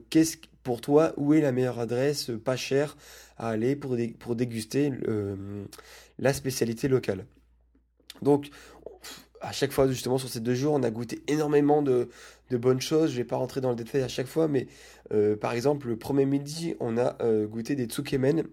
Qu'est-ce 0.10 0.38
pour 0.64 0.82
toi 0.82 1.14
Où 1.18 1.34
est 1.34 1.42
la 1.42 1.52
meilleure 1.52 1.80
adresse, 1.80 2.32
pas 2.44 2.56
chère, 2.56 2.98
à 3.38 3.50
aller 3.50 3.76
pour, 3.76 3.96
pour 4.20 4.36
déguster 4.36 4.92
la 6.18 6.34
spécialité 6.34 6.88
locale? 6.88 7.26
Donc, 8.22 8.50
à 9.42 9.52
chaque 9.52 9.72
fois, 9.72 9.88
justement, 9.88 10.18
sur 10.18 10.30
ces 10.30 10.40
deux 10.40 10.56
jours, 10.56 10.74
on 10.74 10.84
a 10.84 10.92
goûté 10.92 11.22
énormément 11.28 11.82
de, 11.82 12.10
bonnes 12.52 12.82
choses. 12.82 13.12
Je 13.12 13.16
ne 13.16 13.22
vais 13.22 13.28
pas 13.28 13.38
rentrer 13.38 13.62
dans 13.62 13.70
le 13.70 13.76
détail 13.76 14.02
à 14.02 14.08
chaque 14.08 14.28
fois, 14.28 14.48
mais 14.48 14.68
euh, 15.12 15.36
par 15.36 15.54
exemple, 15.54 15.88
le 15.88 15.98
premier 15.98 16.26
midi, 16.26 16.76
on 16.80 16.98
a 16.98 17.18
euh, 17.22 17.48
goûté 17.48 17.76
des 17.76 17.86
tsukemen. 17.86 18.44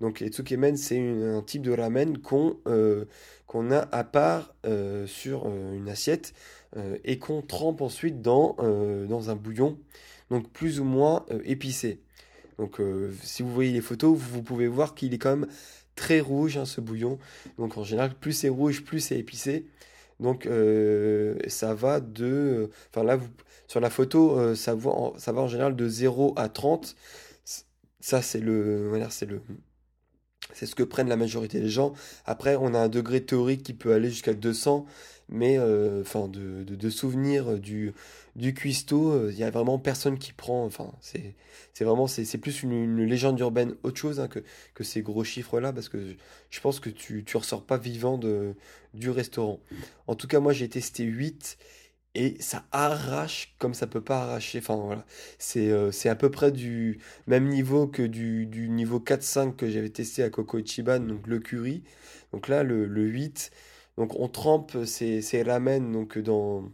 Donc, 0.00 0.20
les 0.20 0.28
tsukemen, 0.28 0.76
c'est 0.76 0.98
un 0.98 1.42
type 1.42 1.62
de 1.62 1.72
ramen 1.72 2.18
qu'on 2.18 2.56
euh, 2.66 3.04
a 3.52 3.88
à 3.92 4.04
part 4.04 4.54
sur 5.06 5.46
une 5.46 5.88
assiette 5.88 6.34
et 7.04 7.18
qu'on 7.18 7.40
trempe 7.40 7.80
ensuite 7.80 8.20
dans, 8.20 8.56
dans 9.08 9.30
un 9.30 9.36
bouillon, 9.36 9.78
donc 10.30 10.50
plus 10.50 10.80
ou 10.80 10.84
moins 10.84 11.24
épicé. 11.44 12.00
Donc 12.58 12.82
si 13.22 13.42
vous 13.42 13.50
voyez 13.50 13.72
les 13.72 13.80
photos, 13.80 14.18
vous, 14.18 14.42
pouvez 14.42 14.66
voir 14.66 14.94
qu'il 14.94 15.14
est 15.14 15.18
quand 15.18 15.34
même 15.34 15.48
très 15.94 16.20
rouge 16.20 16.58
hein, 16.58 16.66
ce 16.66 16.82
bouillon. 16.82 17.18
Donc 17.56 17.78
en 17.78 17.84
général, 17.84 18.14
plus 18.14 18.32
c'est 18.32 18.50
rouge, 18.50 18.84
plus 18.84 19.00
c'est 19.00 19.18
épicé. 19.18 19.64
Donc 20.20 20.46
ça 21.46 21.72
va 21.72 22.00
de... 22.00 22.68
Enfin 22.90 23.02
là, 23.02 23.16
vous, 23.16 23.28
sur 23.68 23.80
la 23.80 23.90
photo, 23.90 24.36
euh, 24.38 24.54
ça, 24.54 24.74
va 24.74 24.90
en, 24.90 25.46
général 25.46 25.76
de 25.76 25.88
0 25.88 26.32
à 26.36 26.48
30. 26.48 26.96
Ça, 28.00 28.22
c'est 28.22 28.40
le... 28.40 28.90
C'est 30.54 30.64
ce 30.64 30.74
que 30.74 30.82
prennent 30.82 31.10
la 31.10 31.16
majorité 31.16 31.60
des 31.60 31.68
gens. 31.68 31.92
Après, 32.24 32.56
on 32.56 32.72
a 32.72 32.78
un 32.78 32.88
degré 32.88 33.22
théorique 33.22 33.62
qui 33.62 33.74
peut 33.74 33.92
aller 33.92 34.08
jusqu'à 34.08 34.32
200 34.32 34.86
mais 35.30 35.58
enfin 36.00 36.26
de, 36.26 36.64
de, 36.64 36.74
de, 36.74 36.88
souvenirs 36.88 37.58
du, 37.58 37.92
du 38.34 38.54
cuistot, 38.54 39.28
il 39.28 39.36
y 39.36 39.44
a 39.44 39.50
vraiment 39.50 39.78
personne 39.78 40.18
qui 40.18 40.32
prend. 40.32 40.64
Enfin, 40.64 40.90
c'est 41.02 41.84
vraiment 41.84 42.06
c'est 42.06 42.38
plus 42.38 42.62
une, 42.62 43.04
légende 43.04 43.38
urbaine 43.38 43.74
autre 43.82 43.98
chose 43.98 44.20
hein, 44.20 44.28
que, 44.28 44.38
que 44.72 44.84
ces 44.84 45.02
gros 45.02 45.24
chiffres 45.24 45.60
là 45.60 45.70
parce 45.70 45.90
que 45.90 46.16
je 46.48 46.60
pense 46.60 46.80
que 46.80 46.88
tu 46.88 47.24
tu 47.24 47.36
ressors 47.36 47.62
pas 47.62 47.76
vivant 47.76 48.16
de 48.16 48.54
du 48.94 49.10
restaurant. 49.10 49.60
En 50.06 50.14
tout 50.14 50.28
cas, 50.28 50.40
moi 50.40 50.54
j'ai 50.54 50.70
testé 50.70 51.04
8 51.04 51.58
et 52.18 52.36
ça 52.40 52.64
arrache 52.72 53.54
comme 53.58 53.74
ça 53.74 53.86
peut 53.86 54.00
pas 54.02 54.22
arracher. 54.22 54.58
Enfin 54.58 54.76
voilà, 54.76 55.04
c'est 55.38 55.70
c'est 55.92 56.08
à 56.08 56.16
peu 56.16 56.30
près 56.30 56.52
du 56.52 57.00
même 57.26 57.48
niveau 57.48 57.86
que 57.86 58.02
du, 58.02 58.46
du 58.46 58.68
niveau 58.68 59.00
4-5 59.00 59.56
que 59.56 59.68
j'avais 59.70 59.90
testé 59.90 60.22
à 60.22 60.30
Coco 60.30 60.58
Ichiban, 60.58 61.00
donc 61.00 61.26
le 61.26 61.38
curry. 61.40 61.82
Donc 62.32 62.48
là, 62.48 62.62
le, 62.62 62.86
le 62.86 63.02
8, 63.04 63.50
donc 63.96 64.18
on 64.18 64.28
trempe 64.28 64.84
ces, 64.84 65.22
ces 65.22 65.42
ramen 65.42 65.92
donc 65.92 66.18
dans 66.18 66.70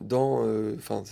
dans 0.00 0.40
enfin 0.76 1.02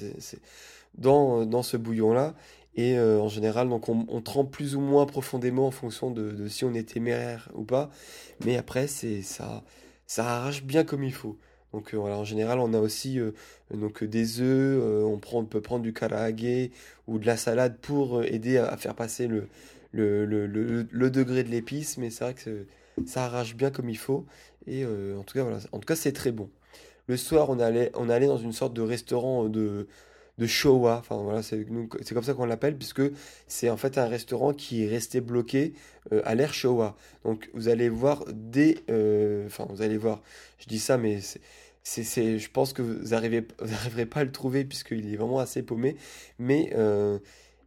dans 0.94 1.46
dans 1.46 1.62
ce 1.62 1.76
bouillon 1.76 2.12
là 2.12 2.34
et 2.74 2.98
euh, 2.98 3.20
en 3.20 3.28
général, 3.28 3.68
donc 3.68 3.88
on, 3.88 4.20
trempe 4.22 4.52
plus 4.52 4.76
ou 4.76 4.80
moins 4.80 5.06
profondément 5.06 5.66
en 5.66 5.70
fonction 5.70 6.10
de, 6.10 6.46
si 6.48 6.64
on 6.64 6.72
est 6.74 6.88
téméraire 6.88 7.50
ou 7.54 7.64
pas. 7.64 7.90
Mais 8.44 8.56
après, 8.56 8.86
c'est 8.86 9.22
ça, 9.22 9.64
ça 10.06 10.26
arrache 10.36 10.62
bien 10.62 10.84
comme 10.84 11.02
il 11.04 11.12
faut. 11.12 11.38
Donc 11.72 11.94
euh, 11.94 11.96
voilà, 11.96 12.16
en 12.16 12.24
général, 12.24 12.58
on 12.58 12.74
a 12.74 12.78
aussi 12.80 13.18
euh, 13.18 13.32
donc 13.72 14.02
des 14.04 14.40
œufs, 14.40 14.82
on, 15.04 15.44
peut 15.44 15.60
prendre 15.60 15.82
du 15.82 15.92
karaage 15.92 16.70
ou 17.06 17.18
de 17.18 17.26
la 17.26 17.36
salade 17.36 17.76
pour 17.80 18.24
aider 18.24 18.58
à, 18.58 18.76
faire 18.76 18.94
passer 18.94 19.28
le, 19.28 19.48
degré 19.92 21.44
de 21.44 21.48
l'épice. 21.48 21.98
Mais 21.98 22.10
c'est 22.10 22.24
vrai 22.24 22.34
que 22.34 22.66
ça 23.06 23.24
arrache 23.24 23.54
bien 23.54 23.70
comme 23.70 23.88
il 23.88 23.98
faut. 23.98 24.26
Et 24.66 24.84
en 24.84 25.22
tout 25.22 25.34
cas, 25.34 25.42
voilà, 25.42 25.58
en 25.72 25.78
tout 25.78 25.86
cas, 25.86 25.96
c'est 25.96 26.12
très 26.12 26.32
bon. 26.32 26.50
Le 27.06 27.16
soir, 27.16 27.50
on 27.50 27.58
allait, 27.58 27.90
on 27.94 28.08
allait 28.08 28.26
dans 28.26 28.38
une 28.38 28.52
sorte 28.52 28.74
de 28.74 28.82
restaurant 28.82 29.48
de 29.48 29.88
de 30.40 30.46
Showa. 30.46 31.02
C'est 31.42 32.14
comme 32.14 32.24
ça 32.24 32.34
qu'on 32.34 32.46
l'appelle 32.46 32.76
puisque 32.76 33.02
c'est 33.46 33.68
en 33.68 33.76
fait 33.76 33.98
un 33.98 34.06
restaurant 34.06 34.54
qui 34.54 34.84
est 34.84 34.88
resté 34.88 35.20
bloqué 35.20 35.74
euh, 36.12 36.22
à 36.24 36.34
l'ère 36.34 36.54
Showa. 36.54 36.96
Donc 37.24 37.50
vous 37.52 37.68
allez 37.68 37.90
voir 37.90 38.24
des, 38.32 38.78
euh, 38.90 39.46
vous 39.68 39.82
allez 39.82 39.98
voir. 39.98 40.22
Je 40.58 40.66
dis 40.66 40.78
ça, 40.78 40.96
mais 40.96 41.20
c'est, 41.82 42.38
je 42.38 42.50
pense 42.50 42.72
que 42.72 42.80
vous 42.80 43.10
n'arriverez 43.10 43.46
vous 43.60 44.06
pas 44.06 44.20
à 44.20 44.24
le 44.24 44.32
trouver 44.32 44.64
puisqu'il 44.64 45.12
est 45.12 45.16
vraiment 45.16 45.40
assez 45.40 45.62
paumé. 45.62 45.96
Mais 46.38 46.72
euh, 46.74 47.18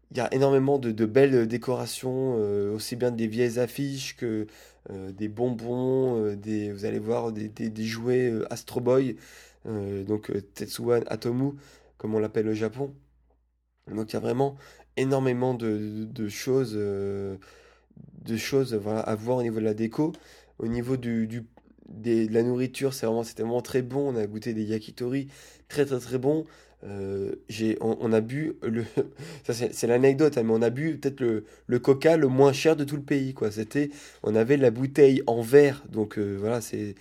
il 0.09 0.17
y 0.17 0.21
a 0.21 0.33
énormément 0.33 0.79
de, 0.79 1.05
belles 1.05 1.47
décorations, 1.47 2.35
aussi 2.73 2.95
bien 2.95 3.09
des 3.09 3.25
vieilles 3.25 3.57
affiches 3.57 4.15
que 4.15 4.45
des 4.89 5.27
bonbons, 5.27 6.35
des, 6.35 6.71
vous 6.71 6.85
allez 6.85 6.99
voir 6.99 7.31
des, 7.31 7.47
des 7.49 7.83
jouets 7.83 8.31
Astro 8.51 8.79
Boy, 8.79 9.15
donc 9.65 10.31
Tetsuan 10.53 11.03
Atomu 11.07 11.53
comme 12.03 12.15
on 12.15 12.19
l'appelle 12.19 12.49
au 12.49 12.53
Japon. 12.53 12.93
Donc 13.89 14.11
il 14.11 14.15
y 14.15 14.17
a 14.17 14.19
vraiment 14.19 14.57
énormément 14.97 15.53
de, 15.53 16.27
choses, 16.27 16.73
de 16.73 17.37
choses 18.35 18.73
à 18.73 19.15
voir 19.15 19.37
au 19.37 19.41
niveau 19.41 19.61
de 19.61 19.63
la 19.63 19.73
déco. 19.73 20.11
Au 20.59 20.67
niveau 20.67 20.97
de 20.97 21.25
la 22.29 22.43
nourriture, 22.43 22.93
c'est 22.93 23.05
vraiment, 23.05 23.23
c'était 23.23 23.43
vraiment 23.43 23.61
très 23.61 23.83
bon. 23.83 24.13
On 24.13 24.17
a 24.17 24.27
goûté 24.27 24.53
des 24.53 24.65
yakitori 24.65 25.29
très 25.69 25.85
très 25.85 25.99
très 25.99 26.17
bons. 26.17 26.43
Euh, 26.83 27.35
j'ai, 27.47 27.77
on, 27.79 28.11
a 28.11 28.19
bu 28.19 28.57
le, 28.61 28.83
ça 29.45 29.53
c'est, 29.53 29.87
l'anecdote, 29.87 30.37
hein, 30.37 30.43
mais 30.43 30.51
on 30.51 30.61
a 30.61 30.69
bu 30.69 30.97
peut-être 30.97 31.21
le, 31.21 31.79
coca 31.79 32.17
le 32.17 32.27
moins 32.27 32.51
cher 32.51 32.75
de 32.75 32.83
tout 32.83 32.97
le 32.97 33.03
pays, 33.03 33.33
quoi. 33.33 33.49
C'était, 33.49 33.89
on 34.23 34.35
avait 34.35 34.57
la 34.57 34.71
bouteille 34.71 35.23
en 35.25 35.41
verre, 35.41 35.85
donc 35.89 36.17
euh, 36.17 36.35
voilà, 36.37 36.59
c'était 36.59 36.95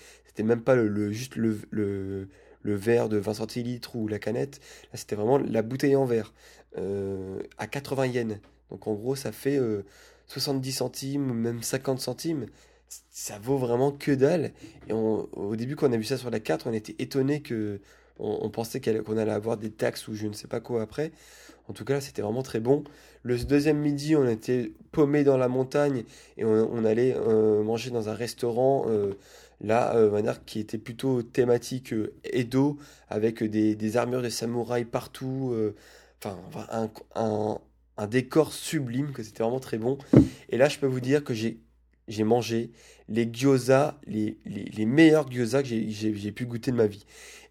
même 0.44 0.62
pas 0.62 0.76
le, 0.76 1.10
juste 1.10 1.34
le, 1.34 2.28
le, 2.62 2.74
verre 2.74 3.08
de 3.08 3.16
20 3.16 3.34
centilitres 3.34 3.96
ou 3.96 4.08
la 4.08 4.18
canette. 4.18 4.60
Là, 4.92 4.98
c'était 4.98 5.16
vraiment 5.16 5.38
la 5.38 5.62
bouteille 5.62 5.96
en 5.96 6.04
verre 6.04 6.32
euh, 6.78 7.40
à 7.58 7.66
80 7.66 8.06
yens. 8.06 8.38
Donc 8.70 8.86
en 8.86 8.94
gros, 8.94 9.16
ça 9.16 9.32
fait 9.32 9.60
70 10.28 10.72
centimes, 10.72 11.32
même 11.32 11.62
50 11.62 12.00
centimes 12.00 12.46
ça 13.10 13.38
vaut 13.38 13.58
vraiment 13.58 13.90
que 13.90 14.12
dalle. 14.12 14.52
Et 14.88 14.92
au 14.92 15.56
début, 15.56 15.76
quand 15.76 15.88
on 15.88 15.92
a 15.92 15.96
vu 15.96 16.04
ça 16.04 16.18
sur 16.18 16.30
la 16.30 16.40
carte, 16.40 16.66
on 16.66 16.72
était 16.72 16.94
étonné 16.98 17.40
que 17.40 17.80
on, 18.18 18.50
pensait 18.50 18.80
qu'on 18.80 19.16
allait 19.16 19.32
avoir 19.32 19.56
des 19.56 19.70
taxes 19.70 20.06
ou 20.06 20.14
je 20.14 20.26
ne 20.26 20.32
sais 20.32 20.46
pas 20.46 20.60
quoi 20.60 20.82
après. 20.82 21.12
En 21.68 21.72
tout 21.72 21.84
cas, 21.84 22.00
c'était 22.00 22.22
vraiment 22.22 22.42
très 22.42 22.60
bon. 22.60 22.84
Le 23.22 23.38
deuxième 23.38 23.78
midi, 23.78 24.14
on 24.16 24.28
était 24.28 24.72
paumé 24.90 25.24
dans 25.24 25.36
la 25.36 25.48
montagne 25.48 26.04
et 26.36 26.44
on, 26.44 26.84
allait 26.84 27.14
euh, 27.16 27.62
manger 27.62 27.90
dans 27.90 28.08
un 28.08 28.14
restaurant 28.14 28.84
euh, 28.88 29.14
là, 29.62 29.96
euh, 29.96 30.34
qui 30.46 30.60
était 30.60 30.78
plutôt 30.78 31.22
thématique 31.22 31.94
Edo 32.24 32.78
avec 33.08 33.42
des, 33.42 33.96
armures 33.96 34.22
de 34.22 34.28
samouraï 34.28 34.84
partout. 34.84 35.54
Enfin, 36.22 36.38
un, 36.70 36.90
un, 37.14 37.58
un 37.96 38.06
décor 38.06 38.52
sublime, 38.52 39.12
que 39.12 39.22
c'était 39.22 39.42
vraiment 39.42 39.60
très 39.60 39.78
bon. 39.78 39.98
Et 40.50 40.58
là, 40.58 40.68
je 40.68 40.78
peux 40.78 40.86
vous 40.86 41.00
dire 41.00 41.24
que 41.24 41.34
j'ai 41.34 41.60
j'ai 42.08 42.24
mangé 42.24 42.70
les 43.08 43.28
gyoza, 43.32 44.00
les, 44.06 44.38
les, 44.44 44.86
meilleurs 44.86 45.30
gyoza 45.30 45.62
que 45.62 45.68
j'ai 45.68 46.32
pu 46.32 46.46
goûter 46.46 46.70
de 46.70 46.76
ma 46.76 46.86
vie. 46.86 47.04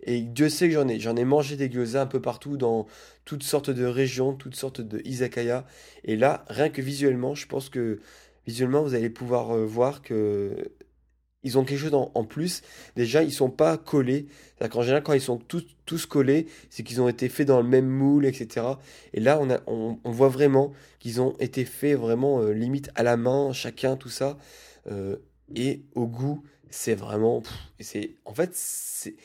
Et 0.03 0.21
Dieu 0.21 0.49
sait 0.49 0.67
que 0.67 0.73
j'en 0.73 0.87
ai. 0.87 0.99
J'en 0.99 1.15
ai 1.15 1.25
mangé 1.25 1.55
des 1.55 1.69
gyoza 1.69 2.01
un 2.01 2.07
peu 2.07 2.21
partout 2.21 2.57
dans 2.57 2.87
toutes 3.25 3.43
sortes 3.43 3.69
de 3.69 3.85
régions, 3.85 4.33
toutes 4.33 4.55
sortes 4.55 4.81
de 4.81 5.01
izakaya. 5.05 5.65
Et 6.03 6.15
là, 6.15 6.45
rien 6.49 6.69
que 6.69 6.81
visuellement, 6.81 7.35
je 7.35 7.47
pense 7.47 7.69
que 7.69 7.99
visuellement, 8.47 8.81
vous 8.83 8.95
allez 8.95 9.09
pouvoir 9.09 9.55
euh, 9.55 9.65
voir 9.65 10.01
que 10.01 10.71
ils 11.43 11.57
ont 11.57 11.63
quelque 11.63 11.79
chose 11.79 11.93
en, 11.93 12.23
plus. 12.23 12.61
Déjà, 12.95 13.23
ils 13.23 13.31
sont 13.31 13.49
pas 13.49 13.77
collés. 13.77 14.27
C'est-à-dire 14.55 14.73
qu'en 14.73 14.81
général, 14.81 15.03
quand 15.03 15.13
ils 15.13 15.21
sont 15.21 15.37
tous, 15.37 16.05
collés, 16.05 16.47
c'est 16.69 16.83
qu'ils 16.83 17.01
ont 17.01 17.09
été 17.09 17.29
faits 17.29 17.47
dans 17.47 17.61
le 17.61 17.67
même 17.67 17.87
moule, 17.87 18.25
etc. 18.25 18.65
Et 19.13 19.19
là, 19.19 19.41
on, 19.67 19.97
voit 20.05 20.29
vraiment 20.29 20.71
qu'ils 20.99 21.19
ont 21.19 21.35
été 21.39 21.65
faits 21.65 21.97
vraiment 21.97 22.41
euh, 22.41 22.51
limite 22.53 22.91
à 22.95 23.03
la 23.03 23.17
main, 23.17 23.53
chacun, 23.53 23.97
tout 23.97 24.09
ça. 24.09 24.37
Euh, 24.89 25.17
et 25.55 25.81
au 25.95 26.07
goût, 26.07 26.43
c'est 26.69 26.95
vraiment. 26.95 27.41
c'est 27.79 28.15
En 28.25 28.33
fait, 28.33 28.51
c'est 28.53 29.15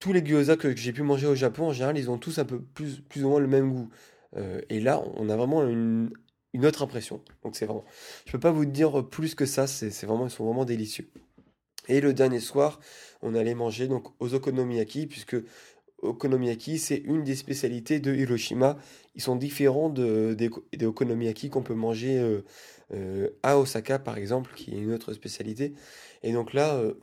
tous 0.00 0.12
les 0.12 0.24
gyoza 0.24 0.56
que 0.56 0.74
j'ai 0.74 0.92
pu 0.92 1.02
manger 1.02 1.26
au 1.26 1.34
Japon, 1.34 1.68
en 1.68 1.72
général, 1.72 1.98
ils 1.98 2.10
ont 2.10 2.18
tous 2.18 2.38
un 2.38 2.44
peu 2.44 2.60
plus, 2.60 3.00
plus 3.00 3.24
ou 3.24 3.28
moins 3.30 3.40
le 3.40 3.46
même 3.46 3.72
goût. 3.72 3.88
Euh, 4.36 4.60
et 4.68 4.80
là, 4.80 5.02
on 5.14 5.28
a 5.28 5.36
vraiment 5.36 5.66
une, 5.66 6.10
une 6.52 6.66
autre 6.66 6.82
impression. 6.82 7.22
Donc 7.42 7.56
c'est 7.56 7.66
vraiment. 7.66 7.84
Je 8.26 8.32
peux 8.32 8.40
pas 8.40 8.50
vous 8.50 8.64
dire 8.64 9.06
plus 9.08 9.34
que 9.34 9.46
ça. 9.46 9.66
C'est 9.66 10.04
vraiment, 10.04 10.26
ils 10.26 10.30
sont 10.30 10.44
vraiment 10.44 10.64
délicieux. 10.64 11.08
Et 11.88 12.00
le 12.00 12.12
dernier 12.12 12.40
soir, 12.40 12.80
on 13.22 13.34
allait 13.34 13.54
manger 13.54 13.88
donc 13.88 14.08
aux 14.20 14.34
okonomiyaki, 14.34 15.06
puisque 15.06 15.36
okonomiyaki, 16.02 16.78
c'est 16.78 16.96
une 16.96 17.24
des 17.24 17.36
spécialités 17.36 18.00
de 18.00 18.14
Hiroshima. 18.14 18.76
Ils 19.14 19.22
sont 19.22 19.36
différents 19.36 19.88
de, 19.88 20.34
des, 20.34 20.86
okonomiyaki 20.86 21.50
qu'on 21.50 21.62
peut 21.62 21.74
manger 21.74 22.18
euh, 22.18 22.44
euh, 22.94 23.30
à 23.42 23.58
Osaka, 23.58 23.98
par 23.98 24.18
exemple, 24.18 24.52
qui 24.54 24.74
est 24.74 24.78
une 24.78 24.92
autre 24.92 25.12
spécialité. 25.12 25.74
Et 26.22 26.32
donc 26.32 26.52
là, 26.52 26.74
euh, 26.76 26.94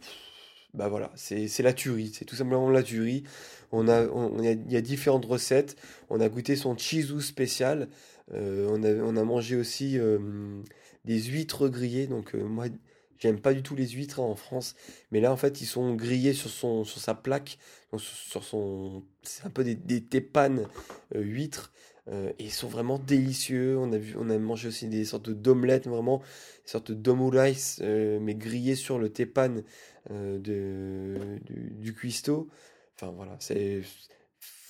bah 0.73 0.87
voilà, 0.87 1.11
c'est 1.15 1.61
la 1.61 1.73
tuerie, 1.73 2.11
c'est 2.13 2.25
tout 2.25 2.35
simplement 2.35 2.69
la 2.69 2.83
tuerie. 2.83 3.23
On 3.71 3.87
a, 3.87 4.05
il 4.39 4.71
y 4.71 4.75
a 4.75 4.81
différentes 4.81 5.25
recettes. 5.25 5.75
On 6.09 6.19
a 6.19 6.29
goûté 6.29 6.55
son 6.55 6.75
chizu 6.75 7.21
spécial. 7.21 7.89
on, 8.31 8.83
a, 8.83 8.93
on 8.93 9.15
a 9.15 9.23
mangé 9.23 9.55
aussi 9.55 9.99
des 11.05 11.21
huîtres 11.21 11.67
grillées. 11.67 12.07
Donc 12.07 12.33
moi, 12.33 12.65
J'aime 13.23 13.39
pas 13.39 13.53
du 13.53 13.63
tout 13.63 13.73
les 13.73 13.87
huîtres 13.87 14.19
hein, 14.19 14.23
en 14.25 14.35
France, 14.35 14.75
mais 15.11 15.21
là 15.21 15.31
en 15.31 15.37
fait 15.37 15.61
ils 15.61 15.65
sont 15.65 15.95
grillés 15.95 16.33
sur 16.33 16.49
son 16.49 16.83
sur 16.83 16.99
sa 16.99 17.13
plaque, 17.15 17.57
sur 17.97 18.43
son 18.43 19.01
c'est 19.21 19.45
un 19.45 19.49
peu 19.49 19.63
des, 19.63 19.75
des 19.75 20.03
tépanes 20.03 20.67
euh, 21.15 21.21
huîtres 21.21 21.71
euh, 22.09 22.33
et 22.37 22.43
ils 22.43 22.51
sont 22.51 22.67
vraiment 22.67 22.99
délicieux. 22.99 23.77
On 23.77 23.93
a 23.93 23.97
vu 23.97 24.15
on 24.19 24.29
a 24.29 24.37
mangé 24.37 24.67
aussi 24.67 24.89
des 24.89 25.05
sortes 25.05 25.29
d'omelettes 25.29 25.87
vraiment, 25.87 26.17
des 26.65 26.71
sortes 26.71 26.91
d'omurice 26.91 27.79
euh, 27.81 28.19
mais 28.21 28.35
grillées 28.35 28.75
sur 28.75 28.99
le 28.99 29.07
tépane 29.09 29.63
de 30.09 31.39
du, 31.45 31.71
du 31.79 31.93
cuistot. 31.93 32.49
Enfin 32.95 33.13
voilà, 33.15 33.37
c'est 33.39 33.83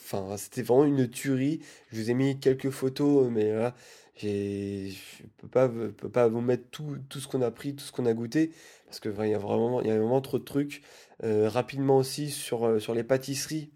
enfin 0.03 0.37
c'était 0.37 0.61
vraiment 0.61 0.85
une 0.85 1.09
tuerie. 1.09 1.59
Je 1.91 1.99
vous 1.99 2.11
ai 2.11 2.13
mis 2.13 2.39
quelques 2.39 2.69
photos 2.69 3.31
mais 3.31 3.51
là 3.51 3.75
je 4.17 4.93
peux 5.37 5.47
pas, 5.47 5.69
peux 5.69 6.09
pas 6.09 6.27
vous 6.27 6.41
mettre 6.41 6.69
tout, 6.69 6.97
tout 7.09 7.19
ce 7.19 7.27
qu'on 7.27 7.41
a 7.41 7.51
pris, 7.51 7.75
tout 7.75 7.83
ce 7.83 7.91
qu'on 7.91 8.05
a 8.05 8.13
goûté, 8.13 8.51
parce 8.85 8.99
que 8.99 9.09
il 9.23 9.29
y 9.29 9.33
a 9.33 9.39
vraiment, 9.39 9.81
il 9.81 9.87
y 9.87 9.91
a 9.91 9.97
vraiment 9.97 10.21
trop 10.21 10.39
de 10.39 10.43
trucs. 10.43 10.81
Euh, 11.23 11.47
rapidement 11.47 11.97
aussi 11.97 12.29
sur, 12.29 12.65
euh, 12.65 12.79
sur 12.79 12.93
les 12.93 13.03
pâtisseries. 13.03 13.71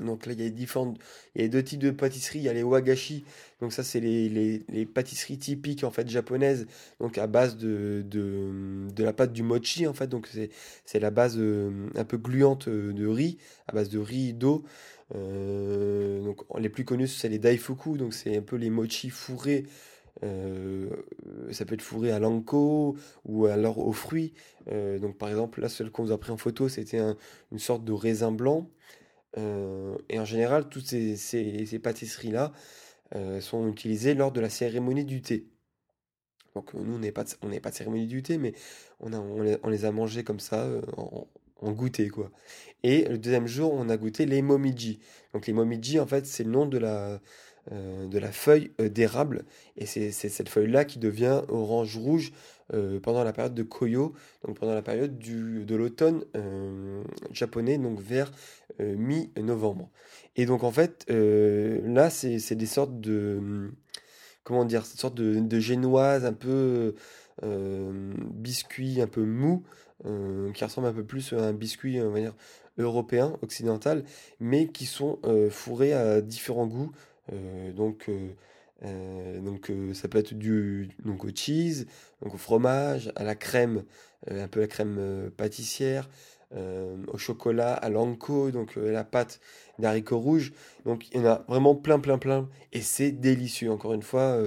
Donc 0.00 0.26
là, 0.26 0.32
il 0.32 0.42
y 0.42 0.46
a 0.46 0.50
différentes, 0.50 0.98
il 1.34 1.42
y 1.42 1.44
a 1.44 1.48
deux 1.48 1.62
types 1.64 1.80
de 1.80 1.90
pâtisseries. 1.90 2.40
Il 2.40 2.44
y 2.44 2.48
a 2.48 2.52
les 2.52 2.62
wagashi. 2.62 3.24
Donc 3.60 3.72
ça, 3.72 3.82
c'est 3.82 4.00
les, 4.00 4.28
les, 4.28 4.64
les, 4.68 4.86
pâtisseries 4.86 5.38
typiques 5.38 5.82
en 5.82 5.90
fait 5.90 6.08
japonaises. 6.08 6.66
Donc 7.00 7.18
à 7.18 7.26
base 7.26 7.56
de, 7.56 8.04
de, 8.06 8.86
de 8.94 9.04
la 9.04 9.12
pâte 9.12 9.32
du 9.32 9.42
mochi 9.42 9.86
en 9.86 9.94
fait. 9.94 10.08
Donc 10.08 10.28
c'est, 10.28 11.00
la 11.00 11.10
base 11.10 11.36
euh, 11.38 11.88
un 11.96 12.04
peu 12.04 12.18
gluante 12.18 12.68
de 12.68 13.06
riz, 13.06 13.38
à 13.66 13.72
base 13.72 13.88
de 13.88 13.98
riz 13.98 14.34
d'eau. 14.34 14.64
Euh, 15.14 16.22
donc, 16.22 16.42
les 16.58 16.68
plus 16.68 16.84
connus, 16.84 17.08
c'est 17.08 17.28
les 17.28 17.38
daifuku, 17.38 17.96
donc 17.96 18.14
c'est 18.14 18.36
un 18.36 18.42
peu 18.42 18.56
les 18.56 18.70
mochi 18.70 19.10
fourrés. 19.10 19.66
Euh, 20.24 20.88
ça 21.52 21.64
peut 21.64 21.74
être 21.74 21.82
fourré 21.82 22.10
à 22.10 22.18
l'anko 22.18 22.96
ou 23.24 23.46
alors 23.46 23.78
aux 23.78 23.92
fruits. 23.92 24.34
Euh, 24.70 24.98
donc, 24.98 25.16
par 25.16 25.28
exemple, 25.28 25.60
là, 25.60 25.68
celle 25.68 25.90
qu'on 25.90 26.04
vous 26.04 26.12
a 26.12 26.18
pris 26.18 26.32
en 26.32 26.36
photo, 26.36 26.68
c'était 26.68 27.00
une 27.52 27.58
sorte 27.58 27.84
de 27.84 27.92
raisin 27.92 28.32
blanc. 28.32 28.70
et 29.36 30.18
en 30.18 30.24
général, 30.24 30.68
toutes 30.68 30.86
ces, 30.86 31.16
ces, 31.16 31.78
pâtisseries-là 31.78 32.52
sont 33.40 33.68
utilisées 33.68 34.14
lors 34.14 34.32
de 34.32 34.40
la 34.40 34.50
cérémonie 34.50 35.04
du 35.04 35.22
thé. 35.22 35.46
Donc, 36.54 36.74
nous, 36.74 36.96
on 36.96 36.98
n'est 36.98 37.12
pas, 37.12 37.24
de, 37.24 37.58
pas 37.60 37.72
cérémonie 37.72 38.06
du 38.06 38.22
thé, 38.22 38.38
mais 38.38 38.52
on, 39.00 39.12
a, 39.12 39.18
on 39.20 39.68
les 39.68 39.84
a 39.84 39.92
mangés 39.92 40.24
comme 40.24 40.40
ça, 40.40 40.68
en, 40.96 41.28
on 41.60 41.72
goûtait 41.72 42.08
quoi. 42.08 42.30
Et 42.82 43.04
le 43.04 43.18
deuxième 43.18 43.46
jour, 43.46 43.72
on 43.72 43.88
a 43.88 43.96
goûté 43.96 44.26
les 44.26 44.42
momiji. 44.42 45.00
Donc 45.32 45.46
les 45.46 45.52
momiji, 45.52 45.98
en 45.98 46.06
fait, 46.06 46.26
c'est 46.26 46.44
le 46.44 46.50
nom 46.50 46.66
de 46.66 46.78
la, 46.78 47.20
euh, 47.72 48.06
de 48.06 48.18
la 48.18 48.32
feuille 48.32 48.70
euh, 48.80 48.88
d'érable. 48.88 49.44
Et 49.76 49.84
c'est 49.84 50.10
cette 50.10 50.48
feuille-là 50.48 50.86
qui 50.86 50.98
devient 50.98 51.42
orange-rouge 51.48 52.32
euh, 52.72 52.98
pendant 52.98 53.24
la 53.24 53.32
période 53.34 53.54
de 53.54 53.62
Koyo, 53.62 54.14
donc 54.46 54.58
pendant 54.58 54.74
la 54.74 54.80
période 54.80 55.18
du, 55.18 55.64
de 55.66 55.76
l'automne 55.76 56.24
japonais, 57.32 57.76
donc 57.76 58.00
vers 58.00 58.30
mi-novembre. 58.80 59.90
Et 60.36 60.46
donc 60.46 60.64
en 60.64 60.70
fait, 60.70 61.04
là, 61.10 62.10
c'est 62.10 62.54
des 62.54 62.66
sortes 62.66 63.00
de... 63.00 63.70
Comment 64.44 64.64
dire 64.64 64.86
Cette 64.86 65.12
de, 65.12 65.40
de 65.40 65.60
génoise 65.60 66.24
un 66.24 66.32
peu 66.32 66.94
biscuit, 67.42 69.02
un 69.02 69.06
peu 69.06 69.24
mou, 69.24 69.64
euh, 70.06 70.52
qui 70.52 70.62
ressemble 70.62 70.86
un 70.86 70.92
peu 70.92 71.04
plus 71.04 71.32
à 71.32 71.42
un 71.42 71.52
biscuit, 71.52 72.00
on 72.00 72.14
européen, 72.78 73.36
occidental, 73.42 74.04
mais 74.38 74.68
qui 74.68 74.86
sont 74.86 75.18
euh, 75.24 75.50
fourrés 75.50 75.92
à 75.92 76.20
différents 76.20 76.68
goûts. 76.68 76.92
Euh, 77.32 77.72
donc, 77.72 78.08
donc 79.42 79.72
ça 79.94 80.06
peut 80.06 80.18
être 80.18 80.34
du 80.34 80.88
donc 81.04 81.24
au 81.24 81.30
cheese, 81.34 81.86
donc 82.22 82.34
au 82.34 82.38
fromage, 82.38 83.10
à 83.16 83.24
la 83.24 83.34
crème, 83.34 83.82
un 84.30 84.46
peu 84.46 84.60
la 84.60 84.68
crème 84.68 85.30
pâtissière, 85.36 86.08
au 86.54 87.18
chocolat, 87.18 87.74
à 87.74 87.88
l'anko, 87.88 88.52
donc 88.52 88.76
la 88.76 89.02
pâte 89.02 89.40
d'haricots 89.80 90.20
rouges. 90.20 90.52
Donc 90.84 91.08
il 91.10 91.16
y 91.16 91.20
en 91.20 91.26
a 91.26 91.44
vraiment 91.48 91.74
plein, 91.74 91.98
plein, 91.98 92.18
plein. 92.18 92.48
Et 92.72 92.80
c'est 92.80 93.10
délicieux. 93.10 93.72
Encore 93.72 93.94
une 93.94 94.02
fois, 94.02 94.40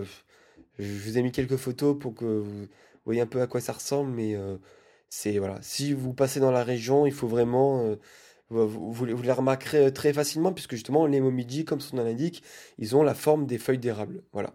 je 0.79 0.93
vous 1.03 1.17
ai 1.17 1.21
mis 1.21 1.33
quelques 1.33 1.57
photos 1.57 1.99
pour 1.99 2.15
que 2.15 2.23
vous 2.23 2.67
voyez 3.03 3.19
un 3.19 3.27
peu 3.27 3.41
à 3.41 3.47
quoi 3.47 3.59
ça 3.59 3.73
ressemble, 3.73 4.11
mais 4.11 4.37
si 5.61 5.93
vous 5.93 6.13
passez 6.13 6.39
dans 6.39 6.51
la 6.51 6.63
région, 6.63 7.05
il 7.05 7.11
faut 7.11 7.27
vraiment 7.27 7.85
euh, 7.85 7.95
vous, 8.49 8.91
vous, 8.91 9.05
les 9.05 9.31
remarquerez 9.31 9.85
euh, 9.85 9.91
très 9.91 10.13
facilement 10.13 10.53
puisque 10.53 10.75
justement 10.75 11.05
les 11.05 11.21
momiji 11.21 11.65
comme 11.65 11.81
son 11.81 11.97
nom 11.97 12.03
l'indique, 12.03 12.43
ils 12.77 12.95
ont 12.95 13.03
la 13.03 13.13
forme 13.13 13.45
des 13.45 13.57
feuilles 13.57 13.77
d'érable. 13.77 14.23
Voilà. 14.33 14.53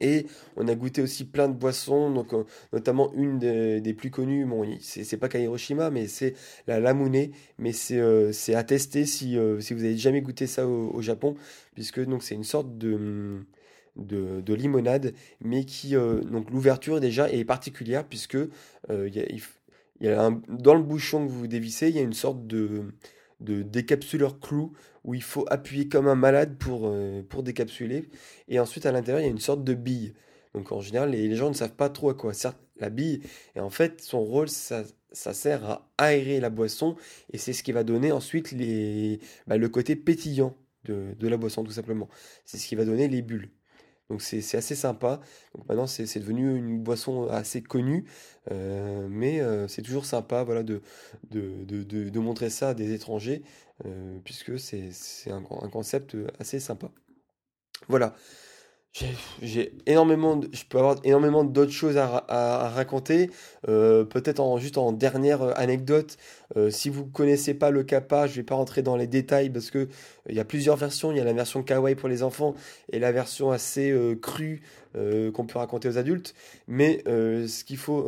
Et 0.00 0.26
on 0.56 0.68
a 0.68 0.74
goûté 0.74 1.02
aussi 1.02 1.24
plein 1.24 1.48
de 1.48 1.54
boissons, 1.54 2.24
euh, 2.32 2.44
notamment 2.72 3.12
une 3.14 3.38
des, 3.38 3.94
plus 3.94 4.10
connues, 4.10 4.44
bon, 4.44 4.64
c'est 4.80 5.16
pas 5.16 5.28
qu'à 5.28 5.38
Hiroshima, 5.38 5.90
mais 5.90 6.06
c'est 6.06 6.34
la 6.66 6.78
Lamune, 6.78 7.30
mais 7.58 7.72
c'est 7.72 7.98
euh, 7.98 8.30
à 8.54 8.78
si, 8.78 9.36
vous 9.36 9.84
avez 9.84 9.96
jamais 9.96 10.20
goûté 10.20 10.46
ça 10.46 10.66
au, 10.68 11.00
Japon, 11.02 11.34
puisque 11.74 12.00
c'est 12.22 12.34
une 12.34 12.44
sorte 12.44 12.76
de, 12.78 13.44
de, 13.98 14.54
limonade, 14.54 15.12
mais 15.40 15.64
qui 15.64 15.94
donc 15.94 16.50
l'ouverture 16.50 17.00
déjà 17.00 17.30
est 17.30 17.44
particulière 17.44 18.04
puisque 18.04 18.38
il 18.88 19.40
y 20.00 20.08
a, 20.08 20.30
dans 20.48 20.74
le 20.74 20.82
bouchon 20.82 21.26
que 21.26 21.32
vous 21.32 21.46
dévissez, 21.46 21.88
il 21.88 21.96
y 21.96 21.98
a 21.98 22.02
une 22.02 22.12
sorte 22.12 22.46
de 22.46 22.84
de 23.40 23.62
décapsuleur 23.62 24.40
clou 24.40 24.72
où 25.04 25.14
il 25.14 25.22
faut 25.22 25.46
appuyer 25.48 25.88
comme 25.88 26.08
un 26.08 26.14
malade 26.14 26.56
pour, 26.58 26.82
euh, 26.84 27.22
pour 27.28 27.42
décapsuler. 27.42 28.08
Et 28.48 28.58
ensuite, 28.58 28.86
à 28.86 28.92
l'intérieur, 28.92 29.20
il 29.20 29.24
y 29.24 29.28
a 29.28 29.32
une 29.32 29.38
sorte 29.38 29.64
de 29.64 29.74
bille. 29.74 30.14
Donc 30.54 30.72
en 30.72 30.80
général, 30.80 31.10
les, 31.10 31.34
gens 31.36 31.48
ne 31.48 31.54
savent 31.54 31.74
pas 31.74 31.88
trop 31.88 32.10
à 32.10 32.14
quoi 32.14 32.34
sert 32.34 32.54
la 32.78 32.90
bille. 32.90 33.20
Et 33.54 33.60
en 33.60 33.70
fait, 33.70 34.00
son 34.00 34.20
rôle, 34.20 34.48
ça, 34.48 34.84
ça 35.12 35.34
sert 35.34 35.64
à 35.64 35.88
aérer 35.98 36.40
la 36.40 36.50
boisson. 36.50 36.96
Et 37.32 37.38
c'est 37.38 37.52
ce 37.52 37.62
qui 37.62 37.72
va 37.72 37.84
donner 37.84 38.12
ensuite 38.12 38.52
les, 38.52 39.20
bah, 39.46 39.56
le 39.56 39.68
côté 39.68 39.96
pétillant 39.96 40.56
de, 40.84 41.14
de 41.18 41.28
la 41.28 41.36
boisson, 41.36 41.64
tout 41.64 41.70
simplement. 41.72 42.08
C'est 42.44 42.58
ce 42.58 42.66
qui 42.66 42.74
va 42.74 42.84
donner 42.84 43.08
les 43.08 43.22
bulles. 43.22 43.50
Donc 44.10 44.22
c'est 44.22 44.56
assez 44.56 44.74
sympa. 44.74 45.20
Maintenant 45.68 45.86
c'est 45.86 46.18
devenu 46.18 46.56
une 46.56 46.82
boisson 46.82 47.28
assez 47.28 47.62
connue, 47.62 48.06
euh, 48.50 49.06
mais 49.10 49.40
euh, 49.40 49.68
c'est 49.68 49.82
toujours 49.82 50.06
sympa 50.06 50.44
voilà, 50.44 50.62
de, 50.62 50.80
montrer 52.18 52.48
ça 52.48 52.70
à 52.70 52.74
des 52.74 52.92
étrangers, 52.94 53.42
euh, 53.84 54.18
puisque 54.24 54.58
c'est 54.58 54.90
un, 55.26 55.44
un, 55.62 55.68
concept 55.68 56.16
assez 56.38 56.58
sympa. 56.58 56.90
Voilà. 57.88 58.14
J'ai 59.42 59.72
énormément, 59.86 60.40
je 60.52 60.64
peux 60.68 60.78
avoir 60.78 60.96
énormément 61.04 61.44
d'autres 61.44 61.72
choses 61.72 61.96
à, 61.96 62.68
raconter. 62.74 63.30
Euh, 63.68 64.04
peut-être 64.04 64.40
en, 64.40 64.58
juste 64.58 64.78
en 64.78 64.92
dernière 64.92 65.42
euh, 65.42 65.52
anecdote, 65.56 66.16
euh, 66.56 66.70
si 66.70 66.88
vous 66.88 67.04
connaissez 67.04 67.54
pas 67.54 67.70
le 67.70 67.82
kappa, 67.82 68.26
je 68.26 68.36
vais 68.36 68.42
pas 68.42 68.54
rentrer 68.54 68.82
dans 68.82 68.96
les 68.96 69.06
détails 69.06 69.50
parce 69.50 69.70
que 69.70 69.88
il 70.28 70.34
y 70.34 70.40
a 70.40 70.44
plusieurs 70.44 70.76
versions. 70.76 71.12
Il 71.12 71.18
y 71.18 71.20
a 71.20 71.24
la 71.24 71.32
version 71.32 71.62
kawaii 71.62 71.94
pour 71.94 72.08
les 72.08 72.22
enfants 72.22 72.54
et 72.92 72.98
la 72.98 73.12
version 73.12 73.50
assez 73.50 73.94
crue 74.20 74.62
qu'on 74.94 75.46
peut 75.46 75.58
raconter 75.58 75.88
aux 75.88 75.96
adultes. 75.96 76.34
Mais 76.66 77.02
ce 77.06 77.64
qu'il 77.64 77.78
faut 77.78 78.06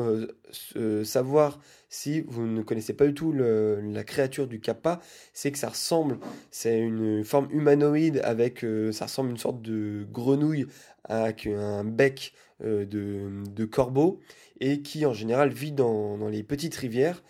savoir 1.03 1.59
si 1.91 2.21
vous 2.21 2.47
ne 2.47 2.63
connaissez 2.63 2.95
pas 2.95 3.07
du 3.07 3.13
tout 3.13 3.33
la 3.33 4.05
créature 4.05 4.47
du 4.47 4.61
kappa, 4.61 5.01
c'est 5.35 5.51
que 5.51 5.59
ça 5.59 5.69
ressemble, 5.69 6.19
c'est 6.53 6.79
une 6.79 7.25
forme 7.25 7.49
humanoïde 7.51 8.21
avec, 8.23 8.65
euh, 8.65 8.93
ça 8.93 9.07
ressemble 9.07 9.31
à 9.31 9.33
une 9.33 9.39
sorte 9.39 9.61
de 9.61 10.07
grenouille 10.11 10.67
avec 11.05 11.49
un 11.49 11.83
bec 11.85 12.33
euh, 12.63 12.87
de, 12.87 13.65
corbeau 13.65 14.21
et 14.61 14.83
qui 14.83 15.05
en 15.05 15.13
général 15.13 15.51
vit 15.51 15.73
dans, 15.73 16.29
les 16.29 16.45
petites 16.45 16.77
rivières. 16.77 17.25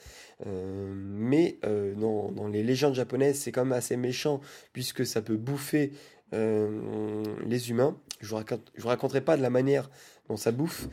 Euh, 0.46 0.92
mais 0.94 1.58
dans, 1.96 2.48
les 2.48 2.62
légendes 2.62 2.94
japonaises, 2.94 3.38
c'est 3.38 3.52
quand 3.52 3.64
même 3.64 3.72
assez 3.72 3.96
méchant 3.96 4.42
puisque 4.74 5.06
ça 5.06 5.22
peut 5.22 5.36
bouffer 5.36 5.92
les 6.32 7.70
humains. 7.70 7.96
Je 8.20 8.34
ne 8.34 8.42
vous 8.76 8.88
raconterai 8.88 9.22
pas 9.22 9.38
de 9.38 9.42
la 9.42 9.50
manière 9.50 9.90
dont 10.28 10.36
ça 10.36 10.52
bouffe, 10.52 10.88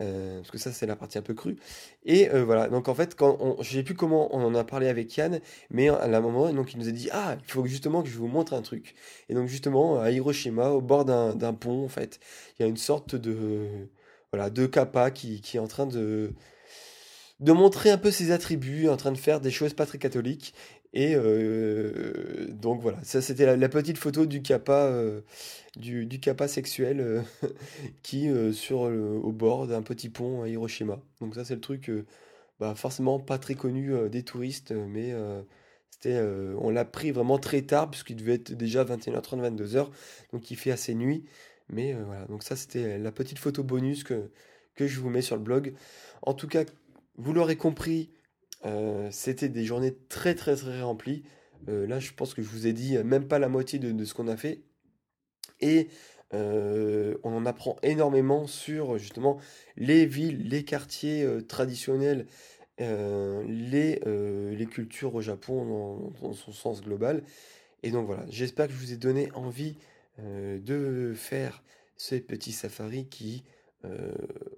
euh, 0.00 0.38
parce 0.38 0.50
que 0.50 0.58
ça 0.58 0.72
c'est 0.72 0.86
la 0.86 0.96
partie 0.96 1.18
un 1.18 1.22
peu 1.22 1.34
crue. 1.34 1.56
Et 2.04 2.30
euh, 2.30 2.44
voilà, 2.44 2.68
donc 2.68 2.88
en 2.88 2.94
fait, 2.94 3.14
quand 3.14 3.36
on, 3.40 3.62
je 3.62 3.72
sais 3.72 3.82
plus 3.82 3.94
comment 3.94 4.34
on 4.34 4.44
en 4.44 4.54
a 4.54 4.64
parlé 4.64 4.88
avec 4.88 5.16
Yann, 5.16 5.40
mais 5.70 5.88
à 5.88 6.04
un 6.04 6.20
moment, 6.20 6.52
donc 6.52 6.72
il 6.72 6.78
nous 6.78 6.88
a 6.88 6.92
dit 6.92 7.08
ah 7.12 7.36
il 7.40 7.50
faut 7.50 7.64
justement 7.66 8.02
que 8.02 8.08
je 8.08 8.18
vous 8.18 8.28
montre 8.28 8.54
un 8.54 8.62
truc. 8.62 8.94
Et 9.28 9.34
donc 9.34 9.48
justement 9.48 10.00
à 10.00 10.10
Hiroshima, 10.10 10.70
au 10.70 10.80
bord 10.80 11.04
d'un 11.04 11.54
pont, 11.54 11.84
en 11.84 11.88
fait, 11.88 12.20
il 12.58 12.62
y 12.62 12.64
a 12.64 12.68
une 12.68 12.76
sorte 12.76 13.14
de 13.14 13.88
voilà 14.32 14.50
de 14.50 14.66
kappa 14.66 15.10
qui, 15.10 15.40
qui 15.40 15.56
est 15.56 15.60
en 15.60 15.68
train 15.68 15.86
de 15.86 16.32
de 17.40 17.52
montrer 17.52 17.90
un 17.90 17.98
peu 17.98 18.10
ses 18.10 18.30
attributs, 18.30 18.88
en 18.88 18.96
train 18.96 19.12
de 19.12 19.18
faire 19.18 19.40
des 19.40 19.50
choses 19.50 19.74
pas 19.74 19.84
très 19.86 19.98
catholiques. 19.98 20.54
Et 20.96 21.14
euh, 21.14 22.46
donc 22.48 22.80
voilà, 22.80 22.96
ça 23.04 23.20
c'était 23.20 23.54
la, 23.54 23.68
petite 23.68 23.98
photo 23.98 24.24
du 24.24 24.40
kappa, 24.40 24.86
euh, 24.86 25.20
du, 25.76 26.06
du, 26.06 26.18
sexuel 26.48 27.00
euh, 27.00 27.20
qui 28.02 28.30
sur 28.54 28.80
au 28.80 29.30
bord 29.30 29.66
d'un 29.66 29.82
petit 29.82 30.08
pont 30.08 30.42
à 30.42 30.48
Hiroshima. 30.48 30.98
Donc 31.20 31.34
ça 31.34 31.44
c'est 31.44 31.54
le 31.54 31.60
truc, 31.60 31.90
bah, 32.60 32.74
forcément 32.74 33.20
pas 33.20 33.36
très 33.36 33.54
connu 33.54 33.92
des 34.08 34.22
touristes, 34.22 34.72
mais 34.72 35.14
c'était, 35.90 36.18
on 36.58 36.70
l'a 36.70 36.86
pris 36.86 37.10
vraiment 37.10 37.38
très 37.38 37.60
tard 37.60 37.90
puisqu'il 37.90 38.16
devait 38.16 38.36
être 38.36 38.52
déjà 38.54 38.82
21h30, 38.82 39.54
22h, 39.54 39.88
donc 40.32 40.50
il 40.50 40.56
fait 40.56 40.70
assez 40.70 40.94
nuit. 40.94 41.26
Mais 41.68 41.92
voilà, 41.92 42.24
donc 42.24 42.42
ça 42.42 42.56
c'était 42.56 42.96
la 42.96 43.12
petite 43.12 43.38
photo 43.38 43.62
bonus 43.62 44.02
que, 44.02 44.30
que 44.74 44.86
je 44.86 44.98
vous 44.98 45.10
mets 45.10 45.20
sur 45.20 45.36
le 45.36 45.42
blog. 45.42 45.74
En 46.22 46.32
tout 46.32 46.48
cas, 46.48 46.64
vous 47.18 47.34
l'aurez 47.34 47.56
compris, 47.56 48.08
euh, 48.64 49.08
c'était 49.10 49.48
des 49.48 49.64
journées 49.64 49.94
très 50.08 50.34
très 50.34 50.56
très 50.56 50.82
remplies. 50.82 51.24
Euh, 51.68 51.86
là, 51.86 51.98
je 51.98 52.12
pense 52.12 52.34
que 52.34 52.42
je 52.42 52.48
vous 52.48 52.66
ai 52.66 52.72
dit 52.72 52.96
même 52.98 53.28
pas 53.28 53.38
la 53.38 53.48
moitié 53.48 53.78
de, 53.78 54.04
ce 54.04 54.14
qu'on 54.14 54.28
a 54.28 54.36
fait. 54.36 54.62
Et 55.60 55.88
euh, 56.34 57.16
on 57.22 57.34
en 57.34 57.46
apprend 57.46 57.76
énormément 57.82 58.46
sur 58.46 58.98
justement 58.98 59.38
les 59.76 60.06
villes, 60.06 60.48
les 60.48 60.64
quartiers 60.64 61.26
traditionnels, 61.48 62.26
les, 62.78 64.00
les 64.04 64.66
cultures 64.66 65.14
au 65.14 65.20
Japon 65.20 66.12
dans, 66.20 66.32
son 66.32 66.52
sens 66.52 66.82
global. 66.82 67.22
Et 67.82 67.90
donc 67.90 68.06
voilà, 68.06 68.24
j'espère 68.28 68.66
que 68.66 68.72
je 68.72 68.78
vous 68.78 68.92
ai 68.92 68.96
donné 68.96 69.30
envie 69.32 69.76
de 70.18 71.12
faire 71.14 71.62
ces 71.96 72.20
petits 72.20 72.52
safaris 72.52 73.06
qui, 73.06 73.44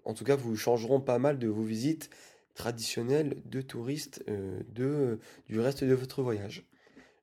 en 0.05 0.15
tout 0.15 0.25
cas, 0.25 0.35
vous 0.35 0.57
changeront 0.57 1.01
pas 1.01 1.19
mal 1.19 1.39
de 1.39 1.47
vos 1.47 1.63
visites 1.63 2.11
traditionnel 2.59 3.41
de 3.47 3.63
touristes 3.63 4.23
euh, 4.29 4.61
de, 4.75 5.21
du 5.49 5.61
reste 5.61 5.85
de 5.85 5.95
votre 5.95 6.23
voyage. 6.23 6.67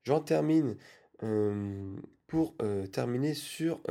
J'en 0.03 0.21
termine 0.21 0.77
euh, 1.23 1.93
pour 2.25 2.55
euh, 2.61 2.87
terminer 2.87 3.33
sur, 3.33 3.81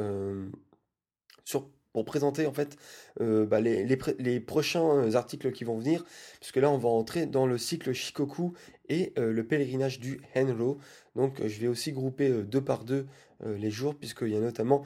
sur 1.45 1.68
pour 1.92 2.05
présenter 2.05 2.47
en 2.47 2.53
fait 2.53 2.76
bah, 3.20 3.61
les, 3.61 3.86
les, 4.18 4.40
prochains 4.40 5.14
articles 5.14 5.53
qui 5.53 5.62
vont 5.62 5.78
venir, 5.78 6.05
puisque 6.40 6.57
là 6.57 6.68
on 6.68 6.78
va 6.78 6.88
entrer 6.88 7.26
dans 7.26 7.47
le 7.47 7.57
cycle 7.57 7.92
Shikoku 7.92 8.55
et 8.88 9.12
le 9.16 9.47
pèlerinage 9.47 10.01
du 10.01 10.20
Henro. 10.34 10.78
Donc 11.14 11.40
je 11.47 11.61
vais 11.61 11.68
aussi 11.68 11.92
grouper 11.92 12.30
deux 12.42 12.64
par 12.64 12.82
deux 12.82 13.07
les 13.45 13.70
jours, 13.70 13.95
puisqu'il 13.95 14.30
y 14.30 14.36
a 14.36 14.40
notamment 14.40 14.82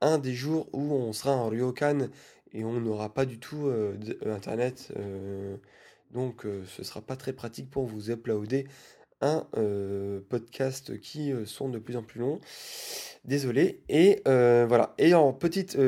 un 0.00 0.18
des 0.18 0.34
jours 0.34 0.68
où 0.72 0.92
on 0.92 1.12
sera 1.12 1.32
en 1.34 1.48
ryokan 1.48 2.10
et 2.52 2.62
on 2.62 2.78
n'aura 2.78 3.12
pas 3.12 3.26
du 3.26 3.40
tout 3.40 3.68
internet 4.24 4.92
donc 6.12 6.44
euh, 6.44 6.64
ce 6.66 6.84
sera 6.84 7.00
pas 7.00 7.16
très 7.16 7.32
pratique 7.32 7.70
pour 7.70 7.86
vous 7.86 8.10
uploader 8.10 8.66
un 9.20 9.46
euh, 9.56 10.20
podcast 10.28 10.98
qui 11.00 11.32
euh, 11.32 11.46
sont 11.46 11.68
de 11.68 11.78
plus 11.78 11.96
en 11.96 12.02
plus 12.02 12.20
longs. 12.20 12.40
Désolé. 13.24 13.82
Et 13.88 14.20
voilà. 14.24 14.94
Et 14.98 15.14
en 15.14 15.32
petite 15.32 15.78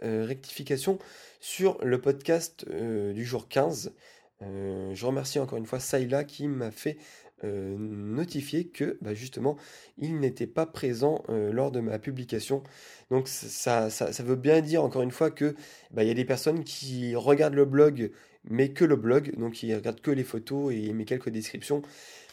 rectification 0.00 0.98
sur 1.40 1.78
le 1.84 2.00
podcast 2.00 2.68
du 2.68 3.24
jour 3.24 3.48
15. 3.48 3.92
je 4.40 5.06
remercie 5.06 5.38
encore 5.38 5.58
une 5.58 5.66
fois 5.66 5.78
Saïla 5.78 6.24
qui 6.24 6.48
m'a 6.48 6.72
fait 6.72 6.98
notifier 7.44 8.66
que 8.66 8.98
bah, 9.00 9.14
justement 9.14 9.56
il 9.96 10.18
n'était 10.18 10.46
pas 10.46 10.66
présent 10.66 11.22
lors 11.28 11.70
de 11.70 11.80
ma 11.80 11.98
publication. 11.98 12.62
Donc 13.10 13.28
ça, 13.28 13.90
ça, 13.90 14.22
veut 14.22 14.36
bien 14.36 14.60
dire 14.60 14.82
encore 14.82 15.02
une 15.02 15.10
fois 15.10 15.30
que 15.30 15.54
bah, 15.92 16.02
il 16.04 16.08
y 16.08 16.10
a 16.10 16.14
des 16.14 16.24
personnes 16.24 16.64
qui 16.64 17.14
regardent 17.14 17.54
le 17.54 17.64
blog 17.64 18.10
mais 18.44 18.70
que 18.70 18.84
le 18.84 18.96
blog, 18.96 19.36
donc 19.36 19.62
ils 19.62 19.74
regardent 19.74 20.00
que 20.00 20.10
les 20.10 20.24
photos 20.24 20.72
et 20.72 20.92
met 20.92 21.04
quelques 21.04 21.30
descriptions. 21.30 21.82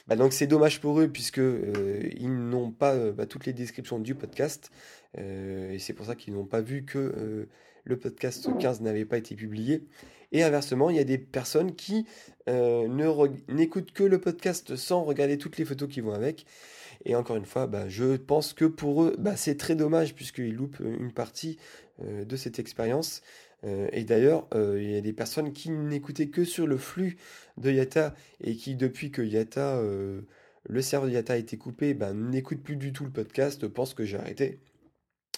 Bah, 0.07 0.15
donc 0.15 0.33
c'est 0.33 0.47
dommage 0.47 0.81
pour 0.81 0.99
eux 0.99 1.07
puisque 1.07 1.39
euh, 1.39 2.01
ils 2.15 2.33
n'ont 2.33 2.71
pas 2.71 2.93
euh, 2.93 3.25
toutes 3.25 3.47
les 3.47 3.53
descriptions 3.53 3.97
du 3.99 4.13
podcast 4.13 4.71
euh, 5.17 5.71
et 5.71 5.79
c'est 5.79 5.93
pour 5.93 6.05
ça 6.05 6.15
qu'ils 6.15 6.33
n'ont 6.35 6.45
pas 6.45 6.61
vu 6.61 6.85
que 6.85 7.47
le 7.83 7.97
podcast 7.97 8.47
15 8.59 8.81
n'avait 8.81 9.05
pas 9.05 9.17
été 9.17 9.35
publié. 9.35 9.83
Et 10.31 10.43
inversement, 10.43 10.89
il 10.89 10.95
y 10.95 10.99
a 10.99 11.03
des 11.03 11.17
personnes 11.17 11.75
qui 11.75 12.05
n'écoutent 12.47 13.91
que 13.91 14.03
le 14.03 14.19
podcast 14.19 14.75
sans 14.75 15.03
regarder 15.03 15.37
toutes 15.37 15.57
les 15.57 15.65
photos 15.65 15.89
qui 15.89 16.01
vont 16.01 16.13
avec. 16.13 16.45
Et 17.05 17.15
encore 17.15 17.35
une 17.35 17.45
fois, 17.45 17.67
bah, 17.67 17.87
je 17.87 18.15
pense 18.15 18.53
que 18.53 18.65
pour 18.65 19.03
eux, 19.03 19.15
c'est 19.35 19.57
très 19.57 19.75
dommage 19.75 20.15
puisqu'ils 20.15 20.53
loupent 20.53 20.79
une 20.79 21.11
partie 21.11 21.57
de 22.01 22.35
cette 22.35 22.59
expérience. 22.59 23.21
Euh, 23.65 23.87
et 23.91 24.03
d'ailleurs, 24.03 24.47
euh, 24.53 24.81
il 24.81 24.91
y 24.91 24.97
a 24.97 25.01
des 25.01 25.13
personnes 25.13 25.53
qui 25.53 25.69
n'écoutaient 25.71 26.27
que 26.27 26.43
sur 26.43 26.67
le 26.67 26.77
flux 26.77 27.17
de 27.57 27.71
Yata 27.71 28.13
et 28.41 28.55
qui, 28.55 28.75
depuis 28.75 29.11
que 29.11 29.21
Yata, 29.21 29.77
euh, 29.77 30.21
le 30.67 30.81
serveur 30.81 31.09
de 31.09 31.15
Yata 31.15 31.33
a 31.33 31.37
été 31.37 31.57
coupé, 31.57 31.93
ben, 31.93 32.13
n'écoutent 32.13 32.61
plus 32.63 32.75
du 32.75 32.93
tout 32.93 33.05
le 33.05 33.11
podcast, 33.11 33.67
pensent 33.67 33.93
que 33.93 34.05
j'ai 34.05 34.17
arrêté. 34.17 34.59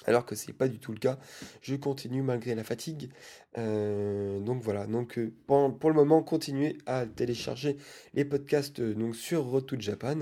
Alors 0.07 0.25
que 0.25 0.35
c'est 0.35 0.53
pas 0.53 0.67
du 0.67 0.79
tout 0.79 0.91
le 0.91 0.99
cas. 0.99 1.19
Je 1.61 1.75
continue 1.75 2.21
malgré 2.21 2.55
la 2.55 2.63
fatigue. 2.63 3.11
donc 3.55 4.61
voilà. 4.63 4.87
Donc 4.87 5.19
pour, 5.45 5.89
le 5.89 5.93
moment, 5.93 6.23
continuez 6.23 6.77
à 6.85 7.05
télécharger 7.05 7.77
les 8.13 8.25
podcasts 8.25 8.81
donc 8.81 9.15
sur 9.15 9.43
Road 9.45 9.69
Japan. 9.79 10.21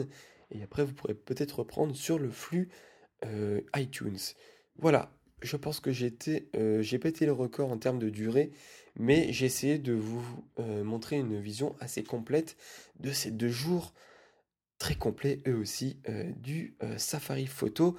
Et 0.51 0.63
après, 0.63 0.83
vous 0.83 0.93
pourrez 0.93 1.13
peut-être 1.13 1.59
reprendre 1.59 1.95
sur 1.95 2.19
le 2.19 2.29
flux 2.29 2.69
iTunes. 3.75 4.17
Voilà. 4.77 5.11
je 5.41 5.55
pense 5.57 5.79
que 5.79 5.91
euh, 6.55 6.81
j'ai 6.81 6.99
pété 6.99 7.25
le 7.25 7.31
record 7.31 7.71
en 7.71 7.77
termes 7.77 7.99
de 7.99 8.09
durée, 8.09 8.51
mais 8.97 9.31
j'ai 9.31 9.45
essayé 9.45 9.77
de 9.77 9.93
vous 9.93 10.23
euh, 10.59 10.83
montrer 10.83 11.17
une 11.17 11.39
vision 11.39 11.75
assez 11.79 12.03
complète 12.03 12.57
de 12.99 13.11
ces 13.11 13.31
deux 13.31 13.49
jours 13.49 13.93
très 14.79 14.95
complets, 14.95 15.41
eux 15.47 15.55
aussi, 15.55 15.97
euh, 16.09 16.29
du 16.35 16.75
safari 16.97 17.47
photo 17.47 17.95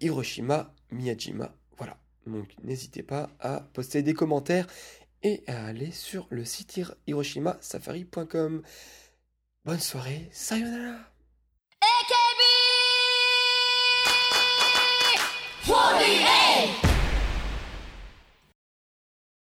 Hiroshima 0.00 0.74
Miyajima. 0.90 1.54
Voilà, 1.76 1.96
donc 2.26 2.54
n'hésitez 2.62 3.02
pas 3.02 3.30
à 3.40 3.60
poster 3.72 4.02
des 4.02 4.14
commentaires 4.14 4.66
et 5.22 5.42
à 5.46 5.66
aller 5.66 5.90
sur 5.90 6.26
le 6.30 6.44
site 6.44 6.80
hiroshimasafari.com. 7.06 8.62
Bonne 9.64 9.80
soirée, 9.80 10.28
sayonara 10.32 10.98
48 15.66 16.93